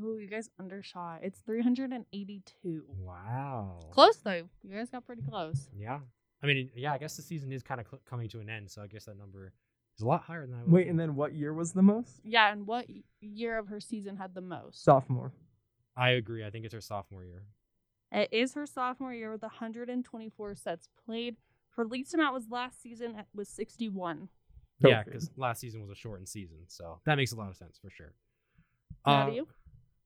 Oh, 0.03 0.17
you 0.17 0.27
guys 0.27 0.49
undershot. 0.59 1.19
It's 1.23 1.39
382. 1.39 2.83
Wow. 2.99 3.79
Close, 3.91 4.17
though. 4.17 4.47
You 4.63 4.75
guys 4.75 4.89
got 4.89 5.05
pretty 5.05 5.23
close. 5.23 5.69
Yeah. 5.75 5.99
I 6.43 6.45
mean, 6.45 6.69
yeah, 6.75 6.93
I 6.93 6.97
guess 6.99 7.15
the 7.15 7.23
season 7.23 7.51
is 7.51 7.63
kind 7.63 7.81
of 7.81 7.87
cl- 7.87 8.01
coming 8.07 8.29
to 8.29 8.39
an 8.39 8.49
end, 8.49 8.69
so 8.69 8.83
I 8.83 8.87
guess 8.87 9.05
that 9.05 9.17
number 9.17 9.53
is 9.97 10.03
a 10.03 10.07
lot 10.07 10.21
higher 10.21 10.45
than 10.45 10.55
I 10.55 10.61
would 10.63 10.71
Wait, 10.71 10.81
think. 10.81 10.91
and 10.91 10.99
then 10.99 11.15
what 11.15 11.33
year 11.33 11.51
was 11.53 11.73
the 11.73 11.81
most? 11.81 12.21
Yeah, 12.23 12.51
and 12.51 12.67
what 12.67 12.85
year 13.21 13.57
of 13.57 13.69
her 13.69 13.79
season 13.79 14.17
had 14.17 14.35
the 14.35 14.41
most? 14.41 14.83
Sophomore. 14.83 15.33
I 15.95 16.11
agree. 16.11 16.45
I 16.45 16.51
think 16.51 16.65
it's 16.65 16.75
her 16.75 16.81
sophomore 16.81 17.23
year. 17.25 17.43
It 18.11 18.29
is 18.31 18.53
her 18.53 18.67
sophomore 18.67 19.13
year 19.15 19.31
with 19.31 19.41
124 19.41 20.55
sets 20.55 20.87
played. 21.05 21.37
Her 21.71 21.85
least 21.85 22.13
amount 22.13 22.35
was 22.35 22.45
last 22.51 22.81
season 22.81 23.15
at 23.15 23.25
was 23.33 23.49
61. 23.49 24.29
Yeah, 24.79 25.03
because 25.03 25.31
last 25.37 25.59
season 25.61 25.81
was 25.81 25.89
a 25.89 25.95
shortened 25.95 26.27
season, 26.29 26.57
so 26.67 26.99
that 27.05 27.15
makes 27.15 27.31
a 27.31 27.35
lot 27.35 27.49
of 27.49 27.55
sense 27.55 27.79
for 27.81 27.89
sure. 27.89 28.13
Now 29.05 29.27
Uh, 29.27 29.29
do 29.29 29.35
you? 29.35 29.47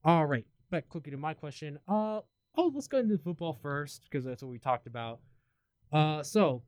All 0.04 0.26
right, 0.26 0.46
back 0.70 0.88
quickly 0.88 1.10
to 1.10 1.16
my 1.18 1.34
question. 1.34 1.78
Uh 1.86 2.20
oh, 2.56 2.72
let's 2.74 2.88
go 2.88 2.98
into 2.98 3.18
football 3.18 3.58
first 3.62 4.04
because 4.04 4.24
that's 4.24 4.42
what 4.42 4.50
we 4.50 4.58
talked 4.58 4.86
about. 4.86 5.20
Uh, 5.92 6.22
so 6.22 6.62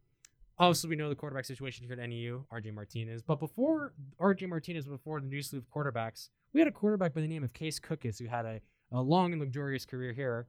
obviously 0.58 0.90
we 0.90 0.96
know 0.96 1.08
the 1.08 1.14
quarterback 1.14 1.44
situation 1.44 1.84
here 1.86 1.92
at 1.98 2.08
NAU, 2.08 2.44
RJ 2.52 2.72
Martinez. 2.74 3.22
But 3.22 3.40
before 3.40 3.92
RJ 4.20 4.48
Martinez, 4.48 4.86
before 4.86 5.20
the 5.20 5.26
new 5.26 5.42
slew 5.42 5.58
of 5.60 5.70
quarterbacks, 5.70 6.28
we 6.52 6.60
had 6.60 6.68
a 6.68 6.72
quarterback 6.72 7.14
by 7.14 7.20
the 7.22 7.28
name 7.28 7.42
of 7.44 7.52
Case 7.52 7.80
Cookus 7.80 8.18
who 8.18 8.26
had 8.26 8.44
a, 8.44 8.60
a 8.92 9.00
long 9.00 9.32
and 9.32 9.40
luxurious 9.40 9.84
career 9.84 10.12
here. 10.12 10.46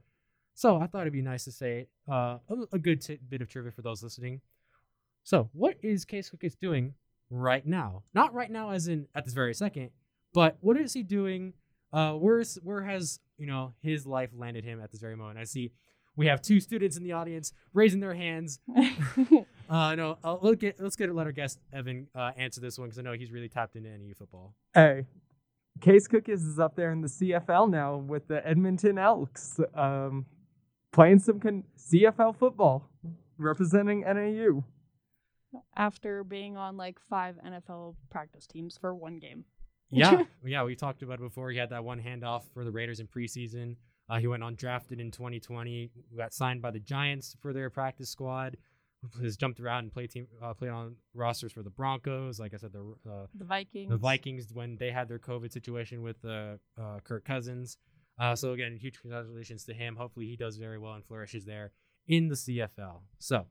So 0.54 0.78
I 0.78 0.86
thought 0.86 1.02
it'd 1.02 1.12
be 1.12 1.22
nice 1.22 1.44
to 1.44 1.52
say 1.52 1.88
uh, 2.10 2.38
a, 2.48 2.56
a 2.72 2.78
good 2.78 3.02
t- 3.02 3.18
bit 3.28 3.40
of 3.42 3.48
trivia 3.48 3.72
for 3.72 3.82
those 3.82 4.02
listening. 4.02 4.40
So 5.24 5.50
what 5.52 5.76
is 5.82 6.04
Case 6.04 6.30
Cookus 6.30 6.56
doing 6.58 6.94
right 7.30 7.66
now? 7.66 8.02
Not 8.14 8.34
right 8.34 8.50
now, 8.50 8.70
as 8.70 8.88
in 8.88 9.06
at 9.14 9.24
this 9.24 9.34
very 9.34 9.54
second, 9.54 9.90
but 10.32 10.56
what 10.60 10.76
is 10.76 10.92
he 10.92 11.02
doing? 11.02 11.54
Uh, 11.92 12.12
where's 12.12 12.56
where 12.62 12.82
has 12.82 13.20
you 13.38 13.46
know 13.46 13.74
his 13.82 14.06
life 14.06 14.30
landed 14.34 14.64
him 14.64 14.80
at 14.80 14.90
this 14.90 15.00
very 15.00 15.16
moment? 15.16 15.38
I 15.38 15.44
see 15.44 15.72
we 16.16 16.26
have 16.26 16.40
two 16.40 16.60
students 16.60 16.96
in 16.96 17.04
the 17.04 17.12
audience 17.12 17.52
raising 17.72 18.00
their 18.00 18.14
hands. 18.14 18.58
Uh, 19.68 19.96
no, 19.96 20.16
uh, 20.22 20.36
let's 20.42 20.60
get 20.60 20.76
let's 20.78 20.94
get 20.94 21.12
let 21.12 21.26
our 21.26 21.32
guest 21.32 21.58
Evan 21.72 22.06
uh, 22.14 22.30
answer 22.36 22.60
this 22.60 22.78
one 22.78 22.86
because 22.86 23.00
I 23.00 23.02
know 23.02 23.14
he's 23.14 23.32
really 23.32 23.48
tapped 23.48 23.74
into 23.74 23.88
NAU 23.88 24.14
football. 24.16 24.54
Hey, 24.72 25.06
Case 25.80 26.06
Cookus 26.06 26.46
is 26.46 26.58
up 26.60 26.76
there 26.76 26.92
in 26.92 27.00
the 27.00 27.08
CFL 27.08 27.68
now 27.68 27.96
with 27.96 28.28
the 28.28 28.46
Edmonton 28.46 28.96
Elks, 28.96 29.58
um, 29.74 30.24
playing 30.92 31.18
some 31.18 31.40
con- 31.40 31.64
CFL 31.78 32.36
football, 32.36 32.88
representing 33.38 34.00
NAU. 34.00 34.62
After 35.76 36.24
being 36.24 36.56
on 36.56 36.76
like 36.76 36.98
five 37.00 37.36
NFL 37.46 37.96
practice 38.10 38.46
teams 38.46 38.76
for 38.78 38.94
one 38.94 39.18
game. 39.18 39.44
Yeah, 39.90 40.24
yeah, 40.44 40.64
we 40.64 40.74
talked 40.74 41.02
about 41.02 41.14
it 41.20 41.22
before. 41.22 41.50
He 41.50 41.58
had 41.58 41.70
that 41.70 41.84
one 41.84 42.00
handoff 42.00 42.42
for 42.52 42.64
the 42.64 42.72
Raiders 42.72 43.00
in 43.00 43.06
preseason. 43.06 43.76
Uh, 44.08 44.18
he 44.18 44.26
went 44.26 44.42
undrafted 44.42 45.00
in 45.00 45.10
2020. 45.10 45.90
Got 46.16 46.32
signed 46.32 46.62
by 46.62 46.70
the 46.70 46.78
Giants 46.80 47.36
for 47.40 47.52
their 47.52 47.70
practice 47.70 48.08
squad. 48.10 48.56
Has 49.22 49.36
jumped 49.36 49.60
around 49.60 49.84
and 49.84 49.92
played 49.92 50.10
team 50.10 50.26
uh, 50.42 50.54
played 50.54 50.70
on 50.70 50.96
rosters 51.14 51.52
for 51.52 51.62
the 51.62 51.70
Broncos. 51.70 52.40
Like 52.40 52.54
I 52.54 52.56
said, 52.56 52.72
the 52.72 52.94
uh, 53.08 53.26
The 53.34 53.44
Vikings. 53.44 53.90
the 53.90 53.96
Vikings 53.96 54.52
when 54.52 54.76
they 54.78 54.90
had 54.90 55.08
their 55.08 55.18
COVID 55.20 55.52
situation 55.52 56.02
with 56.02 56.16
uh, 56.24 56.56
uh, 56.80 56.98
Kirk 57.04 57.24
Cousins. 57.24 57.76
Uh, 58.18 58.34
so 58.34 58.52
again, 58.52 58.76
huge 58.80 59.00
congratulations 59.00 59.64
to 59.64 59.74
him. 59.74 59.94
Hopefully, 59.96 60.26
he 60.26 60.36
does 60.36 60.56
very 60.56 60.78
well 60.78 60.94
and 60.94 61.04
flourishes 61.04 61.44
there 61.44 61.70
in 62.08 62.28
the 62.28 62.34
CFL. 62.34 63.00
So, 63.18 63.46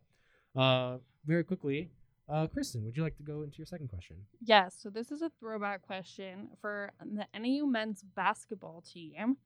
uh, 0.56 0.98
very 1.26 1.44
quickly, 1.44 1.90
uh, 2.28 2.48
Kristen, 2.48 2.84
would 2.86 2.98
you 2.98 3.04
like 3.04 3.18
to 3.18 3.24
go 3.24 3.44
into 3.44 3.58
your 3.58 3.68
second 3.68 3.90
question? 3.90 4.18
Yes, 4.42 4.76
so 4.82 4.90
this 4.90 5.12
is 5.12 5.22
a 5.22 5.30
throwback 5.40 5.82
question 5.84 6.50
for 6.60 6.92
the 7.00 7.26
NAU 7.38 7.66
men's 7.66 8.04
basketball 8.16 8.82
team. 8.82 9.38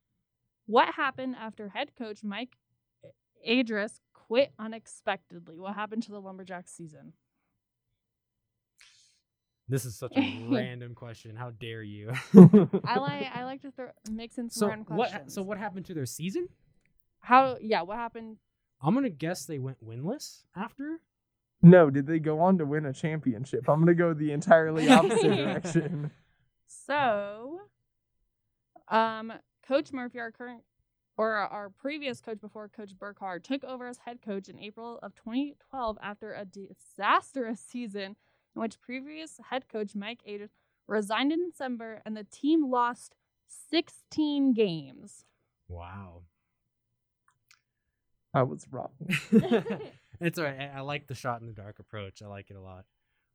What 0.65 0.93
happened 0.93 1.35
after 1.39 1.69
head 1.69 1.91
coach 1.97 2.23
Mike 2.23 2.57
Adras 3.47 3.99
quit 4.13 4.53
unexpectedly? 4.57 5.59
What 5.59 5.75
happened 5.75 6.03
to 6.03 6.11
the 6.11 6.21
Lumberjacks 6.21 6.71
season? 6.71 7.13
This 9.67 9.85
is 9.85 9.97
such 9.97 10.13
a 10.15 10.47
random 10.49 10.95
question. 10.95 11.35
How 11.35 11.51
dare 11.51 11.83
you? 11.83 12.11
I 12.85 12.97
like 12.97 13.27
I 13.35 13.43
like 13.43 13.61
to 13.61 13.71
throw 13.71 13.89
mix 14.09 14.37
in 14.37 14.49
some 14.49 14.59
so 14.61 14.67
random 14.67 14.95
what? 14.95 15.09
questions. 15.09 15.33
So 15.33 15.43
what 15.43 15.57
happened 15.57 15.85
to 15.87 15.93
their 15.93 16.07
season? 16.07 16.47
How 17.19 17.57
yeah, 17.61 17.83
what 17.83 17.97
happened? 17.97 18.37
I'm 18.81 18.95
gonna 18.95 19.09
guess 19.09 19.45
they 19.45 19.59
went 19.59 19.85
winless 19.85 20.43
after. 20.55 21.01
No, 21.61 21.89
did 21.89 22.07
they 22.07 22.19
go 22.19 22.39
on 22.39 22.57
to 22.57 22.65
win 22.65 22.85
a 22.85 22.93
championship? 22.93 23.67
I'm 23.67 23.79
gonna 23.79 23.93
go 23.93 24.13
the 24.13 24.31
entirely 24.31 24.89
opposite 24.89 25.35
direction. 25.35 26.11
So 26.67 27.61
um 28.87 29.33
Coach 29.67 29.91
Murphy, 29.91 30.19
our 30.19 30.31
current 30.31 30.63
or 31.17 31.33
our 31.33 31.69
previous 31.69 32.21
coach 32.21 32.39
before 32.39 32.69
Coach 32.69 32.97
Burkhardt, 32.97 33.43
took 33.43 33.63
over 33.65 33.87
as 33.87 33.99
head 34.05 34.21
coach 34.21 34.47
in 34.47 34.57
April 34.57 34.99
of 35.03 35.13
2012 35.15 35.97
after 36.01 36.33
a 36.33 36.45
disastrous 36.45 37.59
season 37.59 38.15
in 38.55 38.61
which 38.61 38.79
previous 38.79 39.39
head 39.49 39.67
coach 39.67 39.95
Mike 39.95 40.21
Adras 40.27 40.49
resigned 40.87 41.31
in 41.33 41.49
December 41.49 42.01
and 42.05 42.15
the 42.15 42.23
team 42.23 42.71
lost 42.71 43.15
16 43.69 44.53
games. 44.53 45.25
Wow. 45.67 46.23
I 48.33 48.43
was 48.43 48.65
wrong. 48.71 48.91
it's 50.19 50.39
all 50.39 50.45
right. 50.45 50.59
I, 50.73 50.77
I 50.77 50.81
like 50.81 51.07
the 51.07 51.15
shot 51.15 51.41
in 51.41 51.47
the 51.47 51.53
dark 51.53 51.79
approach. 51.79 52.21
I 52.21 52.27
like 52.27 52.49
it 52.49 52.55
a 52.55 52.61
lot. 52.61 52.85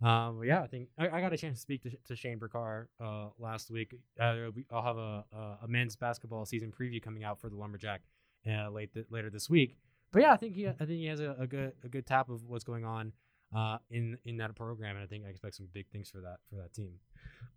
Um, 0.03 0.42
yeah, 0.44 0.61
I 0.61 0.66
think 0.66 0.88
I, 0.99 1.09
I 1.09 1.20
got 1.20 1.33
a 1.33 1.37
chance 1.37 1.59
to 1.59 1.62
speak 1.62 1.83
to, 1.83 1.90
to 2.09 2.16
Shane 2.16 2.38
Burcar 2.38 2.87
uh, 3.03 3.29
last 3.38 3.70
week. 3.70 3.94
Uh, 4.20 4.51
I'll 4.70 4.83
have 4.83 4.99
a, 4.99 5.25
a 5.33 5.59
a 5.64 5.68
men's 5.68 5.97
basketball 5.97 6.44
season 6.44 6.73
preview 6.73 7.01
coming 7.01 7.25
out 7.25 7.40
for 7.40 7.49
the 7.49 7.57
Lumberjack 7.57 8.03
uh, 8.51 8.70
late 8.70 8.92
th- 8.92 9.07
later 9.11 9.31
this 9.31 9.49
week. 9.49 9.77
But 10.12 10.23
yeah, 10.23 10.33
I 10.33 10.37
think 10.37 10.55
he 10.55 10.66
I 10.66 10.73
think 10.73 10.90
he 10.90 11.07
has 11.07 11.20
a, 11.20 11.37
a 11.38 11.47
good 11.47 11.73
a 11.85 11.88
good 11.88 12.07
tap 12.07 12.29
of 12.29 12.44
what's 12.44 12.64
going 12.64 12.85
on 12.85 13.12
uh, 13.57 13.79
in 13.90 14.18
in 14.25 14.37
that 14.38 14.55
program, 14.57 14.97
and 14.97 15.05
I 15.05 15.07
think 15.07 15.25
I 15.27 15.29
expect 15.31 15.55
some 15.55 15.68
big 15.73 15.88
things 15.88 16.11
for 16.11 16.20
that 16.20 16.38
for 16.51 16.57
that 16.57 16.75
team. 16.75 16.94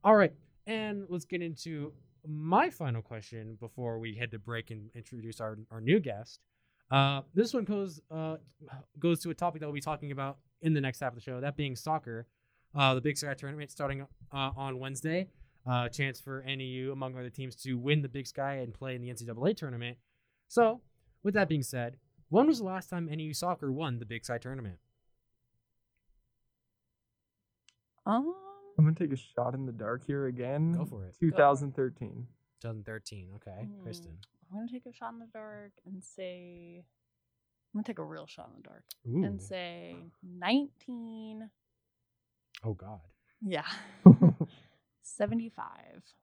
All 0.04 0.16
right, 0.16 0.34
and 0.68 1.06
let's 1.10 1.26
get 1.26 1.42
into 1.42 1.92
my 2.26 2.70
final 2.70 3.02
question 3.02 3.58
before 3.60 4.00
we 4.00 4.16
head 4.16 4.32
to 4.32 4.40
break 4.40 4.72
and 4.72 4.90
introduce 4.96 5.42
our 5.42 5.58
our 5.72 5.82
new 5.82 6.00
guest. 6.00 6.40
Uh, 6.90 7.22
this 7.34 7.54
one 7.54 7.64
goes 7.66 8.02
uh, 8.10 8.38
goes 9.00 9.20
to 9.22 9.30
a 9.30 9.34
topic 9.34 9.60
that 9.60 9.68
we'll 9.68 9.74
be 9.74 9.82
talking 9.82 10.12
about 10.12 10.38
in 10.62 10.74
the 10.74 10.82
next 10.82 11.00
half 11.00 11.10
of 11.10 11.16
the 11.16 11.22
show. 11.22 11.42
That 11.42 11.58
being 11.58 11.76
soccer, 11.76 12.28
uh, 12.76 12.94
the 12.94 13.02
Big 13.02 13.18
Sky 13.18 13.34
tournament 13.34 13.72
starting 13.72 14.02
uh, 14.02 14.52
on 14.56 14.80
Wednesday. 14.80 15.28
Uh, 15.70 15.90
chance 15.90 16.22
for 16.22 16.42
NAU 16.48 16.94
among 16.94 17.18
other 17.18 17.30
teams 17.30 17.54
to 17.58 17.74
win 17.78 18.02
the 18.02 18.08
Big 18.08 18.26
Sky 18.26 18.56
and 18.56 18.74
play 18.74 18.96
in 18.96 19.02
the 19.02 19.10
NCAA 19.10 19.54
tournament. 19.58 19.98
So, 20.48 20.80
with 21.24 21.34
that 21.34 21.50
being 21.50 21.62
said, 21.62 21.98
when 22.30 22.48
was 22.48 22.60
the 22.60 22.64
last 22.64 22.90
time 22.90 23.10
NAU 23.12 23.34
soccer 23.34 23.70
won 23.70 24.00
the 24.00 24.06
Big 24.06 24.24
Sky 24.24 24.38
tournament? 24.38 24.78
Um, 28.06 28.34
I'm 28.78 28.86
gonna 28.86 28.96
take 28.96 29.12
a 29.12 29.18
shot 29.18 29.54
in 29.56 29.66
the 29.66 29.74
dark 29.74 30.06
here 30.06 30.28
again. 30.28 30.72
Go 30.72 30.86
for 30.86 31.04
it. 31.06 31.16
2013. 31.20 32.28
2013. 32.62 33.28
Okay, 33.36 33.66
Hmm. 33.66 33.84
Kristen. 33.84 34.18
I'm 34.52 34.58
gonna 34.58 34.72
take 34.72 34.86
a 34.86 34.94
shot 34.94 35.14
in 35.14 35.20
the 35.20 35.28
dark 35.34 35.72
and 35.86 36.04
say 36.04 36.84
I'm 37.74 37.80
gonna 37.80 37.84
take 37.84 38.00
a 38.00 38.04
real 38.04 38.26
shot 38.26 38.50
in 38.56 38.62
the 38.62 38.68
dark 38.70 38.84
Ooh. 39.08 39.24
and 39.26 39.42
say 39.42 39.96
19. 40.24 41.50
oh 42.64 42.74
God. 42.74 43.00
Yeah, 43.42 43.66
75. 45.02 45.64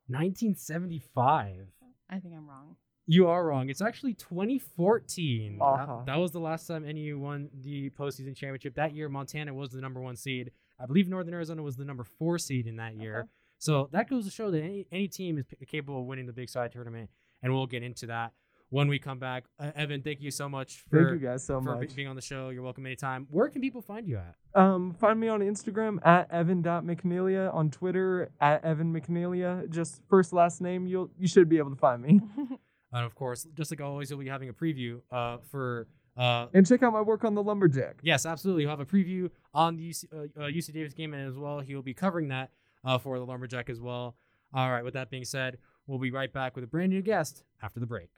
1975. 0.09 1.66
I 2.11 2.18
think 2.18 2.35
I'm 2.37 2.49
wrong. 2.49 2.77
You 3.07 3.29
are 3.29 3.45
wrong. 3.47 3.68
It's 3.68 3.83
actually 3.83 4.14
2014. 4.14 5.59
That- 5.59 5.64
Uh-huh. 5.64 6.03
That, 6.07 6.16
was 6.16 6.33
the 6.33 6.41
last 6.41 6.66
time 6.66 6.85
NU 6.85 7.18
won 7.18 7.51
the 7.62 7.91
postseason 7.91 8.35
championship. 8.35 8.75
That 8.77 8.95
year, 8.95 9.09
Montana 9.09 9.53
was 9.53 9.70
the 9.70 9.81
number 9.81 10.01
one 10.01 10.16
seed. 10.16 10.51
I 10.81 10.87
believe 10.87 11.09
Northern 11.09 11.35
Arizona 11.35 11.62
was 11.62 11.77
the 11.77 11.85
number 11.85 12.05
four 12.05 12.39
seed 12.39 12.66
in 12.66 12.77
that 12.77 12.97
year. 12.97 13.20
Okay. 13.20 13.29
So 13.59 13.89
that 13.93 14.09
goes 14.09 14.25
to 14.25 14.31
show 14.31 14.51
that 14.51 14.61
any, 14.62 14.87
any 14.91 15.07
team 15.09 15.39
is 15.39 15.45
p- 15.45 15.64
capable 15.66 16.01
of 16.01 16.07
winning 16.07 16.27
the 16.27 16.33
Big 16.33 16.49
Sky 16.49 16.66
tournament, 16.68 17.11
and 17.45 17.53
we'll 17.55 17.66
get 17.66 17.84
into 17.84 18.07
that 18.07 18.32
when 18.70 18.88
we 18.88 18.99
come 18.99 19.20
back. 19.20 19.45
Uh, 19.61 19.70
Evan, 19.76 20.03
thank 20.03 20.20
you 20.20 20.32
so 20.32 20.49
much 20.49 20.82
for, 20.90 21.05
Thank 21.11 21.20
you 21.20 21.28
guys 21.28 21.45
so 21.45 21.61
for 21.61 21.76
much. 21.76 21.90
be- 21.90 21.95
being 21.95 22.09
on 22.09 22.16
the 22.16 22.22
show. 22.22 22.49
You're 22.49 22.62
welcome 22.64 22.84
anytime. 22.86 23.28
Where 23.30 23.49
can 23.49 23.61
people 23.61 23.82
find 23.82 24.09
you 24.09 24.16
at? 24.18 24.34
Um, 24.61 24.95
find 24.95 25.20
me 25.20 25.28
on 25.28 25.40
Instagram 25.40 26.05
at 26.05 26.28
evan.mcnelia, 26.32 27.55
on 27.55 27.70
Twitter 27.70 28.30
at 28.40 28.64
evan 28.64 28.92
mcnelia. 28.92 29.68
Just 29.70 30.03
first 30.09 30.32
last 30.32 30.61
name, 30.61 30.86
you'll 30.88 31.11
you 31.18 31.28
should 31.28 31.49
be 31.49 31.59
able 31.59 31.70
to 31.70 31.76
find 31.76 32.03
me. 32.03 32.20
And 32.97 33.05
of 33.05 33.16
course, 33.16 33.45
just 33.57 33.72
like 33.72 33.80
always, 33.80 34.09
you'll 34.09 34.20
be 34.20 34.28
having 34.28 34.49
a 34.49 34.53
preview 34.53 35.01
uh, 35.11 35.38
for 35.51 35.88
uh, 36.16 36.47
And 36.55 36.64
check 36.64 36.80
out 36.84 36.92
my 36.92 37.01
work 37.01 37.24
on 37.24 37.34
the 37.34 37.42
lumberjack. 37.42 37.97
Yes, 38.05 38.24
absolutely. 38.24 38.62
He'll 38.62 38.70
have 38.70 38.78
a 38.78 38.86
preview 38.86 39.30
on 39.53 39.74
the 39.74 39.90
UC, 39.90 40.05
uh, 40.12 40.40
uh, 40.40 40.47
UC 40.47 40.72
Davis 40.72 40.95
game 40.95 41.12
and 41.12 41.28
as 41.28 41.36
well. 41.36 41.59
He'll 41.59 41.82
be 41.82 41.92
covering 41.92 42.28
that 42.28 42.51
uh, 42.84 42.99
for 42.99 43.18
the 43.18 43.24
Lumberjack 43.26 43.68
as 43.68 43.80
well. 43.80 44.14
All 44.55 44.70
right. 44.70 44.84
With 44.84 44.95
that 44.95 45.11
being 45.11 45.24
said, 45.24 45.59
we'll 45.87 45.99
be 45.99 46.11
right 46.11 46.32
back 46.32 46.55
with 46.55 46.64
a 46.64 46.68
brand 46.68 46.91
new 46.91 47.03
guest 47.03 47.43
after 47.62 47.80
the 47.80 47.87
break. 47.87 48.11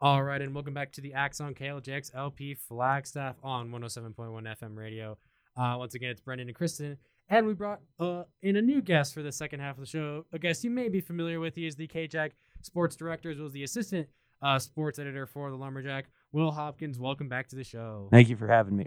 All 0.00 0.22
right, 0.22 0.42
and 0.42 0.54
welcome 0.54 0.74
back 0.74 0.92
to 0.92 1.00
the 1.00 1.14
Axon 1.14 1.54
KLJX 1.54 2.14
LP 2.14 2.54
Flagstaff 2.54 3.36
on 3.42 3.70
107.1 3.70 4.14
FM 4.14 4.76
radio. 4.76 5.16
Uh, 5.56 5.76
once 5.78 5.94
again, 5.94 6.10
it's 6.10 6.20
Brendan 6.20 6.48
and 6.48 6.56
Kristen, 6.56 6.98
and 7.30 7.46
we 7.46 7.54
brought 7.54 7.80
uh, 7.98 8.24
in 8.42 8.56
a 8.56 8.62
new 8.62 8.82
guest 8.82 9.14
for 9.14 9.22
the 9.22 9.32
second 9.32 9.60
half 9.60 9.76
of 9.76 9.80
the 9.80 9.86
show. 9.86 10.26
A 10.34 10.38
guest 10.38 10.64
you 10.64 10.70
may 10.70 10.90
be 10.90 11.00
familiar 11.00 11.40
with. 11.40 11.54
He 11.54 11.66
is 11.66 11.76
the 11.76 11.88
KJAC 11.88 12.32
sports 12.60 12.94
director, 12.94 13.30
as 13.30 13.38
well 13.38 13.46
as 13.46 13.52
the 13.52 13.62
assistant 13.62 14.06
uh, 14.42 14.58
sports 14.58 14.98
editor 14.98 15.26
for 15.26 15.50
the 15.50 15.56
Lumberjack. 15.56 16.10
Will 16.30 16.50
Hopkins, 16.50 16.98
welcome 16.98 17.30
back 17.30 17.48
to 17.48 17.56
the 17.56 17.64
show. 17.64 18.08
Thank 18.10 18.28
you 18.28 18.36
for 18.36 18.48
having 18.48 18.76
me. 18.76 18.86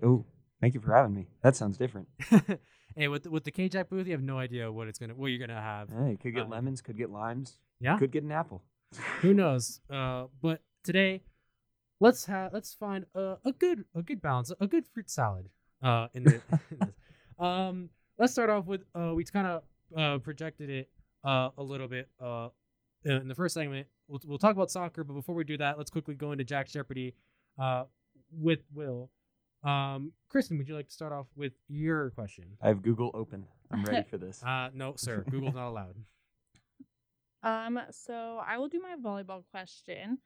Thank 0.61 0.73
you 0.73 0.79
for 0.79 0.93
having 0.93 1.13
me. 1.13 1.27
That 1.41 1.55
sounds 1.55 1.77
different. 1.77 2.07
hey, 2.95 3.07
with 3.07 3.23
the, 3.23 3.31
with 3.31 3.43
the 3.43 3.51
K-Jack 3.51 3.89
booth, 3.89 4.07
you 4.07 4.13
have 4.13 4.21
no 4.21 4.37
idea 4.37 4.71
what 4.71 4.87
it's 4.87 4.99
gonna 4.99 5.15
what 5.15 5.27
you're 5.27 5.45
gonna 5.45 5.61
have. 5.61 5.89
Hey, 5.89 6.17
could 6.21 6.33
get 6.33 6.45
Uh, 6.45 6.49
lemons, 6.49 6.81
could 6.81 6.97
get 6.97 7.09
limes, 7.09 7.57
Yeah, 7.79 7.97
could 7.97 8.11
get 8.11 8.23
an 8.23 8.31
apple. 8.31 8.63
who 9.21 9.33
knows? 9.33 9.81
Uh, 9.89 10.25
but 10.41 10.61
today, 10.83 11.21
let's 11.99 12.25
have 12.25 12.53
let's 12.53 12.73
find 12.73 13.05
a, 13.15 13.37
a 13.45 13.51
good 13.51 13.85
a 13.95 14.01
good 14.01 14.21
balance, 14.21 14.51
a 14.59 14.67
good 14.67 14.85
fruit 14.87 15.09
salad. 15.09 15.49
Uh, 15.81 16.07
in 16.13 16.23
the 16.23 16.41
in 17.39 17.45
um, 17.45 17.89
let's 18.17 18.33
start 18.33 18.49
off 18.49 18.65
with 18.65 18.81
uh, 18.95 19.13
we 19.15 19.23
kind 19.23 19.47
of 19.47 19.63
uh 19.97 20.19
projected 20.19 20.69
it 20.69 20.87
uh 21.23 21.49
a 21.57 21.63
little 21.63 21.87
bit 21.87 22.07
uh 22.21 22.49
in 23.05 23.27
the 23.27 23.35
first 23.35 23.53
segment. 23.53 23.87
We'll 24.07 24.19
we'll 24.25 24.37
talk 24.37 24.51
about 24.51 24.71
soccer, 24.71 25.03
but 25.03 25.13
before 25.13 25.35
we 25.35 25.43
do 25.43 25.57
that, 25.57 25.77
let's 25.77 25.89
quickly 25.89 26.15
go 26.15 26.31
into 26.31 26.43
Jack 26.43 26.67
Jeopardy, 26.67 27.15
uh, 27.57 27.85
with 28.31 28.59
Will. 28.73 29.09
Um, 29.63 30.13
Kristen, 30.29 30.57
would 30.57 30.67
you 30.67 30.75
like 30.75 30.87
to 30.87 30.93
start 30.93 31.11
off 31.11 31.27
with 31.35 31.53
your 31.67 32.11
question? 32.11 32.45
I 32.61 32.69
have 32.69 32.81
Google 32.81 33.11
open. 33.13 33.45
I'm 33.71 33.83
ready 33.83 34.07
for 34.09 34.17
this. 34.17 34.41
Uh, 34.43 34.69
no, 34.73 34.93
sir. 34.95 35.25
Google's 35.29 35.55
not 35.55 35.69
allowed. 35.69 35.95
Um, 37.41 37.79
so 37.91 38.41
I 38.45 38.57
will 38.57 38.67
do 38.67 38.81
my 38.81 38.95
volleyball 39.01 39.43
question. 39.49 40.17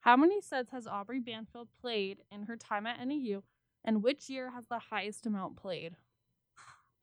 How 0.00 0.16
many 0.16 0.40
sets 0.40 0.72
has 0.72 0.88
Aubrey 0.88 1.20
Banfield 1.20 1.68
played 1.80 2.18
in 2.32 2.42
her 2.46 2.56
time 2.56 2.88
at 2.88 2.98
NAU, 3.06 3.44
and 3.84 4.02
which 4.02 4.28
year 4.28 4.50
has 4.50 4.66
the 4.66 4.80
highest 4.80 5.26
amount 5.26 5.56
played? 5.56 5.94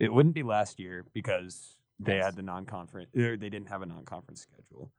It 0.01 0.11
wouldn't 0.11 0.35
be 0.35 0.43
last 0.43 0.81
year 0.81 1.05
because 1.13 1.77
they 1.97 2.15
Yes. 2.17 2.25
had 2.25 2.35
the 2.35 2.41
non-conference. 2.41 3.15
Or 3.15 3.37
they 3.37 3.49
didn't 3.49 3.69
have 3.69 3.81
a 3.81 3.85
non-conference 3.85 4.41
schedule. 4.41 4.91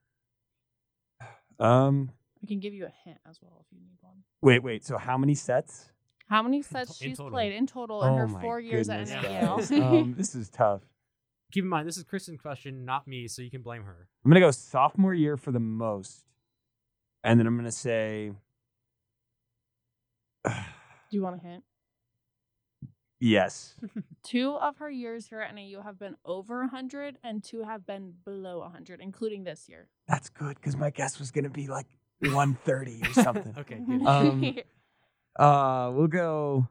Um. 1.58 2.10
I 2.42 2.46
can 2.46 2.58
give 2.58 2.72
you 2.72 2.86
a 2.86 2.92
hint 3.04 3.18
as 3.28 3.38
well 3.42 3.58
if 3.60 3.66
you 3.70 3.80
need 3.84 3.98
one. 4.00 4.24
Wait, 4.40 4.62
wait. 4.62 4.82
So 4.86 4.96
how 4.96 5.18
many 5.18 5.34
sets? 5.34 5.90
How 6.28 6.42
many 6.42 6.62
sets 6.62 7.00
in 7.00 7.08
she's 7.08 7.18
total. 7.18 7.32
played 7.32 7.52
in 7.52 7.66
total 7.66 8.02
in 8.04 8.14
her 8.14 8.28
oh 8.30 8.40
four 8.40 8.60
years 8.60 8.88
at 8.88 9.06
goodness, 9.06 9.70
NAU? 9.70 9.82
um, 9.82 10.14
this 10.16 10.34
is 10.34 10.48
tough. 10.48 10.82
Keep 11.52 11.64
in 11.64 11.70
mind, 11.70 11.86
this 11.86 11.96
is 11.96 12.04
Kristen's 12.04 12.40
question, 12.40 12.84
not 12.84 13.06
me, 13.06 13.28
so 13.28 13.42
you 13.42 13.50
can 13.50 13.62
blame 13.62 13.84
her. 13.84 14.08
I'm 14.24 14.30
gonna 14.30 14.40
go 14.40 14.50
sophomore 14.50 15.14
year 15.14 15.36
for 15.36 15.52
the 15.52 15.60
most, 15.60 16.24
and 17.22 17.38
then 17.38 17.46
I'm 17.46 17.56
gonna 17.56 17.70
say 17.70 18.32
do 20.44 20.52
you 21.10 21.22
want 21.22 21.36
a 21.36 21.46
hint? 21.46 21.64
yes. 23.20 23.74
Two 24.22 24.54
of 24.54 24.78
her 24.78 24.90
years 24.90 25.26
here 25.26 25.40
at 25.40 25.54
NAU 25.54 25.82
have 25.82 25.98
been 25.98 26.16
over 26.24 26.60
100, 26.60 27.18
and 27.22 27.44
two 27.44 27.62
have 27.62 27.86
been 27.86 28.14
below 28.24 28.60
100, 28.60 29.00
including 29.00 29.44
this 29.44 29.68
year. 29.68 29.88
That's 30.08 30.30
good 30.30 30.56
because 30.56 30.76
my 30.76 30.90
guess 30.90 31.18
was 31.18 31.30
gonna 31.30 31.50
be 31.50 31.66
like 31.68 31.86
130 32.20 33.02
or 33.02 33.12
something. 33.12 33.54
Okay, 33.58 33.80
good. 33.86 34.06
Um, 34.06 34.56
Uh, 35.36 35.90
we'll 35.94 36.06
go. 36.06 36.68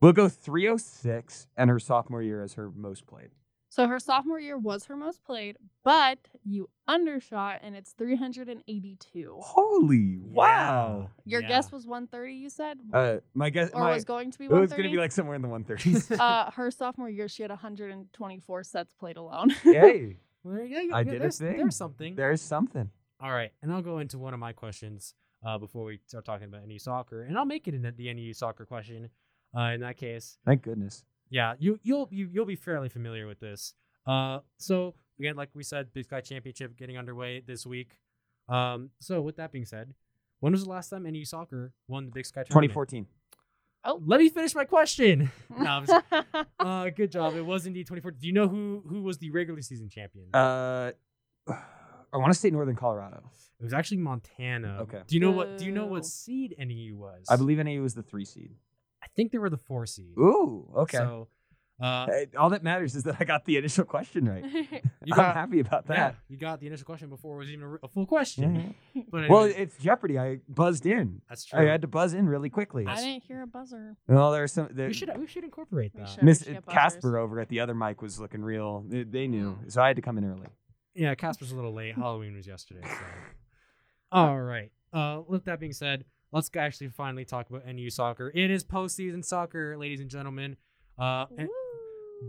We'll 0.00 0.12
go 0.12 0.28
306, 0.28 1.48
and 1.56 1.68
her 1.70 1.80
sophomore 1.80 2.22
year 2.22 2.42
as 2.42 2.54
her 2.54 2.70
most 2.70 3.06
played. 3.06 3.30
so 3.68 3.86
her 3.88 3.98
sophomore 3.98 4.38
year 4.38 4.56
was 4.56 4.84
her 4.86 4.96
most 4.96 5.24
played, 5.24 5.56
but 5.84 6.18
you 6.44 6.70
undershot, 6.86 7.60
and 7.62 7.74
it's 7.74 7.92
382. 7.92 9.36
Holy 9.40 10.18
wow! 10.22 11.10
Your 11.24 11.42
Yeah. 11.42 11.48
guess 11.48 11.72
was 11.72 11.84
130, 11.86 12.32
you 12.34 12.48
said? 12.48 12.78
Uh, 12.92 13.16
my 13.34 13.50
guess, 13.50 13.70
or 13.72 13.80
my, 13.80 13.94
was 13.94 14.04
going 14.04 14.30
to 14.30 14.38
be 14.38 14.44
it 14.44 14.52
was 14.52 14.70
gonna 14.70 14.84
be 14.88 14.96
like 14.96 15.10
somewhere 15.12 15.34
in 15.34 15.42
the 15.42 15.48
130s. 15.48 16.16
uh, 16.20 16.50
her 16.52 16.70
sophomore 16.70 17.10
year, 17.10 17.26
she 17.28 17.42
had 17.42 17.50
124 17.50 18.62
sets 18.64 18.94
played 18.94 19.16
alone. 19.16 19.52
Yay! 19.64 20.16
Well, 20.44 20.54
there 20.54 20.64
you 20.64 20.90
go. 20.90 20.94
I 20.94 21.00
Yeah, 21.00 21.10
did 21.10 21.22
a 21.24 21.30
thing. 21.30 21.56
There's 21.56 21.76
something. 21.76 22.14
There's 22.14 22.40
something. 22.40 22.90
All 23.20 23.32
right, 23.32 23.50
and 23.62 23.72
I'll 23.72 23.82
go 23.82 23.98
into 23.98 24.16
one 24.16 24.32
of 24.32 24.38
my 24.38 24.52
questions 24.52 25.14
uh, 25.44 25.58
before 25.58 25.84
we 25.84 26.00
start 26.06 26.24
talking 26.24 26.46
about 26.48 26.66
NU 26.66 26.78
soccer, 26.78 27.22
and 27.22 27.36
I'll 27.38 27.44
make 27.44 27.68
it 27.68 27.74
in 27.74 27.82
the 27.82 28.14
NU 28.14 28.32
soccer 28.32 28.64
question. 28.66 29.08
Uh, 29.56 29.62
in 29.74 29.80
that 29.80 29.96
case, 29.96 30.36
Thank 30.44 30.62
goodness. 30.62 31.04
yeah, 31.30 31.54
you 31.58 31.78
you'll 31.82 32.08
you, 32.10 32.28
you'll 32.32 32.44
be 32.44 32.56
fairly 32.56 32.88
familiar 32.88 33.26
with 33.26 33.40
this. 33.40 33.74
Uh, 34.06 34.40
so 34.58 34.94
again, 35.18 35.36
like 35.36 35.48
we 35.54 35.62
said, 35.62 35.92
Big 35.92 36.04
Sky 36.04 36.20
Championship 36.20 36.76
getting 36.76 36.98
underway 36.98 37.40
this 37.46 37.64
week. 37.66 37.98
Um, 38.48 38.90
so 39.00 39.20
with 39.22 39.36
that 39.36 39.50
being 39.52 39.64
said, 39.64 39.94
when 40.40 40.52
was 40.52 40.64
the 40.64 40.70
last 40.70 40.88
time 40.90 41.04
NU 41.04 41.24
soccer 41.24 41.72
won 41.88 42.06
the 42.06 42.10
Big 42.12 42.26
Sky 42.26 42.42
tournament? 42.44 42.72
2014. 42.72 43.06
oh. 43.84 44.02
Let 44.04 44.20
me 44.20 44.28
finish 44.28 44.54
my 44.54 44.64
question. 44.64 45.30
No, 45.58 45.82
just- 45.86 46.04
uh, 46.60 46.90
good 46.90 47.10
job. 47.12 47.34
It 47.36 47.44
was 47.44 47.66
indeed 47.66 47.86
2014. 47.86 48.20
Do 48.20 48.26
you 48.26 48.32
know 48.32 48.48
who 48.48 48.82
who 48.88 49.02
was 49.02 49.18
the 49.18 49.30
regular 49.30 49.60
season 49.62 49.88
champion? 49.88 50.26
Uh, 50.34 50.92
I 52.12 52.16
want 52.16 52.32
to 52.32 52.38
say 52.38 52.50
Northern 52.50 52.76
Colorado. 52.76 53.30
it 53.60 53.64
was 53.64 53.72
actually 53.72 53.98
Montana. 53.98 54.78
Okay. 54.82 55.02
Do 55.06 55.14
you 55.14 55.20
know 55.20 55.30
what? 55.30 55.58
Do 55.58 55.64
you 55.64 55.72
know 55.72 55.86
what 55.86 56.04
seed 56.04 56.54
NU 56.58 56.96
was? 56.96 57.26
I 57.28 57.36
believe 57.36 57.58
NAU 57.58 57.82
was 57.82 57.94
the 57.94 58.02
three 58.02 58.24
seed. 58.24 58.52
I 59.02 59.06
think 59.14 59.32
they 59.32 59.38
were 59.38 59.50
the 59.50 59.56
four 59.58 59.86
seed. 59.86 60.14
Ooh, 60.18 60.68
okay. 60.76 60.98
So, 60.98 61.28
uh, 61.80 62.06
Hey, 62.06 62.26
all 62.36 62.50
that 62.50 62.64
matters 62.64 62.96
is 62.96 63.04
that 63.04 63.16
I 63.20 63.24
got 63.24 63.44
the 63.44 63.56
initial 63.56 63.84
question 63.84 64.28
right. 64.28 64.44
you 64.52 65.12
I'm 65.12 65.16
got 65.16 65.34
happy 65.36 65.60
about 65.60 65.86
that. 65.86 65.94
yeah, 65.96 66.08
that. 66.08 66.16
you 66.28 66.36
got 66.36 66.58
the 66.60 66.66
initial 66.66 66.84
question 66.84 67.08
before 67.08 67.36
it 67.36 67.38
was 67.38 67.50
even 67.50 67.78
a 67.82 67.88
full 67.88 68.06
question. 68.06 68.74
Yeah. 68.94 69.02
But 69.10 69.28
Well, 69.30 69.44
it's 69.44 69.76
Jeopardy. 69.78 70.18
I 70.18 70.38
buzzed 70.48 70.84
in. 70.86 71.22
that's 71.28 71.44
true. 71.44 71.60
I 71.60 71.64
had 71.70 71.82
to 71.82 71.86
buzz 71.86 72.14
in 72.14 72.28
really 72.28 72.50
quickly. 72.50 72.86
I 72.86 72.96
didn't 72.96 73.22
hear 73.22 73.42
a 73.42 73.46
buzzer. 73.46 73.96
Well, 74.08 74.32
there's 74.32 74.52
some. 74.52 74.68
There, 74.72 74.88
we 74.88 74.92
should 74.94 75.10
we 75.16 75.26
should 75.28 75.44
incorporate 75.44 75.92
that. 75.94 76.08
should. 76.08 76.22
Miss 76.24 76.44
we 76.46 76.58
Casper 76.68 77.16
over 77.16 77.38
at 77.38 77.48
the 77.48 77.60
other 77.60 77.74
mic 77.74 78.02
was 78.02 78.18
looking 78.18 78.42
real. 78.42 78.84
They, 78.88 79.04
they 79.04 79.26
knew, 79.28 79.58
so 79.68 79.80
I 79.80 79.86
had 79.88 79.96
to 79.96 80.02
come 80.02 80.18
in 80.18 80.24
early. 80.24 80.46
Yeah, 80.98 81.14
Casper's 81.14 81.52
a 81.52 81.54
little 81.54 81.72
late. 81.72 81.94
Halloween 81.94 82.34
was 82.34 82.44
yesterday. 82.44 82.80
So. 82.82 82.90
All 84.12 84.40
right. 84.40 84.72
Uh, 84.92 85.20
with 85.28 85.44
that 85.44 85.60
being 85.60 85.72
said, 85.72 86.04
let's 86.32 86.50
actually 86.56 86.88
finally 86.88 87.24
talk 87.24 87.48
about 87.48 87.64
NU 87.66 87.88
soccer. 87.88 88.32
It 88.34 88.50
is 88.50 88.64
postseason 88.64 89.24
soccer, 89.24 89.78
ladies 89.78 90.00
and 90.00 90.10
gentlemen. 90.10 90.56
Uh, 90.98 91.26
and 91.38 91.48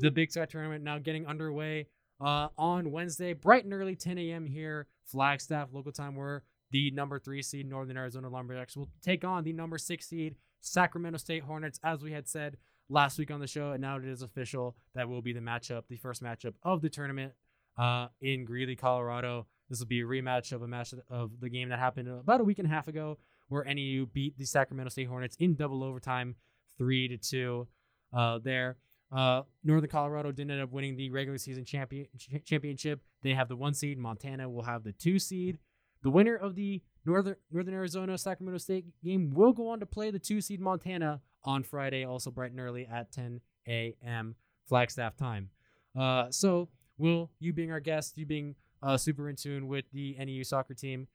the 0.01 0.11
Big 0.11 0.29
Sky 0.29 0.45
tournament 0.45 0.83
now 0.83 0.99
getting 0.99 1.25
underway 1.25 1.87
uh, 2.21 2.49
on 2.59 2.91
Wednesday, 2.91 3.33
bright 3.33 3.63
and 3.63 3.73
early, 3.73 3.95
10 3.95 4.19
a.m. 4.19 4.45
here, 4.45 4.85
Flagstaff 5.03 5.69
local 5.73 5.91
time. 5.91 6.15
Where 6.15 6.43
the 6.69 6.91
number 6.91 7.17
three 7.17 7.41
seed 7.41 7.67
Northern 7.67 7.97
Arizona 7.97 8.29
Lumberjacks 8.29 8.77
will 8.77 8.89
take 9.01 9.25
on 9.25 9.43
the 9.43 9.53
number 9.53 9.79
six 9.79 10.07
seed 10.07 10.35
Sacramento 10.61 11.17
State 11.17 11.41
Hornets, 11.41 11.79
as 11.83 12.03
we 12.03 12.11
had 12.11 12.27
said 12.27 12.57
last 12.87 13.17
week 13.17 13.31
on 13.31 13.39
the 13.39 13.47
show, 13.47 13.71
and 13.71 13.81
now 13.81 13.97
it 13.97 14.05
is 14.05 14.21
official 14.21 14.75
that 14.93 15.09
will 15.09 15.23
be 15.23 15.33
the 15.33 15.39
matchup, 15.39 15.85
the 15.89 15.97
first 15.97 16.21
matchup 16.21 16.53
of 16.61 16.83
the 16.83 16.89
tournament 16.89 17.33
uh, 17.79 18.07
in 18.21 18.45
Greeley, 18.45 18.75
Colorado. 18.75 19.47
This 19.69 19.79
will 19.79 19.87
be 19.87 20.01
a 20.01 20.05
rematch 20.05 20.51
of 20.51 20.61
a 20.61 20.67
match 20.67 20.93
of 21.09 21.31
the 21.39 21.49
game 21.49 21.69
that 21.69 21.79
happened 21.79 22.09
about 22.09 22.41
a 22.41 22.43
week 22.43 22.59
and 22.59 22.67
a 22.67 22.71
half 22.71 22.87
ago, 22.87 23.17
where 23.47 23.63
NAU 23.63 24.05
beat 24.11 24.37
the 24.37 24.45
Sacramento 24.45 24.89
State 24.89 25.07
Hornets 25.07 25.35
in 25.39 25.55
double 25.55 25.83
overtime, 25.83 26.35
three 26.77 27.07
to 27.07 27.17
two. 27.17 27.67
Uh, 28.11 28.39
there, 28.39 28.77
uh, 29.11 29.43
Northern 29.63 29.89
Colorado 29.89 30.31
didn't 30.31 30.51
end 30.51 30.61
up 30.61 30.71
winning 30.71 30.97
the 30.97 31.09
regular 31.09 31.37
season 31.37 31.63
champion 31.63 32.07
ch- 32.17 32.43
championship. 32.43 33.01
They 33.21 33.33
have 33.33 33.47
the 33.47 33.55
one 33.55 33.73
seed. 33.73 33.97
Montana 33.97 34.49
will 34.49 34.63
have 34.63 34.83
the 34.83 34.91
two 34.91 35.19
seed. 35.19 35.59
The 36.01 36.09
winner 36.09 36.35
of 36.35 36.55
the 36.55 36.81
Northern 37.05 37.35
Northern 37.51 37.73
Arizona 37.73 38.17
Sacramento 38.17 38.57
State 38.57 38.85
game 39.03 39.31
will 39.31 39.53
go 39.53 39.69
on 39.69 39.79
to 39.79 39.85
play 39.85 40.11
the 40.11 40.19
two 40.19 40.41
seed 40.41 40.59
Montana 40.59 41.21
on 41.43 41.63
Friday, 41.63 42.03
also 42.05 42.31
bright 42.31 42.51
and 42.51 42.59
early 42.59 42.87
at 42.91 43.11
10 43.11 43.39
a.m. 43.67 44.35
Flagstaff 44.67 45.15
time. 45.15 45.49
Uh, 45.97 46.29
so, 46.29 46.69
Will, 46.99 47.31
you 47.39 47.53
being 47.53 47.71
our 47.71 47.79
guest, 47.79 48.17
you 48.17 48.25
being 48.25 48.55
uh, 48.83 48.97
super 48.97 49.29
in 49.29 49.35
tune 49.35 49.67
with 49.67 49.85
the 49.91 50.15
NAU 50.19 50.43
soccer 50.43 50.73
team, 50.73 51.07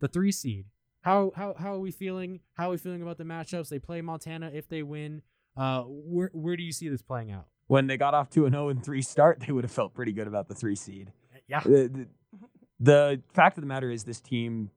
the 0.00 0.08
three 0.08 0.32
seed. 0.32 0.66
How 1.02 1.32
how 1.34 1.54
how 1.58 1.74
are 1.74 1.78
we 1.78 1.92
feeling? 1.92 2.40
How 2.54 2.68
are 2.68 2.72
we 2.72 2.76
feeling 2.76 3.02
about 3.02 3.18
the 3.18 3.24
matchups? 3.24 3.68
They 3.68 3.78
play 3.78 4.00
Montana 4.00 4.50
if 4.52 4.68
they 4.68 4.82
win. 4.82 5.22
Uh, 5.56 5.82
where 5.86 6.30
where 6.34 6.56
do 6.56 6.62
you 6.62 6.72
see 6.72 6.88
this 6.88 7.02
playing 7.02 7.30
out? 7.30 7.46
When 7.68 7.86
they 7.86 7.96
got 7.96 8.14
off 8.14 8.30
to 8.30 8.46
an 8.46 8.52
0 8.52 8.70
and 8.70 8.84
3 8.84 9.02
start, 9.02 9.40
they 9.46 9.52
would 9.52 9.64
have 9.64 9.70
felt 9.70 9.94
pretty 9.94 10.12
good 10.12 10.26
about 10.26 10.48
the 10.48 10.54
three 10.54 10.74
seed. 10.74 11.12
Yeah, 11.46 11.60
The, 11.60 11.88
the, 11.88 12.08
the 12.80 13.22
fact 13.32 13.58
of 13.58 13.62
the 13.62 13.68
matter 13.68 13.90
is, 13.90 14.04
this 14.04 14.20
team 14.20 14.70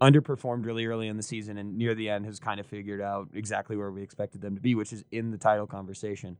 underperformed 0.00 0.64
really 0.64 0.86
early 0.86 1.08
in 1.08 1.16
the 1.16 1.22
season 1.22 1.56
and 1.56 1.76
near 1.76 1.94
the 1.94 2.08
end 2.08 2.26
has 2.26 2.38
kind 2.38 2.60
of 2.60 2.66
figured 2.66 3.00
out 3.00 3.28
exactly 3.34 3.76
where 3.76 3.90
we 3.90 4.02
expected 4.02 4.42
them 4.42 4.54
to 4.54 4.60
be, 4.60 4.74
which 4.74 4.92
is 4.92 5.04
in 5.10 5.30
the 5.30 5.38
title 5.38 5.66
conversation. 5.66 6.36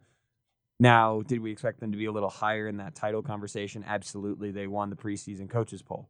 Now, 0.79 1.23
did 1.23 1.41
we 1.41 1.51
expect 1.51 1.81
them 1.81 1.93
to 1.93 1.99
be 1.99 2.05
a 2.05 2.13
little 2.13 2.29
higher 2.29 2.69
in 2.69 2.77
that 2.79 2.95
title 2.95 3.23
conversation? 3.23 3.85
Absolutely. 3.87 4.51
They 4.51 4.67
won 4.67 4.91
the 4.91 4.97
preseason 4.97 5.49
coaches 5.49 5.83
poll. 5.83 6.09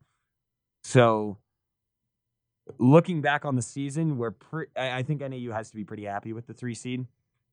So, 0.82 1.38
looking 2.78 3.20
back 3.20 3.44
on 3.44 3.54
the 3.54 3.62
season, 3.62 4.18
we're 4.18 4.32
pre- 4.32 4.66
I 4.76 5.02
think 5.02 5.20
NAU 5.20 5.52
has 5.52 5.70
to 5.70 5.76
be 5.76 5.84
pretty 5.84 6.04
happy 6.04 6.32
with 6.32 6.46
the 6.46 6.54
three 6.54 6.74
seed. 6.74 7.06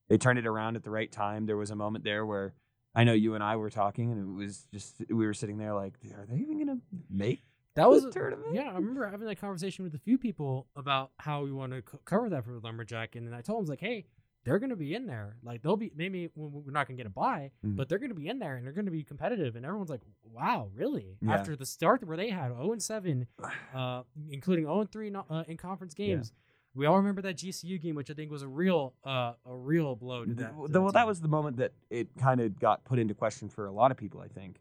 They 0.09 0.17
turned 0.17 0.39
it 0.39 0.47
around 0.47 0.75
at 0.75 0.83
the 0.83 0.89
right 0.89 1.11
time. 1.11 1.45
There 1.45 1.57
was 1.57 1.71
a 1.71 1.75
moment 1.75 2.03
there 2.03 2.25
where 2.25 2.53
I 2.95 3.03
know 3.03 3.13
you 3.13 3.35
and 3.35 3.43
I 3.43 3.55
were 3.55 3.69
talking, 3.69 4.11
and 4.11 4.19
it 4.19 4.45
was 4.45 4.67
just 4.71 5.01
we 5.09 5.25
were 5.25 5.33
sitting 5.33 5.57
there 5.57 5.73
like, 5.73 5.93
are 6.15 6.25
they 6.25 6.37
even 6.37 6.59
gonna 6.59 6.79
make 7.09 7.43
that 7.75 7.89
was 7.89 8.03
the 8.03 8.11
tournament? 8.11 8.53
Yeah, 8.53 8.69
I 8.69 8.75
remember 8.75 9.07
having 9.07 9.27
that 9.27 9.39
conversation 9.39 9.83
with 9.83 9.95
a 9.95 9.99
few 9.99 10.17
people 10.17 10.67
about 10.75 11.11
how 11.17 11.43
we 11.43 11.51
want 11.51 11.73
to 11.73 11.81
co- 11.81 11.99
cover 12.05 12.29
that 12.29 12.45
for 12.45 12.51
the 12.51 12.59
Lumberjack, 12.59 13.15
and 13.15 13.25
then 13.25 13.33
I 13.33 13.41
told 13.41 13.63
them 13.63 13.69
like, 13.69 13.79
hey, 13.79 14.05
they're 14.45 14.59
going 14.59 14.69
to 14.71 14.75
be 14.75 14.93
in 14.93 15.05
there. 15.05 15.37
Like 15.43 15.61
they'll 15.61 15.77
be 15.77 15.91
maybe 15.95 16.29
we- 16.35 16.47
we're 16.47 16.71
not 16.71 16.87
going 16.87 16.97
to 16.97 17.03
get 17.03 17.07
a 17.07 17.13
buy, 17.13 17.51
Mhm. 17.65 17.75
but 17.77 17.87
they're 17.89 17.99
going 17.99 18.09
to 18.09 18.15
be 18.15 18.27
in 18.27 18.39
there 18.39 18.55
and 18.57 18.65
they're 18.65 18.73
going 18.73 18.85
to 18.85 18.91
be 18.91 19.03
competitive. 19.03 19.55
And 19.55 19.65
everyone's 19.65 19.89
like, 19.89 20.01
wow, 20.23 20.69
really? 20.73 21.17
Yeah. 21.21 21.33
After 21.33 21.55
the 21.55 21.65
start 21.65 22.03
where 22.05 22.17
they 22.17 22.29
had 22.29 22.51
0 22.51 22.71
and 22.73 22.81
7, 22.83 23.27
uh, 23.73 24.03
including 24.29 24.65
0 24.65 24.81
and 24.81 24.91
3 24.91 25.13
uh, 25.29 25.43
in 25.47 25.57
conference 25.57 25.93
Yeah. 25.97 26.07
games. 26.07 26.33
We 26.75 26.87
all 26.87 26.97
remember 26.97 27.21
that 27.21 27.37
GCU 27.37 27.77
game, 27.79 27.93
which 27.95 28.09
I 28.09 28.15
think 28.15 28.31
was 28.31 28.41
a 28.41 28.47
real, 28.47 28.95
uh, 29.03 29.33
a 29.45 29.55
real 29.55 29.95
blow 29.95 30.21
to 30.21 30.25
Th- 30.25 30.37
that. 30.39 30.55
well, 30.55 30.67
to 30.67 30.73
th- 30.73 30.81
well, 30.81 30.91
that 30.91 31.05
was 31.05 31.21
the 31.21 31.27
moment 31.27 31.57
that 31.57 31.71
it 31.91 32.07
kind 32.17 32.41
of 32.41 32.59
got 32.59 32.83
put 32.83 32.97
into 32.97 33.13
question 33.13 33.47
for 33.47 33.67
a 33.67 33.71
lot 33.71 33.91
of 33.91 33.97
people. 33.97 34.19
I 34.21 34.27
think. 34.27 34.59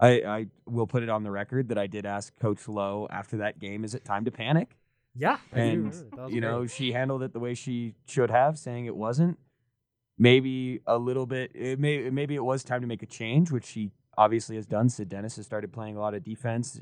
I, 0.00 0.08
I 0.26 0.46
will 0.66 0.88
put 0.88 1.04
it 1.04 1.08
on 1.08 1.22
the 1.22 1.30
record 1.30 1.68
that 1.68 1.78
I 1.78 1.86
did 1.86 2.04
ask 2.04 2.36
Coach 2.40 2.64
Louw 2.66 3.06
after 3.10 3.36
that 3.36 3.60
game, 3.60 3.84
"Is 3.84 3.94
it 3.94 4.04
time 4.04 4.24
to 4.24 4.32
panic?" 4.32 4.76
Yeah. 5.14 5.38
And 5.52 5.76
remember 5.84 5.96
that. 5.96 6.16
That 6.16 6.30
you 6.30 6.40
great. 6.40 6.50
know, 6.50 6.66
she 6.66 6.92
handled 6.92 7.22
it 7.22 7.32
the 7.32 7.40
way 7.40 7.54
she 7.54 7.94
should 8.06 8.30
have, 8.30 8.58
saying 8.58 8.86
it 8.86 8.96
wasn't. 8.96 9.38
Maybe 10.18 10.80
a 10.86 10.98
little 10.98 11.26
bit. 11.26 11.50
It 11.54 11.78
may 11.80 12.10
maybe 12.10 12.34
it 12.34 12.44
was 12.44 12.62
time 12.62 12.80
to 12.82 12.86
make 12.86 13.02
a 13.02 13.06
change, 13.06 13.50
which 13.50 13.64
she 13.64 13.90
obviously 14.16 14.56
has 14.56 14.66
done. 14.66 14.88
Sid 14.88 15.08
Dennis 15.08 15.36
has 15.36 15.46
started 15.46 15.72
playing 15.72 15.96
a 15.96 16.00
lot 16.00 16.14
of 16.14 16.22
defense. 16.22 16.80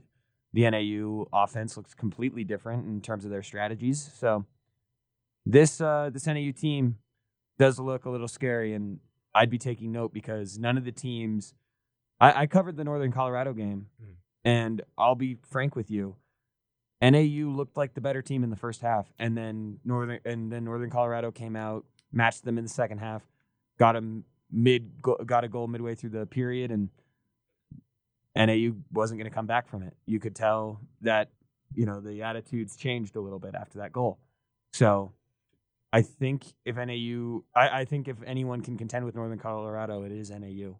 The 0.53 0.69
NAU 0.69 1.27
offense 1.33 1.77
looks 1.77 1.95
completely 1.95 2.43
different 2.45 2.87
in 2.87 3.01
terms 3.01 3.25
of 3.25 3.31
their 3.31 3.43
strategies. 3.43 4.11
So 4.19 4.45
this 5.47 5.81
uh, 5.81 6.11
this 6.13 6.27
NAU 6.27 6.51
team 6.53 6.99
does 7.59 7.79
look 7.79 8.05
a 8.05 8.11
little 8.11 8.29
scary, 8.29 8.75
and 8.75 8.99
I'd 9.35 9.49
be 9.51 9.59
taking 9.59 9.93
note 9.93 10.13
because 10.13 10.59
none 10.59 10.77
of 10.77 10.85
the 10.85 10.93
teams. 10.93 11.55
I, 12.21 12.43
I 12.43 12.47
covered 12.47 12.77
the 12.77 12.85
Northern 12.85 13.13
Colorado 13.13 13.53
game, 13.55 13.87
Mm. 14.03 14.15
and 14.45 14.83
I'll 14.99 15.15
be 15.15 15.39
frank 15.49 15.75
with 15.77 15.91
you. 15.91 16.17
NAU 17.03 17.49
looked 17.49 17.77
like 17.77 17.95
the 17.95 18.01
better 18.01 18.21
team 18.21 18.45
in 18.45 18.51
the 18.51 18.57
first 18.57 18.83
half, 18.83 19.07
and 19.19 19.37
then 19.37 19.79
Northern 19.85 20.21
and 20.25 20.53
then 20.53 20.65
Northern 20.65 20.91
Colorado 20.91 21.31
came 21.31 21.57
out, 21.57 21.85
matched 22.13 22.45
them 22.45 22.59
in 22.59 22.65
the 22.65 22.71
second 22.71 22.99
half, 22.99 23.23
got 23.79 23.93
them 23.93 24.25
mid 24.51 25.01
got 25.01 25.45
a 25.45 25.49
goal 25.49 25.67
midway 25.67 25.95
through 25.95 26.11
the 26.11 26.27
period, 26.27 26.71
and 26.71 26.91
NAU 28.37 28.75
wasn't 28.93 29.19
going 29.19 29.31
to 29.31 29.35
come 29.35 29.47
back 29.47 29.69
from 29.69 29.83
it. 29.83 29.95
You 30.07 30.21
could 30.21 30.35
tell 30.35 30.81
that 31.01 31.31
you 31.75 31.87
know 31.87 32.01
the 32.01 32.23
attitudes 32.23 32.77
changed 32.77 33.17
a 33.17 33.21
little 33.21 33.39
bit 33.39 33.55
after 33.55 33.79
that 33.79 33.93
goal. 33.93 34.19
So 34.73 35.13
I 35.93 36.03
think 36.03 36.45
if 36.65 36.77
NAU, 36.77 37.45
I, 37.55 37.81
I 37.81 37.85
think 37.85 38.09
if 38.09 38.17
anyone 38.25 38.61
can 38.61 38.77
contend 38.77 39.05
with 39.05 39.15
Northern 39.15 39.39
Colorado, 39.39 40.05
it 40.05 40.13
is 40.13 40.31
NAU. 40.31 40.77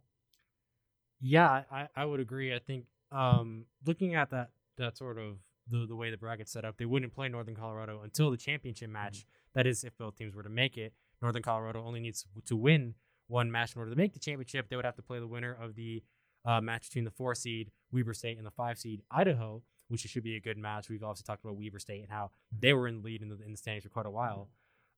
Yeah, 1.21 1.63
I, 1.71 1.89
I 1.97 2.05
would 2.05 2.21
agree. 2.21 2.55
I 2.55 2.59
think 2.59 2.85
um, 3.11 3.65
looking 3.87 4.15
at 4.15 4.31
that 4.31 4.51
that 4.77 4.97
sort 4.97 5.19
of 5.19 5.37
the 5.69 5.87
the 5.87 5.97
way 5.97 6.11
the 6.11 6.17
bracket's 6.17 6.53
set 6.53 6.65
up, 6.65 6.77
they 6.77 6.85
wouldn't 6.85 7.15
play 7.15 7.29
Northern 7.29 7.55
Colorado 7.55 8.01
until 8.03 8.31
the 8.31 8.37
championship 8.37 8.91
match. 8.91 9.27
That 9.55 9.67
is, 9.67 9.85
if 9.85 9.97
both 9.99 10.17
teams 10.17 10.35
were 10.35 10.43
to 10.43 10.49
make 10.49 10.79
it. 10.79 10.93
Northern 11.21 11.43
Colorado 11.43 11.85
only 11.85 12.01
needs 12.01 12.25
to 12.47 12.57
win 12.57 12.95
one 13.27 13.51
match 13.51 13.75
in 13.75 13.79
order 13.81 13.91
to 13.91 13.97
make 13.97 14.13
the 14.13 14.19
championship. 14.19 14.69
They 14.69 14.77
would 14.77 14.85
have 14.85 14.97
to 14.97 15.03
play 15.03 15.19
the 15.19 15.27
winner 15.27 15.57
of 15.61 15.75
the 15.75 16.03
uh, 16.45 16.61
match 16.61 16.89
between 16.89 17.05
the 17.05 17.11
four 17.11 17.35
seed 17.35 17.71
Weber 17.93 18.15
State 18.15 18.39
and 18.39 18.47
the 18.47 18.51
five 18.51 18.79
seed 18.79 19.03
Idaho, 19.11 19.63
which 19.89 20.01
should 20.01 20.23
be 20.23 20.37
a 20.37 20.41
good 20.41 20.57
match. 20.57 20.89
We've 20.89 21.03
obviously 21.03 21.25
talked 21.27 21.45
about 21.45 21.57
Weber 21.57 21.79
State 21.79 22.03
and 22.03 22.11
how 22.11 22.31
they 22.59 22.73
were 22.73 22.89
in 22.89 22.97
the 22.97 23.03
lead 23.03 23.23
in 23.23 23.29
the, 23.29 23.39
in 23.45 23.51
the 23.53 23.57
standings 23.57 23.85
for 23.85 23.91
quite 23.91 24.07
a 24.07 24.11
while. 24.11 24.49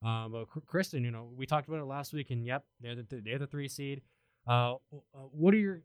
Um, 0.03 0.31
but 0.31 0.65
Kristen, 0.67 1.03
you 1.03 1.11
know, 1.11 1.29
we 1.35 1.45
talked 1.45 1.67
about 1.67 1.79
it 1.79 1.85
last 1.85 2.13
week, 2.13 2.29
and 2.29 2.45
yep, 2.45 2.65
they're 2.81 2.95
the 2.95 3.21
they're 3.23 3.39
the 3.39 3.47
three 3.47 3.69
seed. 3.69 4.01
Uh, 4.45 4.73
uh, 4.73 4.77
what 5.31 5.53
are 5.53 5.57
your 5.57 5.81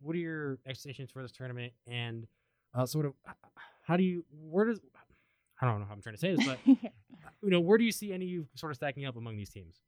what 0.00 0.14
are 0.14 0.18
your 0.18 0.58
expectations 0.66 1.10
for 1.10 1.22
this 1.22 1.32
tournament, 1.32 1.72
and 1.86 2.26
uh, 2.74 2.84
sort 2.84 3.06
of 3.06 3.14
how 3.88 3.96
do 3.96 4.02
you 4.02 4.24
where 4.30 4.66
does 4.66 4.80
I 5.60 5.66
don't 5.66 5.80
know 5.80 5.86
how 5.86 5.94
I'm 5.94 6.02
trying 6.02 6.14
to 6.14 6.20
say 6.20 6.36
this, 6.36 6.46
but 6.46 6.58
you 6.66 7.50
know, 7.50 7.58
where 7.58 7.78
do 7.78 7.84
you 7.84 7.90
see 7.90 8.12
any 8.12 8.26
of 8.26 8.30
you 8.30 8.46
sort 8.54 8.70
of 8.70 8.76
stacking 8.76 9.06
up 9.06 9.16
among 9.16 9.36
these 9.36 9.50
teams? 9.50 9.80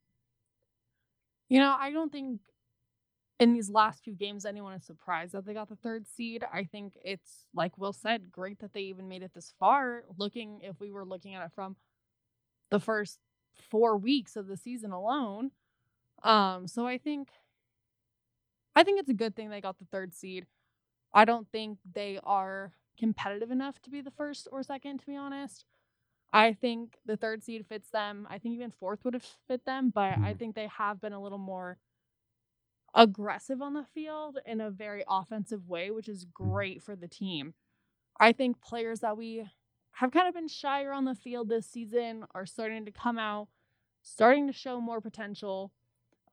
You 1.47 1.59
know, 1.59 1.75
I 1.79 1.91
don't 1.91 2.11
think 2.11 2.41
in 3.39 3.53
these 3.53 3.69
last 3.69 4.03
few 4.03 4.13
games 4.13 4.45
anyone 4.45 4.73
is 4.73 4.85
surprised 4.85 5.33
that 5.33 5.45
they 5.45 5.53
got 5.53 5.69
the 5.69 5.75
third 5.75 6.07
seed. 6.07 6.43
I 6.51 6.63
think 6.63 6.97
it's 7.05 7.45
like 7.53 7.77
Will 7.77 7.93
said, 7.93 8.31
great 8.31 8.59
that 8.59 8.73
they 8.73 8.81
even 8.81 9.07
made 9.07 9.21
it 9.21 9.33
this 9.35 9.53
far. 9.59 10.03
Looking 10.17 10.59
if 10.63 10.79
we 10.79 10.91
were 10.91 11.05
looking 11.05 11.35
at 11.35 11.45
it 11.45 11.51
from 11.53 11.75
the 12.71 12.79
first 12.79 13.19
four 13.69 13.97
weeks 13.97 14.35
of 14.35 14.47
the 14.47 14.57
season 14.57 14.91
alone. 14.91 15.51
Um, 16.23 16.67
so 16.67 16.87
I 16.87 16.97
think 16.97 17.29
I 18.75 18.83
think 18.83 18.99
it's 18.99 19.09
a 19.09 19.13
good 19.13 19.35
thing 19.35 19.49
they 19.49 19.61
got 19.61 19.77
the 19.77 19.87
third 19.91 20.13
seed. 20.15 20.47
I 21.13 21.25
don't 21.25 21.47
think 21.51 21.77
they 21.93 22.19
are 22.23 22.73
competitive 22.97 23.51
enough 23.51 23.81
to 23.83 23.89
be 23.89 24.01
the 24.01 24.11
first 24.11 24.47
or 24.51 24.63
second, 24.63 24.99
to 24.99 25.05
be 25.05 25.15
honest. 25.15 25.65
I 26.33 26.53
think 26.53 26.99
the 27.05 27.17
third 27.17 27.43
seed 27.43 27.67
fits 27.67 27.89
them. 27.91 28.27
I 28.29 28.39
think 28.39 28.55
even 28.55 28.71
fourth 28.71 29.05
would 29.05 29.13
have 29.15 29.25
fit 29.47 29.65
them, 29.65 29.91
but 29.91 30.19
I 30.23 30.33
Mhm. 30.33 30.37
think 30.37 30.55
they 30.55 30.67
have 30.67 31.01
been 31.01 31.13
a 31.13 31.21
little 31.21 31.37
more 31.39 31.79
aggressive 32.93 33.61
on 33.61 33.73
the 33.73 33.83
field 33.85 34.37
in 34.45 34.59
a 34.59 34.69
very 34.69 35.03
offensive 35.07 35.67
way, 35.69 35.91
which 35.91 36.09
is 36.09 36.25
great 36.25 36.81
for 36.81 36.95
the 36.95 37.07
team. 37.07 37.53
I 38.19 38.33
think 38.33 38.61
players 38.61 39.01
that 39.01 39.17
we 39.17 39.49
have 39.93 40.11
kind 40.11 40.27
of 40.27 40.33
been 40.33 40.47
shyer 40.47 40.91
on 40.93 41.05
the 41.05 41.15
field 41.15 41.49
this 41.49 41.67
season 41.67 42.25
are 42.35 42.45
starting 42.45 42.85
to 42.85 42.91
come 42.91 43.17
out, 43.19 43.49
starting 44.03 44.47
to 44.47 44.53
show 44.53 44.81
more 44.81 45.01
potential. 45.01 45.71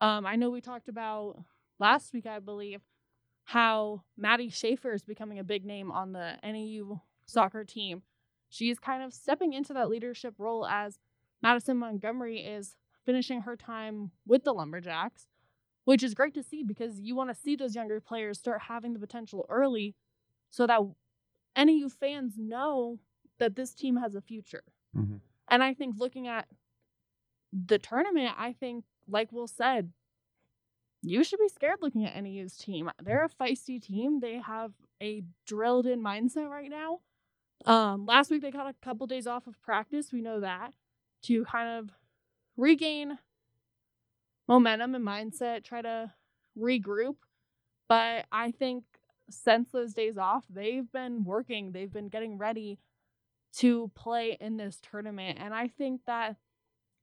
Um, 0.00 0.26
I 0.26 0.36
know 0.36 0.50
we 0.50 0.61
talked 0.61 0.88
about 0.88 1.44
last 1.80 2.12
week, 2.14 2.26
I 2.26 2.40
believe, 2.40 2.82
how 3.49 4.03
Maddie 4.14 4.51
Schaefer 4.51 4.92
is 4.92 5.03
becoming 5.03 5.38
a 5.38 5.42
big 5.44 5.64
name 5.64 5.90
on 5.90 6.12
the 6.12 6.34
NAU 6.42 7.01
soccer 7.24 7.64
team. 7.64 8.03
She's 8.51 8.78
kind 8.78 9.03
of 9.03 9.14
stepping 9.14 9.55
into 9.55 9.72
that 9.72 9.88
leadership 9.88 10.34
role 10.36 10.66
as 10.66 10.99
Madison 11.40 11.78
Montgomery 11.78 12.40
is 12.40 12.76
finishing 13.07 13.40
her 13.40 13.57
time 13.57 14.11
with 14.26 14.44
the 14.44 14.53
Lumberjacks, 14.53 15.28
which 15.84 16.03
is 16.03 16.12
great 16.12 16.34
to 16.34 16.42
see 16.42 16.62
because 16.62 17.01
you 17.01 17.16
want 17.16 17.30
to 17.30 17.34
see 17.34 17.57
those 17.57 17.74
younger 17.74 18.03
players 18.03 18.38
start 18.38 18.61
having 18.68 18.92
the 18.92 19.01
potential 19.01 19.46
early 19.49 19.94
so 20.51 20.66
that 20.66 20.82
NAU 21.57 21.88
fans 21.88 22.34
know 22.36 22.99
that 23.38 23.57
this 23.57 23.72
team 23.72 23.96
has 23.96 24.14
a 24.14 24.20
future. 24.20 24.64
Mhm. 24.94 25.20
And 25.49 25.64
I 25.64 25.72
think 25.72 25.96
looking 25.96 26.26
at 26.26 26.49
the 27.51 27.78
tournament, 27.78 28.34
I 28.36 28.53
think, 28.53 28.84
like 29.07 29.32
Will 29.32 29.46
said, 29.46 29.94
you 31.03 31.22
should 31.24 31.38
be 31.38 31.49
scared 31.49 31.78
looking 31.80 32.05
at 32.05 32.22
NAU's 32.22 32.57
team. 32.57 32.90
They're 33.03 33.24
a 33.24 33.28
feisty 33.28 33.80
team. 33.80 34.20
They 34.20 34.40
have 34.40 34.72
a 35.03 35.22
drilled 35.46 35.86
in 35.86 36.03
mindset 36.03 36.49
right 36.49 36.70
now. 36.70 37.01
Um, 37.64 38.07
last 38.07 38.30
week 38.30 38.42
they 38.42 38.51
got 38.51 38.68
a 38.68 38.74
couple 38.84 39.07
days 39.07 39.26
off 39.26 39.46
of 39.46 39.61
practice. 39.62 40.12
We 40.12 40.22
know 40.22 40.40
that 40.40 40.72
to 41.22 41.44
kind 41.44 41.78
of 41.78 41.90
regain 42.57 43.18
momentum 44.46 44.94
and 44.94 45.07
mindset, 45.07 45.64
try 45.64 45.82
to 45.82 46.12
regroup. 46.59 47.16
But 47.88 48.26
I 48.32 48.51
think 48.51 48.84
since 49.30 49.70
those 49.70 49.94
days 49.94 50.16
off, 50.16 50.44
they've 50.49 50.90
been 50.90 51.24
working, 51.24 51.72
they've 51.72 51.92
been 51.92 52.09
getting 52.09 52.38
ready 52.38 52.78
to 53.57 53.90
play 53.94 54.36
in 54.40 54.57
this 54.57 54.78
tournament. 54.80 55.38
And 55.40 55.55
I 55.55 55.68
think 55.68 56.03
that 56.07 56.36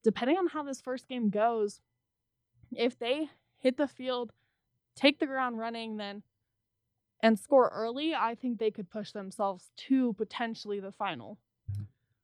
depending 0.03 0.37
on 0.37 0.47
how 0.47 0.63
this 0.63 0.81
first 0.81 1.07
game 1.07 1.29
goes, 1.29 1.81
if 2.71 2.97
they 2.97 3.29
hit 3.65 3.77
the 3.77 3.87
field, 3.87 4.31
take 4.95 5.17
the 5.19 5.25
ground 5.25 5.57
running, 5.57 5.97
then 5.97 6.21
and 7.23 7.39
score 7.39 7.69
early, 7.73 8.13
I 8.13 8.35
think 8.35 8.59
they 8.59 8.69
could 8.69 8.91
push 8.91 9.11
themselves 9.11 9.71
to 9.87 10.13
potentially 10.13 10.79
the 10.79 10.91
final. 10.91 11.39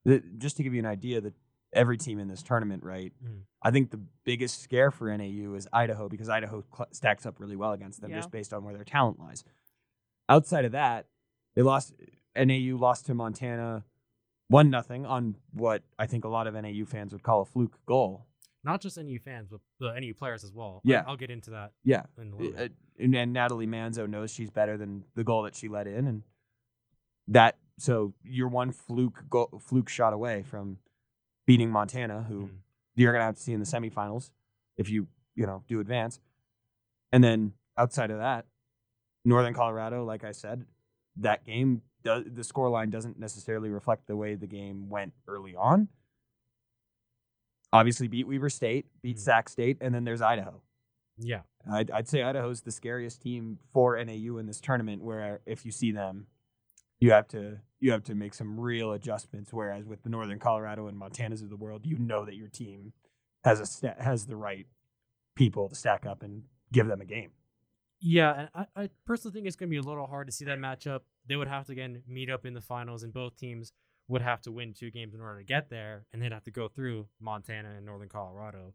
the, 0.05 0.21
just 0.37 0.57
to 0.57 0.63
give 0.63 0.73
you 0.73 0.79
an 0.79 0.85
idea 0.85 1.19
that 1.21 1.33
every 1.73 1.97
team 1.97 2.19
in 2.19 2.27
this 2.27 2.43
tournament, 2.43 2.83
right? 2.83 3.11
Mhm. 3.23 3.41
I 3.63 3.71
think 3.71 3.89
the 3.91 4.01
biggest 4.23 4.59
scare 4.61 4.91
for 4.91 5.09
NAU 5.15 5.53
is 5.55 5.67
Idaho 5.73 6.07
because 6.09 6.27
Idaho 6.29 6.63
cl- 6.75 6.89
stacks 6.91 7.25
up 7.25 7.39
really 7.39 7.55
well 7.55 7.71
against 7.71 8.01
them 8.01 8.11
Yeah. 8.11 8.17
just 8.17 8.29
based 8.31 8.53
on 8.53 8.63
where 8.63 8.73
their 8.75 8.83
talent 8.83 9.19
lies. 9.19 9.43
Outside 10.29 10.65
of 10.65 10.71
that, 10.73 11.07
they 11.55 11.61
lost. 11.63 11.93
NAU 12.35 12.77
lost 12.77 13.05
to 13.07 13.13
Montana 13.15 13.83
one 14.47 14.69
nothing 14.69 15.05
on 15.05 15.35
what 15.53 15.81
I 15.97 16.05
think 16.07 16.25
a 16.25 16.29
lot 16.29 16.45
of 16.47 16.55
NAU 16.55 16.85
fans 16.85 17.11
would 17.13 17.23
call 17.23 17.41
a 17.41 17.45
fluke 17.45 17.79
goal. 17.85 18.25
Not 18.63 18.81
just 18.81 18.97
NU 18.97 19.17
fans, 19.19 19.47
but 19.49 19.59
the 19.79 19.99
NU 19.99 20.13
players 20.13 20.43
as 20.43 20.51
well. 20.53 20.81
Yeah. 20.83 21.03
I, 21.05 21.09
will 21.09 21.17
get 21.17 21.31
into 21.31 21.49
that 21.51 21.71
Yeah, 21.83 22.03
in 22.19 22.31
a 22.31 22.35
little 22.35 22.61
Uh, 22.61 22.67
and, 22.99 23.15
and 23.15 23.33
Natalie 23.33 23.65
Manzo 23.67 24.07
knows 24.07 24.31
she's 24.31 24.51
better 24.51 24.77
than 24.77 25.03
the 25.15 25.23
goal 25.23 25.43
that 25.43 25.55
she 25.55 25.67
let 25.67 25.87
in, 25.87 26.05
and 26.07 26.23
that 27.27 27.57
so 27.77 28.13
you're 28.23 28.47
one 28.49 28.71
fluke 28.71 29.23
fluke 29.59 29.89
shot 29.89 30.13
away 30.13 30.43
from 30.43 30.77
beating 31.47 31.71
Montana, 31.71 32.23
who 32.23 32.47
Mhm. 32.47 32.57
you're 32.95 33.11
gonna 33.13 33.25
have 33.25 33.35
to 33.35 33.41
see 33.41 33.53
in 33.53 33.59
the 33.59 33.65
semifinals 33.65 34.31
if 34.77 34.89
you 34.89 35.07
you 35.35 35.45
know 35.47 35.63
do 35.67 35.79
advance. 35.79 36.19
And 37.11 37.23
then 37.23 37.53
outside 37.77 38.11
of 38.11 38.19
that, 38.19 38.45
Northern 39.25 39.53
Colorado, 39.53 40.03
like 40.05 40.23
I 40.23 40.31
said, 40.33 40.65
that 41.15 41.43
game 41.45 41.81
does 42.03 42.25
the 42.31 42.43
score 42.43 42.69
line 42.69 42.89
doesn't 42.91 43.17
necessarily 43.17 43.69
reflect 43.69 44.07
the 44.07 44.15
way 44.15 44.35
the 44.35 44.47
game 44.47 44.89
went 44.89 45.13
early 45.27 45.55
on. 45.55 45.87
Obviously, 47.73 48.07
beat 48.07 48.27
Weber 48.27 48.49
State, 48.49 48.85
beat 49.01 49.17
Mhm. 49.17 49.21
Sac 49.21 49.49
State, 49.49 49.77
and 49.81 49.93
then 49.95 50.03
there's 50.03 50.21
Idaho. 50.21 50.61
Yeah. 51.17 51.41
I'd, 51.71 51.91
I'd 51.91 52.07
say 52.07 52.23
Idaho's 52.23 52.61
the 52.61 52.71
scariest 52.71 53.21
team 53.21 53.59
for 53.71 53.95
NAU 54.03 54.37
in 54.37 54.45
this 54.47 54.59
tournament. 54.59 55.03
Where 55.03 55.41
if 55.45 55.65
you 55.65 55.71
see 55.71 55.91
them, 55.91 56.27
you 56.99 57.11
have 57.11 57.27
to 57.29 57.59
you 57.79 57.91
have 57.91 58.03
to 58.05 58.15
make 58.15 58.33
some 58.33 58.59
real 58.59 58.91
adjustments. 58.91 59.53
Whereas 59.53 59.85
with 59.85 60.03
the 60.03 60.09
Northern 60.09 60.39
Colorado 60.39 60.87
and 60.87 60.97
Montanas 60.99 61.41
of 61.43 61.49
the 61.49 61.55
world, 61.55 61.85
you 61.85 61.97
know 61.97 62.25
that 62.25 62.35
your 62.35 62.47
team 62.47 62.93
has 63.43 63.59
a 63.59 63.65
sta- 63.65 63.95
has 63.99 64.25
the 64.25 64.35
right 64.35 64.65
people 65.35 65.69
to 65.69 65.75
stack 65.75 66.05
up 66.05 66.23
and 66.23 66.43
give 66.73 66.87
them 66.87 67.01
a 67.01 67.05
game. 67.05 67.31
Yeah, 67.99 68.33
and 68.55 68.67
I, 68.75 68.83
I 68.83 68.89
personally 69.05 69.33
think 69.33 69.45
it's 69.45 69.55
going 69.55 69.69
to 69.69 69.71
be 69.71 69.77
a 69.77 69.81
little 69.87 70.07
hard 70.07 70.27
to 70.27 70.33
see 70.33 70.45
that 70.45 70.57
matchup. 70.57 71.01
They 71.27 71.35
would 71.35 71.47
have 71.47 71.67
to 71.67 71.71
again 71.73 72.01
meet 72.07 72.29
up 72.31 72.45
in 72.45 72.53
the 72.55 72.61
finals, 72.61 73.03
and 73.03 73.13
both 73.13 73.37
teams 73.37 73.71
would 74.11 74.21
have 74.21 74.41
to 74.41 74.51
win 74.51 74.73
two 74.73 74.91
games 74.91 75.15
in 75.15 75.21
order 75.21 75.39
to 75.39 75.45
get 75.45 75.69
there, 75.69 76.05
and 76.11 76.21
they'd 76.21 76.33
have 76.33 76.43
to 76.43 76.51
go 76.51 76.67
through 76.67 77.07
Montana 77.19 77.69
and 77.77 77.85
Northern 77.85 78.09
Colorado. 78.09 78.73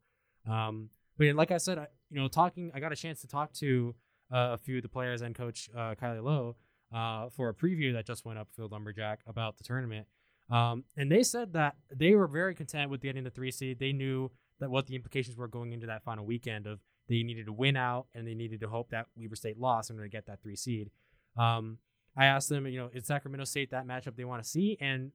Um, 0.49 0.89
but 1.19 1.35
like 1.35 1.51
I 1.51 1.59
said, 1.59 1.79
I, 1.79 1.87
you 2.11 2.19
know, 2.19 2.29
talking, 2.29 2.71
I 2.75 2.81
got 2.81 2.93
a 2.93 2.97
chance 2.97 3.21
to 3.21 3.27
talk 3.27 3.53
to 3.55 3.95
uh, 4.33 4.51
a 4.55 4.59
few 4.59 4.77
of 4.79 4.83
the 4.83 4.89
players 4.89 5.21
and 5.21 5.35
Coach 5.35 5.69
uh, 5.77 5.95
Kylie 5.95 6.23
Louw 6.23 6.55
uh, 6.95 7.29
for 7.31 7.51
a 7.51 7.55
preview 7.55 7.93
that 7.93 8.07
just 8.07 8.25
went 8.25 8.39
up 8.39 8.49
for 8.57 8.67
Lumberjack 8.67 9.21
about 9.27 9.59
the 9.59 9.65
tournament, 9.65 10.07
um, 10.51 10.85
and 10.97 11.11
they 11.13 11.23
said 11.23 11.53
that 11.53 11.77
they 11.95 12.15
were 12.15 12.29
very 12.29 12.55
content 12.55 12.91
with 12.91 13.03
getting 13.03 13.25
the 13.25 13.31
three 13.31 13.51
seed. 13.51 13.79
They 13.79 13.93
knew 13.93 14.31
that 14.61 14.71
what 14.71 14.87
the 14.87 14.95
implications 14.95 15.37
were 15.37 15.49
going 15.49 15.73
into 15.73 15.87
that 15.87 16.03
final 16.03 16.25
weekend 16.25 16.67
of 16.67 16.81
they 17.09 17.23
needed 17.23 17.47
to 17.47 17.53
win 17.53 17.77
out 17.77 18.07
and 18.15 18.27
they 18.27 18.35
needed 18.35 18.61
to 18.61 18.69
hope 18.69 18.91
that 18.91 19.07
Weber 19.17 19.37
State 19.37 19.59
lost 19.59 19.91
in 19.91 19.97
order 19.97 20.09
to 20.09 20.11
get 20.11 20.27
that 20.27 20.43
three 20.43 20.57
seed. 20.57 20.91
Um, 21.37 21.79
I 22.17 22.27
asked 22.27 22.49
them, 22.49 22.67
you 22.67 22.79
know, 22.79 22.91
is 22.93 23.07
Sacramento 23.07 23.45
State 23.45 23.71
that 23.71 23.87
matchup 23.87 24.17
they 24.17 24.25
want 24.25 24.43
to 24.43 24.49
see? 24.49 24.79
And 24.81 25.13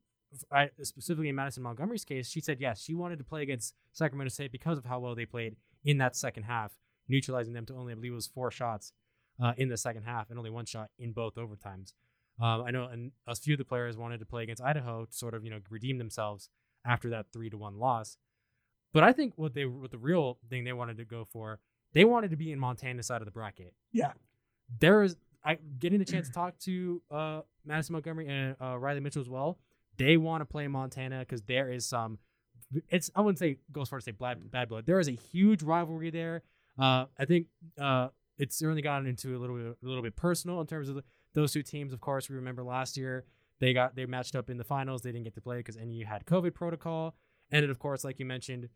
I, 0.52 0.70
specifically 0.84 1.30
in 1.30 1.36
Madison 1.36 1.64
Montgomery's 1.64 2.06
case, 2.06 2.30
she 2.30 2.42
said 2.42 2.60
yes. 2.60 2.82
She 2.82 2.94
wanted 2.94 3.18
to 3.18 3.24
play 3.24 3.42
against 3.42 3.76
Sacramento 3.94 4.30
State 4.30 4.52
because 4.52 4.78
of 4.78 4.86
how 4.86 5.00
well 5.00 5.16
they 5.16 5.26
played 5.26 5.56
in 5.84 5.98
that 5.98 6.16
second 6.16 6.44
half, 6.44 6.72
neutralizing 7.08 7.54
them 7.54 7.66
to 7.66 7.76
only, 7.76 7.92
I 7.92 7.96
believe 7.96 8.14
it 8.14 8.16
was 8.16 8.28
four 8.28 8.52
shots 8.52 8.94
uh, 9.42 9.54
in 9.58 9.70
the 9.70 9.78
second 9.78 10.04
half 10.04 10.30
and 10.30 10.38
only 10.38 10.52
one 10.52 10.66
shot 10.66 10.90
in 10.98 11.12
both 11.12 11.36
overtimes. 11.36 11.94
Um, 12.40 12.64
I 12.64 12.72
know, 12.72 12.90
a 13.28 13.36
few 13.36 13.56
of 13.56 13.58
the 13.58 13.66
players 13.66 13.98
wanted 13.98 14.20
to 14.20 14.26
play 14.26 14.44
against 14.44 14.64
Idaho 14.64 15.06
to 15.06 15.14
sort 15.14 15.34
of, 15.34 15.44
you 15.44 15.52
know, 15.52 15.60
redeem 15.70 15.98
themselves 15.98 16.50
after 16.86 17.10
that 17.10 17.28
three 17.34 17.50
to 17.50 17.58
one 17.58 17.78
loss. 17.78 18.18
But 18.94 19.04
I 19.04 19.12
think 19.12 19.34
what 19.36 19.54
they, 19.54 19.66
what 19.66 19.92
the 19.92 19.98
real 19.98 20.40
thing 20.50 20.64
they 20.64 20.74
wanted 20.74 20.98
to 20.98 21.06
go 21.06 21.26
for 21.32 21.60
they 21.94 22.06
wanted 22.06 22.32
to 22.32 22.38
be 22.38 22.52
in 22.52 22.60
Montana 22.60 23.04
side 23.04 23.22
of 23.22 23.26
the 23.26 23.32
bracket. 23.32 23.74
Yeah. 23.92 24.14
There 24.80 25.04
is 25.04 25.16
I 25.44 25.58
getting 25.80 26.00
the 26.00 26.06
chance 26.06 26.28
to 26.28 26.34
talk 26.34 26.58
to 26.60 27.02
uh, 27.10 27.42
Madison 27.66 27.94
Montgomery 27.94 28.28
and 28.28 28.56
uh, 28.62 28.78
Riley 28.78 29.00
Mitchell 29.00 29.22
as 29.22 29.30
well. 29.30 29.58
They 30.06 30.18
want 30.18 30.42
to 30.42 30.46
play 30.46 30.68
Montana 30.68 31.20
because 31.20 31.42
there 31.44 31.72
is 31.72 31.86
some. 31.86 32.18
It's 32.90 33.12
I 33.16 33.22
wouldn't 33.22 33.40
say 33.40 33.58
go 33.72 33.82
as 33.82 33.90
far 33.90 34.00
to 34.00 34.04
say 34.04 34.12
bad, 34.12 34.50
bad 34.50 34.70
blood. 34.70 34.86
There 34.86 35.00
is 35.00 35.08
a 35.08 35.12
huge 35.12 35.62
rivalry 35.62 36.10
there. 36.10 36.44
Uh, 36.80 37.06
I 37.20 37.26
think 37.26 37.48
uh, 37.80 38.10
it's 38.38 38.56
certainly 38.56 38.82
gotten 38.82 39.08
into 39.08 39.36
a 39.36 39.40
little 39.40 39.58
bit 39.58 39.78
a 39.84 39.88
little 39.88 40.02
bit 40.04 40.16
personal 40.16 40.62
in 40.62 40.68
terms 40.68 40.88
of 40.90 40.96
the, 40.96 41.04
those 41.34 41.52
two 41.52 41.64
teams. 41.64 41.92
Of 41.94 42.00
course, 42.00 42.30
we 42.30 42.36
remember 42.36 42.64
last 42.64 42.98
year 42.98 43.26
they 43.60 43.74
got 43.74 43.96
they 43.96 44.06
matched 44.06 44.36
up 44.36 44.50
in 44.50 44.58
the 44.58 44.64
finals. 44.64 45.02
They 45.02 45.12
didn't 45.12 45.26
get 45.26 45.36
to 45.36 45.42
play 45.42 45.58
because 45.58 45.78
NU 45.78 46.06
had 46.06 46.26
COVID 46.26 46.54
protocol, 46.54 47.16
and 47.52 47.64
then 47.64 47.70
of 47.70 47.78
course, 47.80 48.04
like 48.04 48.20
you 48.20 48.26
mentioned, 48.26 48.70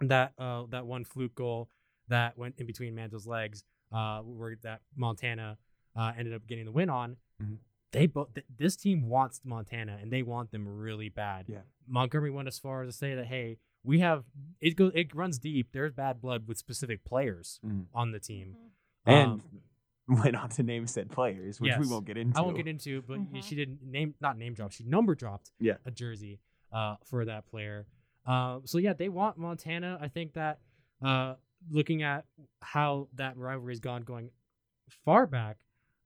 that 0.00 0.32
uh, 0.38 0.64
that 0.70 0.86
one 0.86 1.04
fluke 1.04 1.34
goal 1.34 1.68
that 2.08 2.38
went 2.38 2.54
in 2.58 2.66
between 2.66 2.94
Manzo's 2.94 3.26
legs, 3.26 3.64
uh, 3.92 4.20
where 4.20 4.56
that 4.62 4.80
Montana 4.94 5.58
uh, 5.96 6.12
ended 6.16 6.32
up 6.32 6.46
getting 6.46 6.64
the 6.64 6.72
win 6.72 6.88
on. 6.90 7.16
Mhm. 7.42 7.56
They 8.00 8.06
both 8.06 8.34
th- 8.34 8.46
this 8.58 8.76
team 8.76 9.08
wants 9.08 9.40
Montana 9.44 9.98
and 10.00 10.10
they 10.12 10.22
want 10.22 10.50
them 10.50 10.66
really 10.68 11.08
bad. 11.08 11.46
Yeah. 11.48 11.60
Montgomery 11.88 12.30
went 12.30 12.48
as 12.48 12.58
far 12.58 12.82
as 12.82 12.88
to 12.88 12.92
say 12.96 13.14
that 13.14 13.26
hey, 13.26 13.58
we 13.84 14.00
have 14.00 14.24
it 14.60 14.76
goes 14.76 14.92
it 14.94 15.14
runs 15.14 15.38
deep. 15.38 15.68
There's 15.72 15.92
bad 15.92 16.20
blood 16.20 16.46
with 16.46 16.58
specific 16.58 17.04
players 17.04 17.60
Mhm. 17.64 17.86
on 17.94 18.12
the 18.12 18.20
team. 18.20 18.56
And 19.04 19.30
Um, 19.30 19.42
went 20.08 20.36
on 20.36 20.48
to 20.50 20.62
name 20.62 20.86
said 20.86 21.10
players, 21.10 21.60
which 21.60 21.76
we 21.78 21.86
won't 21.88 22.04
get 22.06 22.16
into. 22.16 22.38
I 22.38 22.42
won't 22.42 22.56
get 22.56 22.66
into, 22.68 23.02
but 23.02 23.18
Mhm. 23.18 23.42
she 23.42 23.54
didn't 23.56 23.82
name 23.82 24.14
not 24.20 24.36
name 24.38 24.54
drop. 24.54 24.72
She 24.72 24.84
number 24.84 25.14
dropped 25.14 25.50
Yeah. 25.58 25.78
a 25.84 25.90
jersey 25.90 26.40
uh, 26.72 26.96
for 27.04 27.24
that 27.24 27.46
player. 27.46 27.86
Uh, 28.26 28.60
so 28.64 28.78
yeah, 28.78 28.92
they 28.92 29.08
want 29.08 29.38
Montana. 29.38 29.98
I 30.00 30.08
think 30.08 30.32
that 30.34 30.60
uh, 31.00 31.36
looking 31.70 32.02
at 32.02 32.26
how 32.60 33.08
that 33.14 33.36
rivalry 33.36 33.72
has 33.72 33.80
gone 33.80 34.02
going 34.02 34.30
far 35.04 35.26
back 35.26 35.58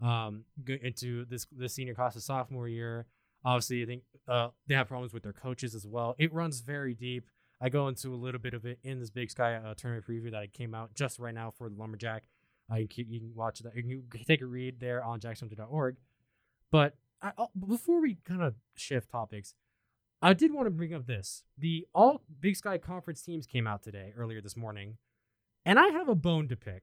um, 0.03 0.44
into 0.66 1.24
this 1.26 1.46
the 1.57 1.68
senior 1.68 1.94
class 1.94 2.16
of 2.16 2.22
sophomore 2.22 2.68
year. 2.68 3.07
Obviously, 3.44 3.82
I 3.82 3.86
think 3.86 4.03
uh, 4.28 4.48
they 4.66 4.74
have 4.74 4.88
problems 4.88 5.12
with 5.12 5.22
their 5.22 5.32
coaches 5.32 5.74
as 5.74 5.86
well. 5.86 6.14
It 6.18 6.32
runs 6.32 6.61
very 6.61 6.94
deep. 6.94 7.24
I 7.61 7.68
go 7.68 7.88
into 7.88 8.14
a 8.14 8.16
little 8.16 8.40
bit 8.40 8.55
of 8.55 8.64
it 8.64 8.78
in 8.82 9.01
this 9.01 9.11
Big 9.11 9.30
Sky 9.30 9.55
uh, 9.55 9.74
tournament 9.74 10.07
preview 10.07 10.30
that 10.30 10.40
I 10.40 10.46
came 10.46 10.74
out 10.74 10.94
just 10.94 11.18
right 11.18 11.34
now 11.34 11.51
for 11.51 11.68
the 11.68 11.76
Lumberjack. 11.76 12.24
Uh, 12.72 12.76
you, 12.76 12.88
can, 12.88 13.11
you 13.11 13.20
can 13.20 13.32
watch 13.34 13.59
that. 13.61 13.74
You 13.76 14.03
can 14.11 14.24
take 14.24 14.40
a 14.42 14.46
read 14.46 14.78
there 14.80 15.03
on 15.03 15.20
jackcentral.org. 15.20 15.96
But 16.70 16.96
I, 17.20 17.32
I'll- 17.36 17.51
before 17.68 18.01
we 18.01 18.16
kind 18.24 18.42
of 18.42 18.55
shift 18.76 19.11
topics, 19.11 19.55
I 20.22 20.34
did 20.34 20.53
want 20.53 20.66
to 20.66 20.70
bring 20.70 20.94
up 20.94 21.07
this. 21.07 21.44
The 21.59 21.86
all 21.94 22.22
Big 22.40 22.57
Sky 22.57 22.78
Conference 22.78 23.22
teams 23.22 23.46
came 23.46 23.66
out 23.66 23.82
today, 23.82 24.12
earlier 24.16 24.40
this 24.40 24.57
morning, 24.57 24.98
and 25.64 25.78
I 25.78 25.88
have 25.88 26.09
a 26.09 26.14
bone 26.14 26.46
to 26.48 26.57
pick. 26.57 26.82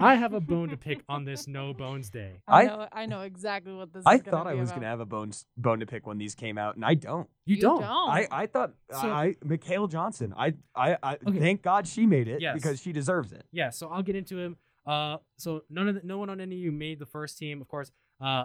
I 0.00 0.14
have 0.22 0.32
a 0.32 0.40
bone 0.40 0.68
to 0.70 0.76
pick 0.76 1.02
on 1.08 1.24
this 1.24 1.46
No 1.48 1.74
Bones 1.74 2.10
Day. 2.10 2.40
I 2.46 2.62
I- 2.62 2.64
know, 2.66 2.88
I 2.92 3.06
know 3.06 3.20
exactly 3.22 3.72
what 3.74 3.92
this 3.92 4.02
I 4.06 4.14
is. 4.16 4.22
gonna 4.22 4.36
thought 4.36 4.46
I 4.46 4.54
was 4.54 4.70
going 4.70 4.82
to 4.82 4.88
have 4.88 5.00
a 5.00 5.06
bone 5.06 5.32
bone 5.56 5.80
to 5.80 5.86
pick 5.86 6.06
when 6.06 6.18
these 6.18 6.34
came 6.34 6.58
out, 6.58 6.76
and 6.76 6.84
I 6.84 6.94
don't. 6.94 7.28
You, 7.46 7.60
don't. 7.60 7.82
I, 7.82 8.26
I 8.30 8.46
thought 8.46 8.72
So- 8.92 8.98
I 9.10 9.34
Mikhail 9.44 9.86
Johnson. 9.88 10.34
I 10.36 10.54
I, 10.74 10.96
I 11.02 11.18
Okay. 11.26 11.38
thank 11.38 11.62
God 11.62 11.86
she 11.88 12.06
made 12.06 12.28
it 12.28 12.40
Yes. 12.40 12.54
because 12.54 12.80
she 12.80 12.92
deserves 12.92 13.32
it. 13.32 13.44
Yeah, 13.52 13.70
so 13.70 13.88
I'll 13.88 14.02
get 14.02 14.16
into 14.16 14.38
him. 14.38 14.56
Uh, 14.86 15.18
so 15.36 15.62
none 15.68 15.88
of 15.88 15.96
the, 15.96 16.00
no 16.04 16.16
one 16.18 16.30
on 16.30 16.40
any 16.40 16.56
of 16.56 16.62
you 16.62 16.72
made 16.72 16.98
the 16.98 17.06
first 17.06 17.36
team. 17.38 17.60
Of 17.60 17.68
course, 17.68 17.90
uh, 18.20 18.44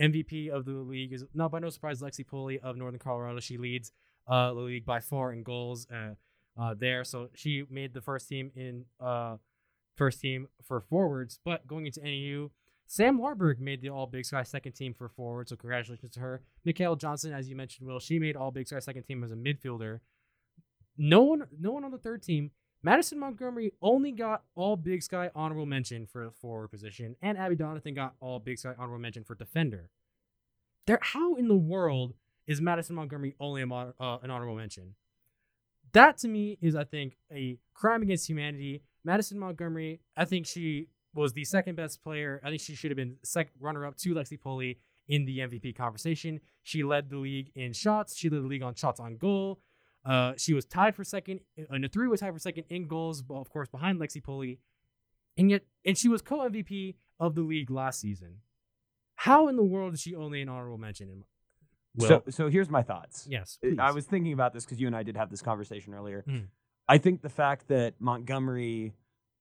MVP 0.00 0.48
of 0.50 0.64
the 0.64 0.72
league 0.72 1.12
is 1.12 1.24
not 1.34 1.50
by 1.50 1.58
no 1.58 1.70
surprise 1.70 2.00
Lexi 2.00 2.26
Pulley 2.26 2.58
of 2.60 2.76
Northern 2.76 2.98
Colorado. 2.98 3.40
She 3.40 3.58
leads 3.58 3.92
uh 4.28 4.52
the 4.54 4.60
league 4.60 4.84
by 4.86 5.00
far 5.00 5.32
in 5.32 5.42
goals. 5.42 5.86
Uh, 5.90 6.14
uh, 6.60 6.74
there, 6.78 7.04
so 7.04 7.28
she 7.34 7.64
made 7.70 7.92
the 7.92 8.00
first 8.00 8.28
team 8.28 8.50
in 8.56 8.84
uh 9.00 9.36
first 9.96 10.20
team 10.20 10.48
for 10.62 10.80
forwards. 10.80 11.38
But 11.44 11.66
going 11.66 11.86
into 11.86 12.00
NAU, 12.00 12.50
Sam 12.86 13.18
Larberg 13.18 13.58
made 13.58 13.80
the 13.80 13.88
All 13.88 14.06
Big 14.06 14.24
Sky 14.24 14.42
second 14.42 14.72
team 14.72 14.94
for 14.94 15.08
forward. 15.08 15.48
So 15.48 15.56
congratulations 15.56 16.12
to 16.12 16.20
her. 16.20 16.42
Mikhail 16.64 16.96
Johnson, 16.96 17.32
as 17.32 17.48
you 17.48 17.56
mentioned, 17.56 17.88
Will, 17.88 17.98
she 17.98 18.18
made 18.18 18.36
All 18.36 18.50
Big 18.50 18.68
Sky 18.68 18.78
second 18.78 19.02
team 19.04 19.24
as 19.24 19.32
a 19.32 19.34
midfielder. 19.34 20.00
No 20.96 21.22
one, 21.22 21.46
no 21.58 21.72
one 21.72 21.84
on 21.84 21.90
the 21.90 21.98
third 21.98 22.22
team. 22.22 22.52
Madison 22.82 23.18
Montgomery 23.18 23.72
only 23.82 24.12
got 24.12 24.44
all 24.54 24.76
Big 24.76 25.02
Sky 25.02 25.30
honorable 25.34 25.66
mention 25.66 26.06
for 26.06 26.30
forward 26.30 26.68
position, 26.68 27.16
and 27.20 27.36
Abby 27.36 27.56
Donathan 27.56 27.96
got 27.96 28.14
all 28.20 28.38
Big 28.38 28.58
Sky 28.58 28.74
honorable 28.78 29.00
mention 29.00 29.24
for 29.24 29.34
defender. 29.34 29.90
There, 30.86 31.00
how 31.02 31.34
in 31.34 31.48
the 31.48 31.56
world 31.56 32.14
is 32.46 32.60
Madison 32.60 32.94
Montgomery 32.94 33.34
only 33.40 33.62
a 33.62 33.66
uh, 33.66 34.18
an 34.22 34.30
honorable 34.30 34.54
mention? 34.54 34.94
That 35.92 36.18
to 36.18 36.28
me 36.28 36.58
is, 36.60 36.76
I 36.76 36.84
think, 36.84 37.16
a 37.32 37.58
crime 37.74 38.02
against 38.02 38.28
humanity. 38.28 38.82
Madison 39.06 39.38
Montgomery, 39.38 40.00
I 40.16 40.24
think 40.26 40.46
she 40.46 40.88
was 41.14 41.32
the 41.32 41.44
second 41.44 41.76
best 41.76 42.02
player. 42.02 42.40
I 42.44 42.48
think 42.50 42.60
she 42.60 42.74
should 42.74 42.90
have 42.90 42.96
been 42.96 43.16
second 43.22 43.54
runner 43.60 43.86
up 43.86 43.96
to 43.98 44.14
Lexi 44.14 44.38
Pulley 44.38 44.80
in 45.08 45.24
the 45.24 45.38
MVP 45.38 45.74
conversation. 45.76 46.40
She 46.62 46.82
led 46.82 47.08
the 47.08 47.16
league 47.16 47.52
in 47.54 47.72
shots. 47.72 48.16
She 48.18 48.28
led 48.28 48.42
the 48.42 48.46
league 48.48 48.62
on 48.62 48.74
shots 48.74 49.00
on 49.00 49.16
goal. 49.16 49.60
Uh, 50.04 50.34
she 50.36 50.52
was 50.54 50.64
tied 50.66 50.94
for 50.94 51.04
second, 51.04 51.40
and 51.70 51.82
the 51.84 51.88
three 51.88 52.06
was 52.08 52.20
tied 52.20 52.32
for 52.32 52.38
second 52.38 52.64
in 52.68 52.86
goals, 52.86 53.22
but 53.22 53.34
of 53.36 53.48
course 53.50 53.68
behind 53.68 53.98
Lexi 54.00 54.22
Pulley, 54.22 54.60
and 55.38 55.50
yet, 55.50 55.62
and 55.84 55.96
she 55.98 56.08
was 56.08 56.22
co 56.22 56.38
MVP 56.48 56.96
of 57.18 57.34
the 57.34 57.40
league 57.42 57.70
last 57.70 58.00
season. 58.00 58.36
How 59.16 59.48
in 59.48 59.56
the 59.56 59.64
world 59.64 59.94
is 59.94 60.00
she 60.00 60.14
only 60.14 60.42
an 60.42 60.48
honorable 60.48 60.78
mention? 60.78 61.08
In 61.08 61.24
Will. 61.96 62.08
So, 62.08 62.22
so 62.28 62.48
here's 62.50 62.68
my 62.68 62.82
thoughts. 62.82 63.26
yes, 63.28 63.58
I- 63.64 63.88
I 63.88 63.90
was 63.92 64.04
thinking 64.04 64.32
about 64.32 64.52
this 64.52 64.64
because 64.64 64.78
you 64.80 64.86
and 64.86 64.94
I 64.94 65.02
did 65.02 65.16
have 65.16 65.30
this 65.30 65.42
conversation 65.42 65.94
earlier. 65.94 66.24
Mm. 66.28 66.48
I 66.88 66.98
think 66.98 67.22
the 67.22 67.28
fact 67.28 67.68
that 67.68 67.94
Montgomery 67.98 68.94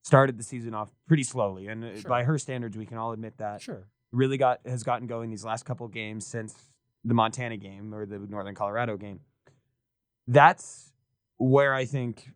started 0.03 0.37
the 0.37 0.43
season 0.43 0.73
off 0.73 0.91
pretty 1.07 1.23
slowly, 1.23 1.67
and 1.67 1.83
uh, 1.83 1.99
Sure. 1.99 2.09
by 2.09 2.23
her 2.23 2.37
standards, 2.37 2.77
we 2.77 2.85
can 2.85 2.97
all 2.97 3.11
admit 3.11 3.37
that 3.37 3.61
sure. 3.61 3.87
really 4.11 4.37
got 4.37 4.61
has 4.65 4.83
gotten 4.83 5.07
going 5.07 5.29
these 5.29 5.43
last 5.45 5.65
couple 5.65 5.87
games 5.87 6.25
since 6.25 6.71
the 7.03 7.13
Montana 7.13 7.57
game 7.57 7.93
or 7.93 8.05
the 8.05 8.19
Northern 8.19 8.55
Colorado 8.55 8.97
game. 8.97 9.19
That's 10.27 10.91
where 11.37 11.73
I 11.73 11.85
think 11.85 12.31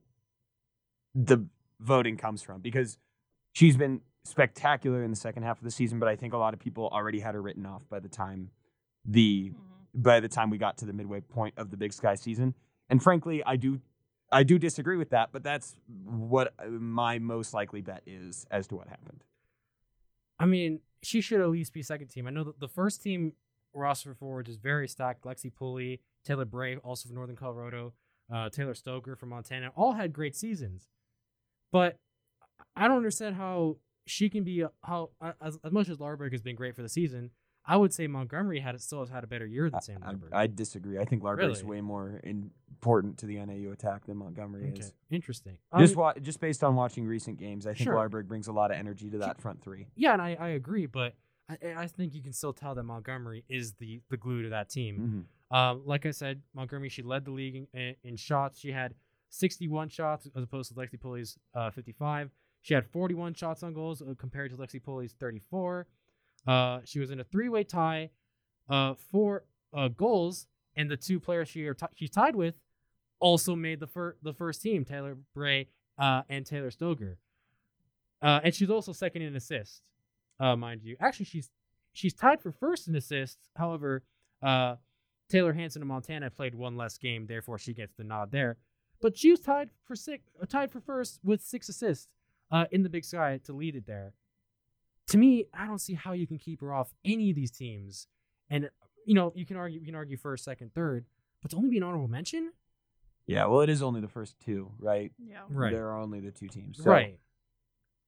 the 1.15 1.45
voting 1.79 2.17
comes 2.17 2.41
from 2.41 2.61
because 2.61 2.97
she's 3.53 3.77
been 3.77 4.01
spectacular 4.23 5.03
in 5.03 5.09
the 5.09 5.15
second 5.15 5.43
half 5.43 5.57
of 5.57 5.63
the 5.63 5.71
season, 5.71 5.99
but 5.99 6.07
I 6.07 6.15
think 6.15 6.33
a 6.33 6.37
lot 6.37 6.53
of 6.53 6.59
people 6.59 6.87
already 6.89 7.19
had 7.19 7.33
her 7.33 7.41
written 7.41 7.65
off 7.65 7.81
by 7.89 7.99
the 7.99 8.09
time 8.09 8.51
the 9.05 9.53
by 9.93 10.19
the 10.19 10.27
time 10.27 10.51
we 10.51 10.57
got 10.59 10.77
to 10.77 10.85
the 10.85 10.93
midway 10.93 11.19
point 11.19 11.55
of 11.57 11.71
the 11.71 11.77
Big 11.77 11.93
Sky 11.93 12.13
season. 12.15 12.53
And 12.89 13.01
frankly, 13.01 13.43
I 13.43 13.55
do 13.55 13.79
I 14.31 14.43
do 14.43 14.59
disagree 14.59 14.97
with 14.97 15.09
that, 15.09 15.29
but 15.31 15.43
that's 15.43 15.75
what 16.05 16.53
uh, 16.59 16.67
my 16.67 17.19
most 17.19 17.53
likely 17.53 17.81
bet 17.81 18.03
is 18.05 18.45
as 18.51 18.67
to 18.67 18.75
what 18.75 18.87
happened. 18.87 19.23
I 20.39 20.45
mean, 20.45 20.81
she 21.01 21.21
should 21.21 21.41
at 21.41 21.49
least 21.49 21.73
be 21.73 21.81
second 21.81 22.07
team. 22.07 22.27
I 22.27 22.29
know 22.29 22.43
that 22.43 22.59
the 22.59 22.67
first 22.67 23.01
team 23.01 23.33
roster 23.73 24.13
forwards 24.13 24.49
is 24.49 24.57
very 24.57 24.87
stacked. 24.87 25.23
Lexi 25.23 25.53
Pulley, 25.53 26.01
Taylor 26.23 26.45
Bray, 26.45 26.77
also 26.77 27.07
from 27.07 27.15
Northern 27.15 27.35
Colorado, 27.35 27.93
uh, 28.33 28.49
Taylor 28.49 28.73
Stoker 28.73 29.15
from 29.15 29.29
Montana, 29.29 29.71
all 29.75 29.93
had 29.93 30.13
great 30.13 30.35
seasons. 30.35 30.87
But 31.71 31.97
I 32.75 32.87
don't 32.87 32.97
understand 32.97 33.35
how 33.35 33.77
she 34.05 34.29
can 34.29 34.43
be 34.43 34.63
how 34.83 35.09
as, 35.41 35.57
as 35.63 35.71
much 35.71 35.89
as 35.89 35.97
Larberg 35.97 36.31
has 36.31 36.41
been 36.41 36.55
great 36.55 36.75
for 36.75 36.81
the 36.81 36.89
season. 36.89 37.31
I 37.69 37.77
would 37.77 37.93
say 37.93 38.07
Montgomery 38.07 38.59
had 38.59 38.79
still 38.81 38.99
has 39.01 39.09
had 39.09 39.23
a 39.23 39.27
better 39.27 39.45
year 39.45 39.69
than 39.69 39.81
Sam 39.81 40.03
I, 40.03 40.11
Larberg. 40.13 40.33
I 40.33 40.47
disagree. 40.47 40.97
I 40.97 41.05
think 41.05 41.21
Larberg's 41.23 41.61
Really? 41.63 41.77
way 41.77 41.81
more 41.81 42.19
important 42.23 43.17
to 43.19 43.25
the 43.25 43.37
NAU 43.45 43.71
attack 43.71 44.05
than 44.05 44.17
Montgomery 44.17 44.69
okay, 44.71 44.79
is. 44.79 44.93
interesting. 45.09 45.57
Just 45.77 45.93
Um, 45.95 45.99
wa- 46.01 46.13
just 46.19 46.39
based 46.39 46.63
on 46.63 46.75
watching 46.75 47.05
recent 47.05 47.37
games, 47.37 47.65
I 47.67 47.73
think 47.73 47.85
Sure. 47.85 47.95
Larberg 47.95 48.27
brings 48.27 48.47
a 48.47 48.51
lot 48.51 48.71
of 48.71 48.77
energy 48.77 49.09
to 49.11 49.17
that 49.19 49.39
front 49.39 49.61
three. 49.61 49.87
yeah, 49.95 50.13
and 50.13 50.21
I, 50.21 50.35
I 50.35 50.47
agree, 50.49 50.87
but 50.87 51.15
I, 51.47 51.57
I 51.77 51.87
think 51.87 52.13
you 52.13 52.21
can 52.21 52.33
still 52.33 52.53
tell 52.53 52.75
that 52.75 52.83
Montgomery 52.83 53.43
is 53.49 53.73
the 53.73 54.01
the 54.09 54.17
glue 54.17 54.41
to 54.43 54.49
that 54.49 54.69
team. 54.69 55.27
Mhm. 55.51 55.55
Um, 55.55 55.81
like 55.85 56.05
I 56.05 56.11
said, 56.11 56.41
Montgomery, 56.53 56.89
she 56.89 57.01
led 57.01 57.25
the 57.25 57.31
league 57.31 57.55
in, 57.55 57.67
in, 57.73 57.95
in 58.03 58.15
shots. 58.17 58.59
She 58.59 58.71
had 58.71 58.93
61 59.29 59.89
shots 59.89 60.27
as 60.35 60.43
opposed 60.43 60.69
to 60.69 60.75
Lexi 60.75 60.99
Pulley's 60.99 61.37
uh, 61.55 61.69
55. 61.71 62.31
She 62.61 62.73
had 62.73 62.85
41 62.85 63.33
shots 63.35 63.63
on 63.63 63.73
goals 63.73 64.01
uh, 64.01 64.13
compared 64.17 64.51
to 64.51 64.57
Lexi 64.57 64.81
Pulley's 64.83 65.13
34. 65.13 65.87
Uh, 66.49 66.79
she 66.83 66.99
was 66.99 67.11
in 67.11 67.19
a 67.19 67.23
three-way 67.23 67.63
tie 67.63 68.09
uh, 68.71 68.95
for 69.11 69.43
uh, 69.71 69.87
goals, 69.89 70.47
and 70.75 70.89
the 70.89 70.97
two 70.97 71.19
players 71.19 71.47
she 71.47 71.61
ti- 71.61 71.85
she's 71.93 72.09
tied 72.09 72.35
with 72.35 72.55
also 73.19 73.55
made 73.55 73.79
the 73.79 73.85
fir- 73.85 74.15
the 74.23 74.33
first 74.33 74.59
team, 74.63 74.83
Taylor 74.83 75.15
Bray 75.35 75.67
uh, 75.99 76.23
and 76.27 76.47
Taylor 76.47 76.71
Stoger. 76.71 77.17
Uh, 78.19 78.39
and 78.43 78.55
she's 78.55 78.71
also 78.71 78.91
second 78.93 79.21
in 79.21 79.35
assists, 79.35 79.83
mind 80.39 80.81
you. 80.81 80.97
Actually, 80.99 81.27
she's 81.27 81.51
she's 81.93 82.15
tied 82.15 82.41
for 82.41 82.51
first 82.51 82.87
in 82.87 82.95
assists. 82.95 83.47
However, 83.55 84.01
Taylor 84.41 85.53
Hanson 85.53 85.83
of 85.83 85.87
Montana 85.87 86.31
played 86.31 86.55
one 86.55 86.75
less 86.75 86.97
game, 86.97 87.27
therefore 87.27 87.59
she 87.59 87.75
gets 87.75 87.93
the 87.93 88.03
nod 88.03 88.31
there. 88.31 88.57
But 88.99 89.15
she 89.15 89.29
was 89.29 89.39
tied 89.39 89.69
for 89.85 89.95
six, 89.95 90.23
tied 90.47 90.71
for 90.71 90.79
first 90.81 91.19
with 91.23 91.41
six 91.41 91.69
assists 91.69 92.07
in 92.71 92.81
the 92.81 92.89
Big 92.89 93.05
Sky 93.05 93.39
to 93.43 93.53
lead 93.53 93.75
it 93.75 93.85
there. 93.85 94.13
To 95.09 95.17
me, 95.17 95.45
I 95.53 95.65
don't 95.65 95.79
see 95.79 95.93
how 95.93 96.13
you 96.13 96.27
can 96.27 96.37
keep 96.37 96.61
her 96.61 96.73
off 96.73 96.93
any 97.03 97.29
of 97.29 97.35
these 97.35 97.51
teams. 97.51 98.07
And 98.49 98.69
you 99.05 99.15
know, 99.15 99.31
you 99.35 99.45
can 99.45 99.57
argue, 99.57 99.79
you 99.79 99.85
can 99.85 99.95
argue 99.95 100.17
first, 100.17 100.43
second, 100.43 100.73
third, 100.73 101.05
but 101.41 101.51
to 101.51 101.57
only 101.57 101.69
be 101.69 101.77
an 101.77 101.83
honorable 101.83 102.07
mention, 102.07 102.51
Yeah, 103.25 103.45
well, 103.45 103.61
it 103.61 103.69
is 103.69 103.81
only 103.81 104.01
the 104.01 104.07
first 104.07 104.39
two, 104.39 104.71
right? 104.79 105.11
Yeah. 105.17 105.41
Right. 105.49 105.71
There 105.73 105.87
are 105.89 105.97
only 105.99 106.19
the 106.19 106.31
two 106.31 106.47
teams. 106.47 106.77
So, 106.83 106.89
right? 106.89 107.19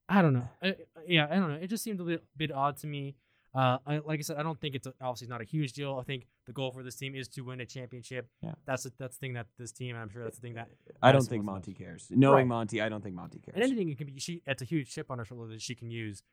I 0.09 0.21
don't 0.21 0.33
know. 0.33 0.47
Uh, 0.61 0.71
yeah, 1.07 1.27
I 1.29 1.35
don't 1.35 1.49
know. 1.49 1.59
It 1.61 1.67
just 1.67 1.83
seemed 1.83 1.99
a 1.99 2.03
little 2.03 2.23
bit 2.35 2.51
odd 2.51 2.77
to 2.77 2.87
me. 2.87 3.15
Uh, 3.53 3.77
I, 3.85 3.97
like 3.99 4.19
I 4.19 4.21
said, 4.21 4.37
I 4.37 4.43
don't 4.43 4.59
think 4.59 4.75
it's 4.75 4.87
a, 4.87 4.93
obviously 5.01 5.27
not 5.27 5.41
a 5.41 5.43
huge 5.45 5.73
deal. 5.73 5.97
I 5.99 6.03
think 6.03 6.27
the 6.47 6.53
goal 6.53 6.71
for 6.71 6.83
this 6.83 6.95
team 6.95 7.15
is 7.15 7.27
to 7.29 7.41
win 7.41 7.59
a 7.61 7.65
championship. 7.65 8.27
Yeah. 8.41 8.53
that's 8.65 8.83
the, 8.83 8.93
that's 8.97 9.17
the 9.17 9.19
thing 9.19 9.33
that 9.33 9.47
this 9.57 9.71
team. 9.71 9.95
I'm 9.95 10.09
sure 10.09 10.23
that's 10.23 10.37
the 10.37 10.41
thing 10.41 10.53
that 10.55 10.69
I 11.01 11.11
don't 11.11 11.21
think 11.21 11.45
wants 11.45 11.65
the 11.65 11.71
Monty 11.71 11.83
cares. 11.83 12.07
Knowing 12.11 12.35
Right. 12.35 12.47
Monty, 12.47 12.81
I 12.81 12.89
don't 12.89 13.03
think 13.03 13.15
Monty 13.15 13.39
cares. 13.39 13.55
and 13.55 13.63
anything 13.63 13.89
it 13.89 13.97
can 13.97 14.07
be. 14.07 14.19
She 14.19 14.41
it's 14.45 14.61
a 14.61 14.65
huge 14.65 14.89
chip 14.93 15.09
on 15.11 15.17
her 15.17 15.25
shoulder 15.25 15.51
that 15.51 15.61
she 15.61 15.75
can 15.75 15.91
use. 15.91 16.23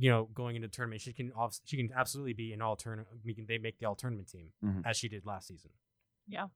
You 0.00 0.10
know, 0.10 0.24
going 0.32 0.54
into 0.56 0.68
tournament, 0.68 1.00
she 1.02 1.12
can 1.12 1.32
obs- 1.32 1.60
she 1.64 1.76
can 1.76 1.90
absolutely 1.94 2.32
be 2.32 2.52
an 2.52 2.62
all 2.62 2.76
tournament. 2.76 3.08
They 3.48 3.58
make 3.58 3.78
the 3.78 3.86
all 3.86 3.96
tournament 3.96 4.28
team 4.28 4.52
Mhm. 4.64 4.86
as 4.86 4.96
she 4.96 5.08
did 5.08 5.26
last 5.26 5.48
season. 5.48 5.70
Yeah. 6.28 6.48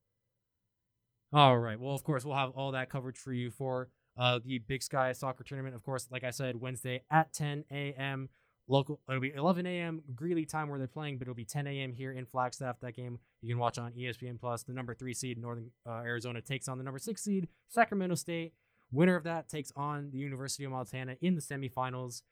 All 1.32 1.59
right. 1.59 1.80
Well, 1.80 1.95
of 1.95 2.05
course, 2.05 2.24
we'll 2.24 2.36
have 2.36 2.51
all 2.51 2.72
that 2.72 2.90
coverage 2.90 3.18
for 3.18 3.32
you 3.32 3.51
for 3.51 3.88
uh, 4.16 4.38
the 4.45 4.59
Big 4.59 4.82
Sky 4.82 5.11
Soccer 5.12 5.43
Tournament. 5.43 5.74
Of 5.74 5.82
course, 5.82 6.07
like 6.11 6.22
I 6.22 6.30
said, 6.30 6.61
Wednesday 6.61 7.03
at 7.11 7.32
10 7.32 7.64
a.m. 7.70 8.28
Local. 8.68 9.01
It'll 9.09 9.20
be 9.20 9.32
11 9.32 9.66
a.m. 9.66 10.03
Greeley 10.14 10.45
time 10.45 10.68
where 10.68 10.78
they're 10.78 10.86
playing, 10.86 11.16
but 11.18 11.22
it'll 11.22 11.34
be 11.34 11.47
10 11.47 11.66
a.m. 11.66 11.93
here 11.93 12.12
in 12.12 12.26
Flagstaff. 12.26 12.78
That 12.80 12.95
game 12.95 13.18
you 13.40 13.49
can 13.49 13.59
watch 13.59 13.78
on 13.78 13.93
ESPN 13.95 14.38
Plus. 14.38 14.62
The 14.64 14.72
number 14.74 14.95
three 14.95 15.14
seed 15.14 15.38
Northern 15.38 15.70
uh, 15.86 16.03
Arizona 16.03 16.40
takes 16.43 16.68
on 16.68 16.76
the 16.78 16.84
number 16.84 16.99
six 16.99 17.22
seed 17.24 17.49
Sacramento 17.68 18.14
State. 18.14 18.53
Winner 18.93 19.16
of 19.16 19.24
that 19.24 19.49
takes 19.49 19.72
on 19.74 20.11
the 20.11 20.18
University 20.18 20.64
of 20.64 20.70
Montana 20.72 21.16
in 21.22 21.34
the 21.34 21.40
semifinals. 21.40 22.22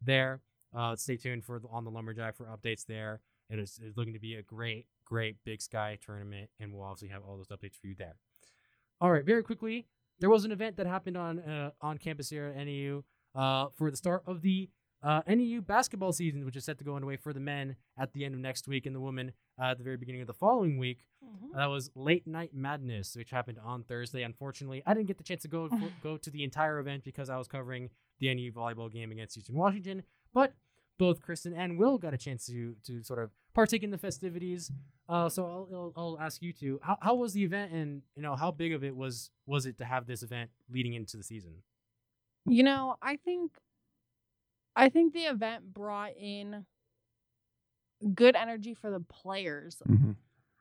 There. 0.00 0.40
Uh, 0.76 0.94
stay 0.94 1.16
tuned 1.16 1.44
for 1.44 1.58
the, 1.58 1.68
on 1.68 1.84
the 1.84 1.90
Lumberjack 1.90 2.36
for 2.36 2.44
updates 2.46 2.84
there. 2.86 3.20
It 3.48 3.58
is 3.58 3.78
it's 3.82 3.96
looking 3.96 4.12
to 4.12 4.18
be 4.20 4.34
a 4.34 4.42
great, 4.42 4.86
great 5.04 5.36
Big 5.44 5.62
Sky 5.62 5.98
tournament, 6.04 6.50
and 6.60 6.72
we'll 6.72 6.82
obviously 6.82 7.08
have 7.08 7.22
all 7.22 7.36
those 7.36 7.48
updates 7.48 7.76
for 7.80 7.86
you 7.86 7.94
there. 7.96 8.16
All 9.00 9.10
right, 9.10 9.24
very 9.24 9.42
quickly, 9.42 9.86
there 10.20 10.30
was 10.30 10.44
an 10.44 10.52
event 10.52 10.76
that 10.76 10.86
happened 10.86 11.16
on 11.16 11.38
uh, 11.38 11.70
on 11.80 11.98
campus 11.98 12.28
here 12.30 12.46
at 12.56 12.66
NAU 12.66 13.04
uh, 13.34 13.68
for 13.76 13.90
the 13.90 13.96
start 13.96 14.22
of 14.26 14.42
the 14.42 14.68
uh, 15.02 15.20
NAU 15.28 15.60
basketball 15.60 16.12
season, 16.12 16.44
which 16.44 16.56
is 16.56 16.64
set 16.64 16.78
to 16.78 16.84
go 16.84 16.96
underway 16.96 17.16
for 17.16 17.32
the 17.32 17.40
men 17.40 17.76
at 17.98 18.12
the 18.12 18.24
end 18.24 18.34
of 18.34 18.40
next 18.40 18.66
week, 18.66 18.84
and 18.86 18.94
the 18.96 19.00
women 19.00 19.32
uh, 19.60 19.66
at 19.66 19.78
the 19.78 19.84
very 19.84 19.96
beginning 19.96 20.22
of 20.22 20.26
the 20.26 20.34
following 20.34 20.78
week. 20.78 21.04
Mhm. 21.24 21.54
That 21.54 21.66
was 21.66 21.90
Late 21.94 22.26
Night 22.26 22.50
Madness, 22.54 23.14
which 23.16 23.30
happened 23.30 23.58
on 23.64 23.84
Thursday. 23.84 24.22
Unfortunately, 24.22 24.82
I 24.86 24.94
didn't 24.94 25.06
get 25.06 25.18
the 25.18 25.24
chance 25.24 25.42
to 25.42 25.48
go 25.48 25.68
go 26.02 26.16
to 26.16 26.30
the 26.30 26.42
entire 26.42 26.78
event 26.80 27.04
because 27.04 27.30
I 27.30 27.36
was 27.36 27.46
covering 27.46 27.90
the 28.18 28.34
NAU 28.34 28.50
volleyball 28.50 28.90
game 28.90 29.12
against 29.12 29.38
Eastern 29.38 29.56
Washington. 29.56 30.02
But 30.32 30.54
both 30.98 31.20
Kristen 31.20 31.52
and 31.52 31.78
Will 31.78 31.98
got 31.98 32.14
a 32.14 32.18
chance 32.18 32.46
to 32.46 32.74
to 32.84 33.02
sort 33.02 33.18
of 33.18 33.30
partake 33.54 33.82
in 33.82 33.90
the 33.90 33.98
festivities. 33.98 34.70
Uh, 35.08 35.28
so 35.28 35.44
I'll, 35.44 35.68
I'll, 35.72 35.92
I'll 35.96 36.18
ask 36.20 36.42
you 36.42 36.52
two: 36.52 36.80
how, 36.82 36.98
how 37.00 37.14
was 37.14 37.32
the 37.32 37.44
event, 37.44 37.72
and 37.72 38.02
you 38.16 38.22
know 38.22 38.36
how 38.36 38.50
big 38.50 38.72
of 38.72 38.82
it 38.84 38.96
was 38.96 39.30
was 39.46 39.66
it 39.66 39.78
to 39.78 39.84
have 39.84 40.06
this 40.06 40.22
event 40.22 40.50
leading 40.70 40.94
into 40.94 41.16
the 41.16 41.22
season? 41.22 41.62
You 42.46 42.62
know, 42.62 42.96
I 43.02 43.16
think 43.16 43.52
I 44.74 44.88
think 44.88 45.12
the 45.12 45.20
event 45.24 45.72
brought 45.72 46.16
in 46.16 46.66
good 48.14 48.36
energy 48.36 48.74
for 48.74 48.90
the 48.90 49.00
players. 49.00 49.82
Mhm. 49.88 50.16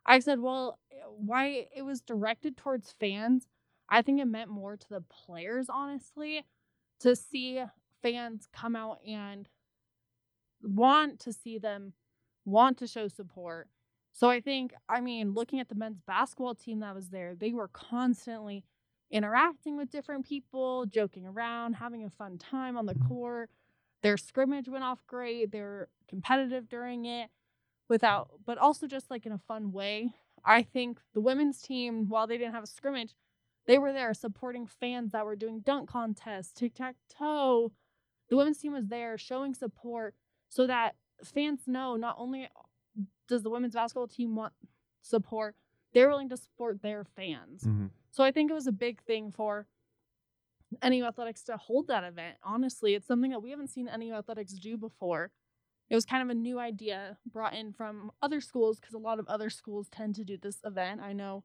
I 0.05 0.19
said, 0.19 0.39
well, 0.39 0.79
why 1.17 1.67
it 1.75 1.81
was 1.81 2.01
directed 2.01 2.57
towards 2.57 2.91
fans. 2.91 3.47
I 3.89 4.01
think 4.01 4.19
it 4.19 4.25
meant 4.25 4.49
more 4.49 4.77
to 4.77 4.89
the 4.89 5.01
players, 5.01 5.67
honestly, 5.69 6.45
to 7.01 7.15
see 7.15 7.63
fans 8.01 8.47
come 8.53 8.75
out 8.75 8.99
and 9.05 9.47
want 10.61 11.19
to 11.21 11.33
see 11.33 11.57
them, 11.57 11.93
want 12.45 12.77
to 12.79 12.87
show 12.87 13.07
support. 13.07 13.69
So 14.13 14.29
I 14.29 14.39
think, 14.39 14.73
I 14.87 15.01
mean, 15.01 15.33
looking 15.33 15.59
at 15.59 15.67
the 15.67 15.75
men's 15.75 15.99
basketball 16.07 16.55
team 16.55 16.79
that 16.79 16.95
was 16.95 17.09
there, 17.09 17.35
they 17.35 17.51
were 17.51 17.67
constantly 17.67 18.63
interacting 19.11 19.77
with 19.77 19.91
different 19.91 20.25
people, 20.25 20.85
joking 20.85 21.25
around, 21.25 21.73
having 21.73 22.05
a 22.05 22.09
fun 22.09 22.37
time 22.37 22.77
on 22.77 22.85
the 22.85 22.93
mm-hmm. 22.93 23.07
court. 23.07 23.49
Their 24.03 24.17
scrimmage 24.17 24.69
went 24.69 24.83
off 24.83 24.99
great. 25.07 25.51
They 25.51 25.61
were 25.61 25.89
competitive 26.07 26.69
during 26.69 27.05
it 27.05 27.29
without 27.89 28.29
but 28.45 28.57
also 28.57 28.87
just 28.87 29.11
like 29.11 29.25
in 29.25 29.31
a 29.31 29.41
fun 29.47 29.71
way. 29.71 30.13
I 30.43 30.63
think 30.63 30.99
the 31.13 31.21
women's 31.21 31.61
team, 31.61 32.07
while 32.07 32.27
they 32.27 32.37
didn't 32.37 32.53
have 32.53 32.63
a 32.63 32.67
scrimmage, 32.67 33.15
they 33.67 33.77
were 33.77 33.93
there 33.93 34.13
supporting 34.13 34.67
fans 34.67 35.11
that 35.11 35.25
were 35.25 35.35
doing 35.35 35.61
dunk 35.61 35.89
contests, 35.89 36.51
tic 36.53 36.75
tac 36.75 36.95
toe. 37.09 37.71
The 38.29 38.37
women's 38.37 38.59
team 38.59 38.73
was 38.73 38.87
there 38.87 39.17
showing 39.17 39.53
support 39.53 40.13
so 40.49 40.67
that 40.67 40.95
fans 41.23 41.61
know 41.67 41.95
not 41.95 42.15
only 42.17 42.49
does 43.27 43.43
the 43.43 43.49
women's 43.49 43.73
basketball 43.73 44.07
team 44.07 44.35
want 44.35 44.53
support, 45.01 45.55
they're 45.93 46.09
willing 46.09 46.29
to 46.29 46.37
support 46.37 46.81
their 46.81 47.03
fans. 47.03 47.63
Mhm. 47.63 47.89
So 48.11 48.23
I 48.23 48.31
think 48.31 48.51
it 48.51 48.53
was 48.53 48.67
a 48.67 48.71
big 48.71 49.01
thing 49.03 49.31
for 49.31 49.67
NU 50.81 51.03
Athletics 51.05 51.43
to 51.43 51.57
hold 51.57 51.87
that 51.87 52.03
event. 52.03 52.37
Honestly, 52.43 52.95
it's 52.95 53.07
something 53.07 53.31
that 53.31 53.39
we 53.41 53.49
haven't 53.51 53.69
seen 53.69 53.87
NU 53.87 54.13
Athletics 54.13 54.53
do 54.53 54.77
before. 54.77 55.31
It 55.89 55.95
was 55.95 56.05
kind 56.05 56.23
of 56.23 56.29
a 56.29 56.33
new 56.39 56.59
idea 56.59 57.17
brought 57.25 57.53
in 57.53 57.71
from 57.71 58.11
other 58.21 58.41
schools 58.41 58.79
because 58.79 58.95
a 58.95 58.99
lot 58.99 59.19
of 59.19 59.27
other 59.27 59.49
schools 59.49 59.87
tend 59.89 60.15
to 60.15 60.25
do 60.25 60.37
this 60.37 60.59
event. 60.63 60.99
I 61.01 61.13
know, 61.13 61.43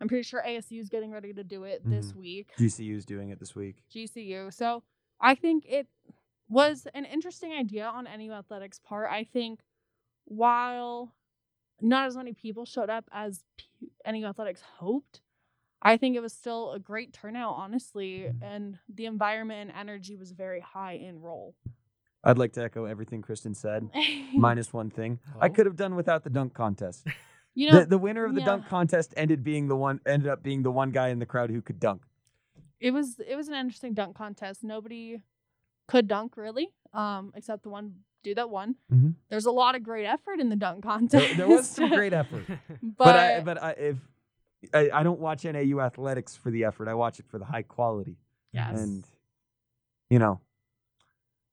I'm 0.00 0.08
pretty 0.08 0.22
sure 0.22 0.42
ASU 0.46 0.78
is 0.78 0.88
getting 0.88 1.10
ready 1.10 1.32
to 1.34 1.42
do 1.44 1.64
it 1.64 1.82
this 1.84 2.14
week. 2.14 2.52
GCU 2.56 2.94
is 2.96 3.04
doing 3.04 3.30
it 3.30 3.40
this 3.40 3.54
week. 3.54 3.82
GCU. 3.90 4.52
So 4.52 4.84
I 5.20 5.34
think 5.34 5.66
it 5.66 5.88
was 6.50 6.86
an 6.94 7.04
interesting 7.06 7.52
idea 7.52 7.84
on 7.86 8.04
NU 8.04 8.32
Athletics' 8.32 8.80
part. 8.84 9.08
I 9.10 9.24
think 9.24 9.60
while 10.26 11.14
not 11.80 12.06
as 12.06 12.16
many 12.16 12.32
people 12.32 12.64
showed 12.64 12.90
up 12.90 13.04
as 13.12 13.42
P- 13.56 13.90
NU 14.06 14.26
Athletics 14.26 14.62
hoped. 14.78 15.20
I 15.82 15.96
think 15.96 16.14
it 16.14 16.20
was 16.20 16.34
still 16.34 16.72
a 16.72 16.78
great 16.78 17.14
turnout, 17.14 17.54
honestly, 17.56 18.26
mm-hmm. 18.28 18.42
and 18.44 18.78
the 18.92 19.06
environment 19.06 19.70
and 19.70 19.78
energy 19.78 20.14
was 20.14 20.30
very 20.32 20.60
high 20.60 20.92
in 20.92 21.20
Rolle. 21.20 21.54
I'd 22.22 22.36
like 22.36 22.52
to 22.54 22.62
echo 22.62 22.84
everything 22.84 23.22
Kristen 23.22 23.54
said, 23.54 23.88
minus 24.34 24.74
one 24.74 24.90
thing. 24.90 25.20
I 25.40 25.46
Oh. 25.46 25.50
could 25.50 25.64
have 25.64 25.76
done 25.76 25.94
without 25.96 26.22
the 26.22 26.28
dunk 26.28 26.52
contest. 26.52 27.06
you 27.54 27.70
know, 27.70 27.80
the, 27.80 27.86
the 27.86 27.98
winner 27.98 28.26
of 28.26 28.34
the 28.34 28.42
dunk 28.42 28.68
contest 28.68 29.14
ended 29.16 29.42
being 29.42 29.68
the 29.68 29.76
one 29.76 30.00
ended 30.04 30.28
up 30.28 30.42
being 30.42 30.62
the 30.62 30.70
one 30.70 30.90
guy 30.90 31.08
in 31.08 31.18
the 31.18 31.24
crowd 31.26 31.48
who 31.48 31.62
could 31.62 31.80
dunk. 31.80 32.02
it 32.78 32.90
was 32.90 33.18
it 33.26 33.36
was 33.36 33.48
an 33.48 33.54
interesting 33.54 33.94
dunk 33.94 34.14
contest. 34.16 34.62
Nobody 34.62 35.22
could 35.90 36.08
dunk 36.08 36.36
really, 36.36 36.68
um, 36.92 37.32
except 37.34 37.62
the 37.62 37.68
one 37.70 37.96
dude 38.22 38.36
that 38.36 38.50
won. 38.50 38.76
Mhm. 38.92 39.14
There's 39.28 39.46
a 39.46 39.50
lot 39.50 39.74
of 39.74 39.82
great 39.82 40.06
effort 40.06 40.40
in 40.40 40.48
the 40.48 40.56
dunk 40.56 40.82
contest. 40.84 41.26
There, 41.28 41.34
there 41.36 41.48
was 41.48 41.68
some 41.68 41.88
great 41.90 42.12
effort, 42.22 42.44
but, 42.46 42.96
but 42.96 43.16
I, 43.16 43.40
but 43.40 43.62
I, 43.62 43.70
if 43.72 43.96
I, 44.74 44.90
I 44.92 45.02
don't 45.02 45.20
watch 45.20 45.44
NAU 45.44 45.80
athletics 45.80 46.36
for 46.36 46.50
the 46.50 46.64
effort, 46.64 46.86
I 46.88 46.94
watch 46.94 47.18
it 47.18 47.26
for 47.28 47.38
the 47.38 47.44
high 47.46 47.62
quality. 47.62 48.16
yes, 48.52 48.78
and 48.80 49.04
you 50.10 50.18
know 50.18 50.40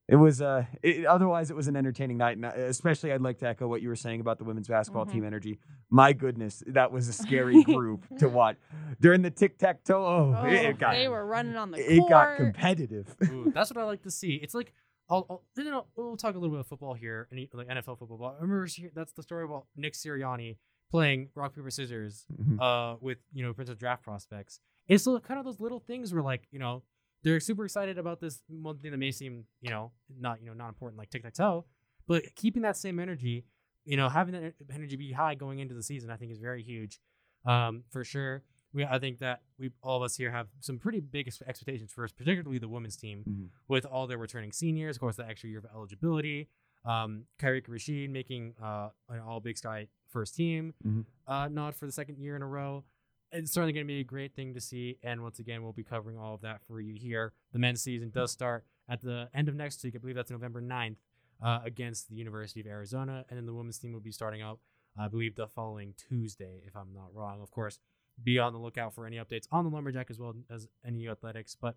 it 0.08 0.16
was 0.16 0.42
uh 0.42 0.66
it, 0.82 1.06
otherwise 1.06 1.50
it 1.52 1.56
was 1.56 1.68
an 1.68 1.76
entertaining 1.76 2.18
night 2.18 2.38
and 2.38 2.46
especially 2.46 3.12
i'd 3.12 3.22
like 3.22 3.38
to 3.40 3.48
echo 3.48 3.68
what 3.68 3.82
you 3.82 3.90
were 3.90 3.96
saying 3.96 4.20
about 4.22 4.38
the 4.38 4.44
women's 4.44 4.68
basketball 4.68 5.06
Mhm. 5.06 5.12
team 5.12 5.26
energy 5.26 5.60
my 5.90 6.14
goodness 6.14 6.64
that 6.68 6.92
was 6.92 7.08
a 7.08 7.14
scary 7.14 7.62
group 7.76 8.06
to 8.20 8.30
watch 8.30 8.58
during 9.02 9.22
the 9.22 9.30
tic-tac-toe 9.32 10.06
oh, 10.06 10.36
oh, 10.38 10.46
it, 10.46 10.54
it 10.66 10.80
got 10.80 10.92
they 10.94 11.08
were 11.08 11.26
running 11.26 11.56
on 11.58 11.72
the 11.72 11.78
it 11.94 12.00
court. 12.00 12.10
got 12.10 12.38
competitive 12.38 13.16
Ooh, 13.30 13.52
that's 13.56 13.70
what 13.72 13.78
I 13.82 13.84
like 13.86 14.04
to 14.04 14.12
see. 14.12 14.36
It's 14.36 14.54
like 14.54 14.74
I'll, 15.10 15.26
I'll 15.30 15.44
you 15.58 15.64
know 15.66 15.86
we'll 15.96 16.18
talk 16.18 16.36
a 16.36 16.38
little 16.38 16.54
bit 16.56 16.60
of 16.60 16.68
football 16.68 16.94
here, 16.94 17.30
any 17.32 17.50
like 17.54 17.68
NFL 17.70 17.98
football. 17.98 18.18
But 18.18 18.26
I 18.40 18.42
remember 18.42 18.68
that's 18.94 19.14
the 19.14 19.24
story 19.24 19.46
about 19.46 19.66
Nick 19.78 19.94
Sirianni 19.94 20.58
playing 20.92 21.30
rock 21.34 21.56
paper 21.56 21.70
scissors 21.72 22.26
Mhm. 22.42 22.60
uh 22.62 22.98
with 23.00 23.18
you 23.34 23.42
know 23.44 23.52
potential 23.54 23.76
draft 23.76 24.04
prospects. 24.04 24.60
It's 24.90 25.06
so- 25.06 25.18
kind 25.20 25.38
of 25.40 25.46
those 25.46 25.60
little 25.62 25.80
things 25.80 26.14
where 26.14 26.22
like 26.24 26.48
you 26.52 26.60
know 26.60 26.84
they're 27.28 27.40
super 27.40 27.66
excited 27.66 27.98
about 27.98 28.20
this 28.22 28.42
one 28.48 28.78
thing 28.78 28.92
that 28.92 28.98
may 28.98 29.12
seem 29.12 29.46
you 29.62 29.70
know 29.70 29.92
not 30.20 30.40
you 30.42 30.48
know 30.48 30.54
not 30.54 30.70
important 30.70 30.98
like 30.98 31.10
tic 31.10 31.24
tac 31.24 31.34
toe, 31.34 31.66
but 32.08 32.24
keeping 32.36 32.62
that 32.64 32.78
same 32.78 33.00
energy, 33.00 33.46
you 33.86 33.98
know 33.98 34.10
having 34.10 34.34
that 34.34 34.54
energy 34.74 34.96
be 34.96 35.12
high 35.12 35.36
going 35.36 35.60
into 35.60 35.74
the 35.76 35.84
season, 35.84 36.10
I 36.10 36.16
think 36.16 36.32
is 36.32 36.40
very 36.40 36.64
huge, 36.64 37.00
um 37.46 37.84
for 37.92 38.04
sure. 38.04 38.44
We, 38.74 38.84
I 38.86 39.00
think 39.00 39.20
that 39.20 39.42
we 39.58 39.72
all 39.82 39.98
of 39.98 40.04
us 40.04 40.16
here 40.18 40.30
have 40.32 40.48
some 40.60 40.78
pretty 40.78 41.00
big 41.00 41.28
expectations 41.48 41.92
for 41.94 42.04
us, 42.04 42.12
particularly 42.12 42.60
the 42.60 42.68
women's 42.68 42.98
team 42.98 43.24
Mhm. 43.28 43.50
with 43.68 43.86
all 43.86 44.08
their 44.08 44.18
returning 44.18 44.52
seniors, 44.52 44.98
of 44.98 45.00
course, 45.00 45.16
the 45.16 45.26
extra 45.26 45.50
year 45.50 45.60
of 45.60 45.66
eligibility. 45.74 46.50
Um, 46.86 47.26
Kyrie 47.40 47.64
Rashid 47.68 48.10
making 48.12 48.56
uh, 48.62 48.90
an 49.10 49.20
All 49.20 49.40
Big 49.40 49.58
Sky 49.58 49.88
first 50.10 50.36
team 50.36 50.74
Mhm. 50.86 51.06
uh, 51.28 51.48
nod 51.50 51.76
for 51.76 51.86
the 51.86 51.92
second 51.92 52.18
year 52.20 52.36
in 52.36 52.42
a 52.42 52.48
row. 52.48 52.84
It's 53.32 53.52
certainly 53.52 53.74
going 53.74 53.86
to 53.86 53.88
be 53.88 54.00
a 54.00 54.06
great 54.06 54.36
thing 54.36 54.54
to 54.54 54.62
see. 54.62 54.98
And 55.04 55.22
once 55.22 55.40
again, 55.40 55.64
we'll 55.64 55.74
be 55.74 55.84
covering 55.84 56.18
all 56.18 56.36
of 56.36 56.42
that 56.42 56.62
for 56.68 56.80
you 56.80 56.96
here. 56.96 57.34
The 57.52 57.60
men's 57.60 57.82
season 57.82 58.10
does 58.10 58.32
start 58.32 58.66
at 58.90 59.02
the 59.02 59.30
end 59.34 59.50
of 59.50 59.56
next 59.56 59.84
week. 59.84 59.96
I 59.96 60.00
believe 60.00 60.16
that's 60.16 60.32
November 60.32 60.62
9th 60.62 60.98
uh, 61.44 61.60
against 61.66 62.10
the 62.10 62.16
University 62.16 62.62
of 62.62 62.68
Arizona. 62.68 63.26
And 63.30 63.38
then 63.38 63.46
the 63.46 63.54
women's 63.54 63.78
team 63.78 63.94
will 63.94 64.00
be 64.00 64.12
starting 64.12 64.42
out, 64.42 64.60
I 64.98 65.08
believe, 65.08 65.36
the 65.36 65.48
following 65.48 65.94
Tuesday, 65.98 66.62
if 66.66 66.76
I'm 66.76 66.94
not 66.94 67.14
wrong. 67.14 67.42
Of 67.42 67.52
course, 67.52 67.80
be 68.24 68.40
on 68.40 68.54
the 68.54 68.60
lookout 68.60 68.94
for 68.94 69.06
any 69.06 69.18
updates 69.18 69.48
on 69.52 69.64
the 69.64 69.70
Lumberjack 69.70 70.10
as 70.10 70.20
well 70.20 70.34
as 70.50 70.68
NAU 70.86 71.12
Athletics. 71.12 71.56
But 71.60 71.76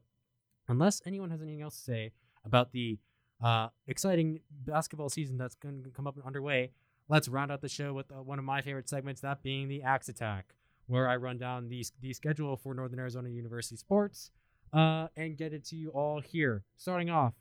unless 0.68 1.02
anyone 1.04 1.30
has 1.30 1.42
anything 1.42 1.62
else 1.62 1.76
to 1.76 1.82
say 1.82 2.12
about 2.44 2.72
the 2.72 2.98
uh, 3.42 3.68
exciting 3.86 4.40
basketball 4.50 5.08
season 5.08 5.36
that's 5.36 5.54
going 5.54 5.82
to 5.82 5.90
come 5.90 6.06
up 6.06 6.16
and 6.16 6.24
underway, 6.24 6.70
let's 7.08 7.28
round 7.28 7.50
out 7.50 7.60
the 7.60 7.68
show 7.68 7.92
with 7.92 8.10
uh, 8.12 8.22
one 8.22 8.38
of 8.38 8.44
my 8.44 8.62
favorite 8.62 8.88
segments, 8.88 9.20
that 9.20 9.42
being 9.42 9.68
the 9.68 9.82
Axe 9.82 10.08
Attack, 10.08 10.54
where 10.90 11.08
I 11.08 11.14
run 11.16 11.38
down 11.38 11.68
the, 11.68 11.86
the 12.00 12.12
schedule 12.12 12.56
for 12.56 12.74
Northern 12.74 12.98
Arizona 12.98 13.28
University 13.28 13.76
sports 13.76 14.32
uh, 14.72 15.06
and 15.16 15.36
get 15.36 15.52
it 15.52 15.64
to 15.66 15.76
you 15.76 15.90
all 15.90 16.20
here. 16.20 16.64
Starting 16.76 17.10
off, 17.10 17.32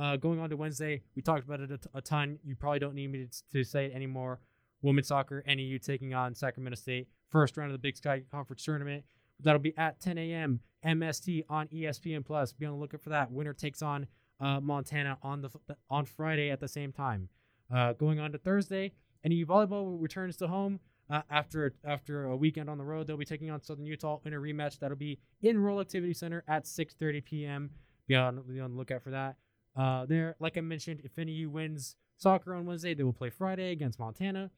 uh, 0.00 0.16
going 0.16 0.40
on 0.40 0.48
to 0.48 0.56
Wednesday, 0.56 1.02
we 1.14 1.20
talked 1.20 1.44
about 1.44 1.60
it 1.60 1.70
a, 1.70 1.76
t- 1.76 1.88
a 1.92 2.00
ton. 2.00 2.38
You 2.42 2.56
probably 2.56 2.78
don't 2.78 2.94
need 2.94 3.12
me 3.12 3.26
to, 3.26 3.42
to 3.52 3.62
say 3.62 3.86
it 3.86 3.92
anymore. 3.94 4.40
Women's 4.80 5.08
soccer, 5.08 5.44
NAU 5.46 5.76
taking 5.82 6.14
on 6.14 6.34
Sacramento 6.34 6.76
State, 6.76 7.08
first 7.30 7.58
round 7.58 7.70
of 7.70 7.74
the 7.74 7.78
Big 7.78 7.94
Sky 7.94 8.22
Conference 8.30 8.64
tournament. 8.64 9.04
That'll 9.38 9.60
be 9.60 9.76
at 9.76 10.00
10 10.00 10.16
a.m. 10.16 10.60
MST 10.84 11.44
on 11.50 11.68
ESPN 11.68 12.24
Plus. 12.24 12.54
Be 12.54 12.64
on 12.64 12.72
the 12.72 12.78
lookout 12.78 13.02
for 13.02 13.10
that. 13.10 13.30
Winner 13.30 13.52
takes 13.52 13.82
on 13.82 14.06
uh, 14.40 14.60
Montana 14.60 15.18
on 15.22 15.42
the 15.42 15.50
on 15.90 16.06
Friday 16.06 16.50
at 16.50 16.60
the 16.60 16.68
same 16.68 16.90
time. 16.90 17.28
Uh, 17.74 17.92
going 17.92 18.18
on 18.18 18.32
to 18.32 18.38
Thursday, 18.38 18.92
NAU 19.24 19.44
volleyball 19.44 20.00
returns 20.00 20.36
to 20.38 20.48
home 20.48 20.80
uh, 21.10 21.22
after 21.30 21.74
after 21.84 22.24
a 22.24 22.36
weekend 22.36 22.70
on 22.70 22.78
the 22.78 22.84
road. 22.84 23.06
They'll 23.06 23.16
be 23.16 23.24
taking 23.24 23.50
on 23.50 23.62
Southern 23.62 23.86
Utah 23.86 24.20
in 24.24 24.32
a 24.32 24.36
rematch. 24.36 24.78
That'll 24.78 24.96
be 24.96 25.18
in 25.42 25.58
Rolle 25.58 25.80
Activity 25.80 26.14
Center 26.14 26.44
at 26.48 26.64
6:30 26.64 27.24
p.m. 27.24 27.70
Be 28.06 28.14
on 28.14 28.42
be 28.48 28.60
on 28.60 28.72
the 28.72 28.76
lookout 28.76 29.02
for 29.02 29.10
that. 29.10 29.36
Uh, 29.76 30.06
there, 30.06 30.36
like 30.38 30.56
I 30.56 30.60
mentioned, 30.60 31.00
if 31.04 31.12
NAU 31.16 31.50
wins 31.50 31.96
soccer 32.16 32.54
on 32.54 32.64
Wednesday, 32.64 32.94
they 32.94 33.02
will 33.02 33.12
play 33.12 33.30
Friday 33.30 33.72
against 33.72 33.98
Montana. 33.98 34.50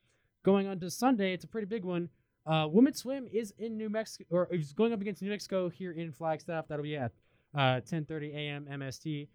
Going 0.44 0.66
on 0.66 0.78
to 0.80 0.90
Sunday, 0.90 1.32
it's 1.32 1.44
a 1.44 1.48
pretty 1.48 1.66
big 1.66 1.84
one. 1.84 2.08
Uh, 2.46 2.68
women's 2.70 2.98
swim 2.98 3.26
is 3.32 3.52
in 3.58 3.76
New 3.76 3.88
Mexico, 3.88 4.24
or 4.30 4.48
is 4.52 4.72
going 4.72 4.92
up 4.92 5.00
against 5.00 5.20
New 5.22 5.30
Mexico 5.30 5.68
here 5.68 5.92
in 5.92 6.12
Flagstaff. 6.12 6.68
That'll 6.68 6.84
be 6.84 6.96
at 6.96 7.12
uh, 7.54 7.80
10:30 7.80 8.34
a.m. 8.34 8.66
MST. 8.70 9.28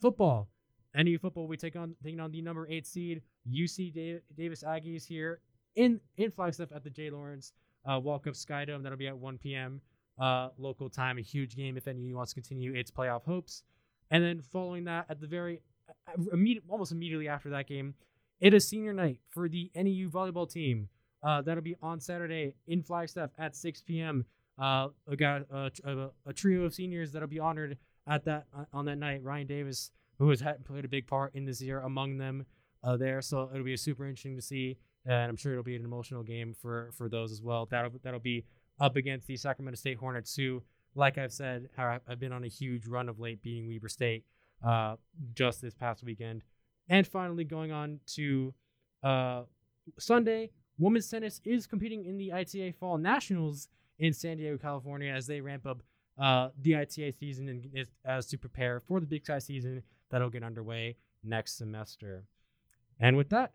Football, 0.00 0.48
NAU 0.94 1.18
football, 1.18 1.46
we 1.46 1.56
take 1.56 1.76
on 1.76 1.94
taking 2.02 2.18
on 2.20 2.32
the 2.32 2.42
number 2.42 2.66
eight 2.68 2.86
seed 2.86 3.22
UC 3.48 3.94
Da- 3.94 4.20
Davis 4.36 4.64
Aggies 4.64 5.06
here 5.06 5.40
in 5.76 6.00
in 6.16 6.30
Flagstaff 6.30 6.72
at 6.74 6.82
the 6.82 6.90
J. 6.90 7.10
Lawrence 7.10 7.52
uh, 7.86 8.00
Walkup 8.00 8.34
Skydome. 8.34 8.82
That'll 8.82 8.98
be 8.98 9.06
at 9.06 9.16
1 9.16 9.38
p.m. 9.38 9.80
Uh, 10.18 10.48
local 10.58 10.90
time. 10.90 11.18
A 11.18 11.22
huge 11.22 11.56
game 11.56 11.76
if 11.76 11.86
NAU 11.86 12.16
wants 12.16 12.32
to 12.32 12.40
continue 12.40 12.74
its 12.74 12.90
playoff 12.90 13.24
hopes. 13.24 13.62
And 14.10 14.22
then 14.22 14.40
following 14.40 14.84
that, 14.84 15.06
at 15.08 15.20
the 15.20 15.26
very 15.26 15.62
immediate, 16.32 16.64
almost 16.68 16.92
immediately 16.92 17.28
after 17.28 17.50
that 17.50 17.66
game, 17.66 17.94
it 18.40 18.54
is 18.54 18.68
senior 18.68 18.92
night 18.92 19.18
for 19.30 19.48
the 19.48 19.70
NAU 19.74 20.08
volleyball 20.08 20.50
team. 20.50 20.88
Uh, 21.22 21.42
that'll 21.42 21.62
be 21.62 21.76
on 21.82 21.98
Saturday 22.00 22.54
in 22.66 22.82
Flagstaff 22.82 23.30
at 23.38 23.56
6 23.56 23.82
p.m. 23.82 24.24
Uh, 24.58 24.88
a, 25.08 25.70
a, 25.84 26.10
a 26.26 26.32
trio 26.32 26.64
of 26.64 26.74
seniors 26.74 27.12
that'll 27.12 27.28
be 27.28 27.40
honored 27.40 27.76
at 28.06 28.24
that 28.24 28.46
uh, 28.56 28.64
on 28.72 28.84
that 28.84 28.96
night. 28.96 29.22
Ryan 29.22 29.46
Davis, 29.46 29.90
who 30.18 30.30
has 30.30 30.40
had, 30.40 30.64
played 30.64 30.84
a 30.84 30.88
big 30.88 31.06
part 31.06 31.34
in 31.34 31.44
this 31.44 31.60
year, 31.60 31.80
among 31.80 32.18
them 32.18 32.46
uh, 32.84 32.96
there. 32.96 33.20
So 33.22 33.48
it'll 33.52 33.64
be 33.64 33.76
super 33.76 34.06
interesting 34.06 34.36
to 34.36 34.42
see, 34.42 34.78
and 35.06 35.30
I'm 35.30 35.36
sure 35.36 35.52
it'll 35.52 35.64
be 35.64 35.76
an 35.76 35.84
emotional 35.84 36.22
game 36.22 36.54
for 36.60 36.90
for 36.96 37.08
those 37.08 37.32
as 37.32 37.42
well. 37.42 37.66
That'll 37.70 37.92
that'll 38.02 38.20
be 38.20 38.44
up 38.80 38.96
against 38.96 39.26
the 39.26 39.36
Sacramento 39.36 39.76
State 39.76 39.98
Hornets, 39.98 40.34
who, 40.36 40.62
like 40.94 41.18
I've 41.18 41.32
said, 41.32 41.68
have, 41.76 42.02
been 42.18 42.32
on 42.32 42.44
a 42.44 42.48
huge 42.48 42.86
run 42.86 43.08
of 43.08 43.18
late, 43.18 43.42
beating 43.42 43.68
Weber 43.68 43.88
State 43.88 44.24
uh, 44.64 44.96
just 45.34 45.62
this 45.62 45.74
past 45.74 46.02
weekend. 46.02 46.42
And 46.88 47.06
finally, 47.06 47.44
going 47.44 47.72
on 47.72 48.00
to 48.14 48.54
uh, 49.02 49.42
Sunday, 49.98 50.50
women's 50.78 51.08
tennis 51.08 51.40
is 51.44 51.66
competing 51.66 52.04
in 52.04 52.18
the 52.18 52.32
ITA 52.32 52.74
Fall 52.78 52.98
Nationals 52.98 53.68
in 53.98 54.12
San 54.12 54.36
Diego, 54.36 54.58
California, 54.58 55.10
as 55.10 55.26
they 55.26 55.40
ramp 55.40 55.66
up 55.66 55.82
uh, 56.18 56.50
the 56.60 56.76
ITA 56.76 57.12
season 57.12 57.48
and 57.48 57.86
as 58.04 58.26
to 58.26 58.38
prepare 58.38 58.80
for 58.80 59.00
the 59.00 59.06
Big 59.06 59.24
Sky 59.24 59.38
season 59.38 59.82
that'll 60.10 60.30
get 60.30 60.42
underway 60.42 60.96
next 61.24 61.58
semester. 61.58 62.24
And 63.00 63.16
with 63.16 63.28
that, 63.30 63.52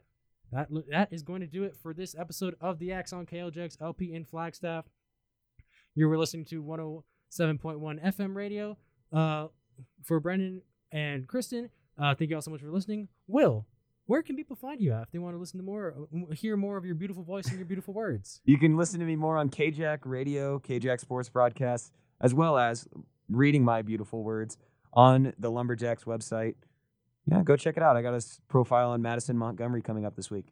that 0.52 0.68
that 0.90 1.10
is 1.12 1.24
going 1.24 1.42
to 1.42 1.48
do 1.48 1.64
it 1.64 1.76
for 1.82 1.94
this 1.94 2.16
episode 2.18 2.56
of 2.60 2.80
the 2.80 2.92
Axon 2.92 3.26
KLJX 3.26 3.82
LP 3.82 4.14
in 4.14 4.26
Flagstaff. 4.26 4.86
You 5.96 6.08
were 6.08 6.18
listening 6.18 6.46
to 6.46 6.64
107.1 6.64 8.04
FM 8.04 8.36
radio. 8.36 8.78
Uh, 9.12 9.48
for 10.04 10.20
Brendan 10.20 10.62
and 10.92 11.28
Kristen, 11.28 11.70
uh, 11.98 12.16
thank 12.16 12.30
you 12.30 12.36
all 12.36 12.42
so 12.42 12.52
much 12.52 12.62
for 12.62 12.72
listening. 12.72 13.08
Will, 13.28 13.66
where 14.06 14.22
can 14.22 14.36
people 14.36 14.56
find 14.56 14.82
you 14.82 14.94
at 14.94 15.04
if 15.04 15.12
they 15.12 15.20
want 15.20 15.36
to 15.36 15.40
listen 15.40 15.60
to 15.60 15.64
more, 15.64 15.96
uh, 16.14 16.34
hear 16.34 16.58
more 16.58 16.78
of 16.78 16.86
your 16.86 16.96
beautiful 16.96 17.24
voice 17.24 17.48
and 17.48 17.58
your 17.58 17.66
beautiful 17.66 17.94
words? 17.94 18.42
You 18.46 18.58
can 18.58 18.78
listen 18.78 19.00
to 19.00 19.06
me 19.06 19.16
more 19.16 19.38
on 19.38 19.50
KJack 19.50 20.00
Radio, 20.06 20.60
KJack 20.60 21.00
Sports 21.00 21.30
Broadcast, 21.30 21.92
as 22.20 22.34
well 22.34 22.58
as 22.58 22.88
reading 23.30 23.64
my 23.64 23.82
beautiful 23.82 24.24
words 24.24 24.58
on 24.94 25.34
the 25.40 25.50
Lumberjacks 25.50 26.04
website. 26.04 26.56
Yeah, 27.26 27.44
go 27.44 27.56
check 27.56 27.78
it 27.78 27.84
out. 27.84 27.96
I 27.96 28.02
got 28.02 28.14
a 28.14 28.24
profile 28.48 28.90
on 28.90 29.02
Madison 29.02 29.38
Montgomery 29.38 29.82
coming 29.82 30.06
up 30.06 30.16
this 30.16 30.32
week. 30.32 30.48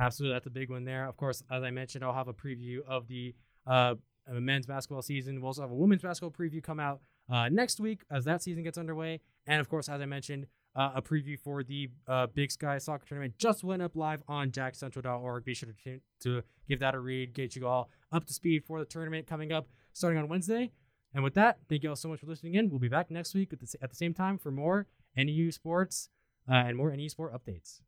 Absolutely, 0.00 0.34
that's 0.34 0.46
a 0.46 0.50
big 0.50 0.70
one 0.70 0.84
there. 0.84 1.08
Of 1.08 1.16
course, 1.16 1.42
as 1.50 1.62
I 1.62 1.70
mentioned, 1.70 2.04
I'll 2.04 2.14
have 2.14 2.28
a 2.28 2.34
preview 2.34 2.78
of 2.86 3.08
the 3.08 3.34
uh, 3.66 3.94
men's 4.28 4.66
basketball 4.66 5.02
season. 5.02 5.40
We'll 5.40 5.48
also 5.48 5.62
have 5.62 5.70
a 5.70 5.74
women's 5.74 6.02
basketball 6.02 6.30
preview 6.30 6.62
come 6.62 6.80
out 6.80 7.00
uh, 7.30 7.48
next 7.48 7.80
week 7.80 8.02
as 8.10 8.24
that 8.24 8.42
season 8.42 8.62
gets 8.62 8.78
underway. 8.78 9.20
And 9.46 9.60
of 9.60 9.68
course, 9.68 9.88
as 9.88 10.00
I 10.00 10.06
mentioned, 10.06 10.46
uh, 10.76 10.92
a 10.94 11.02
preview 11.02 11.38
for 11.38 11.62
the 11.62 11.88
uh, 12.06 12.26
Big 12.26 12.52
Sky 12.52 12.78
Soccer 12.78 13.04
Tournament 13.06 13.34
just 13.38 13.64
went 13.64 13.82
up 13.82 13.96
live 13.96 14.22
on 14.28 14.50
jackcentral.org. 14.50 15.44
Be 15.44 15.54
sure 15.54 15.70
to, 15.84 16.00
to 16.20 16.42
give 16.68 16.80
that 16.80 16.94
a 16.94 17.00
read, 17.00 17.34
get 17.34 17.56
you 17.56 17.66
all 17.66 17.90
up 18.12 18.26
to 18.26 18.32
speed 18.32 18.64
for 18.64 18.78
the 18.78 18.84
tournament 18.84 19.26
coming 19.26 19.50
up 19.50 19.68
starting 19.92 20.18
on 20.18 20.28
Wednesday. 20.28 20.70
And 21.14 21.24
with 21.24 21.34
that, 21.34 21.58
thank 21.68 21.82
you 21.82 21.88
all 21.88 21.96
so 21.96 22.08
much 22.08 22.20
for 22.20 22.26
listening 22.26 22.54
in. 22.54 22.70
We'll 22.70 22.78
be 22.78 22.88
back 22.88 23.10
next 23.10 23.34
week 23.34 23.52
at 23.52 23.60
the, 23.60 23.74
at 23.82 23.90
the 23.90 23.96
same 23.96 24.14
time 24.14 24.38
for 24.38 24.50
more 24.50 24.86
NAU 25.18 25.50
sports 25.50 26.08
uh, 26.48 26.54
and 26.54 26.76
more 26.76 26.94
NAU 26.94 27.08
sport 27.08 27.34
updates. 27.34 27.80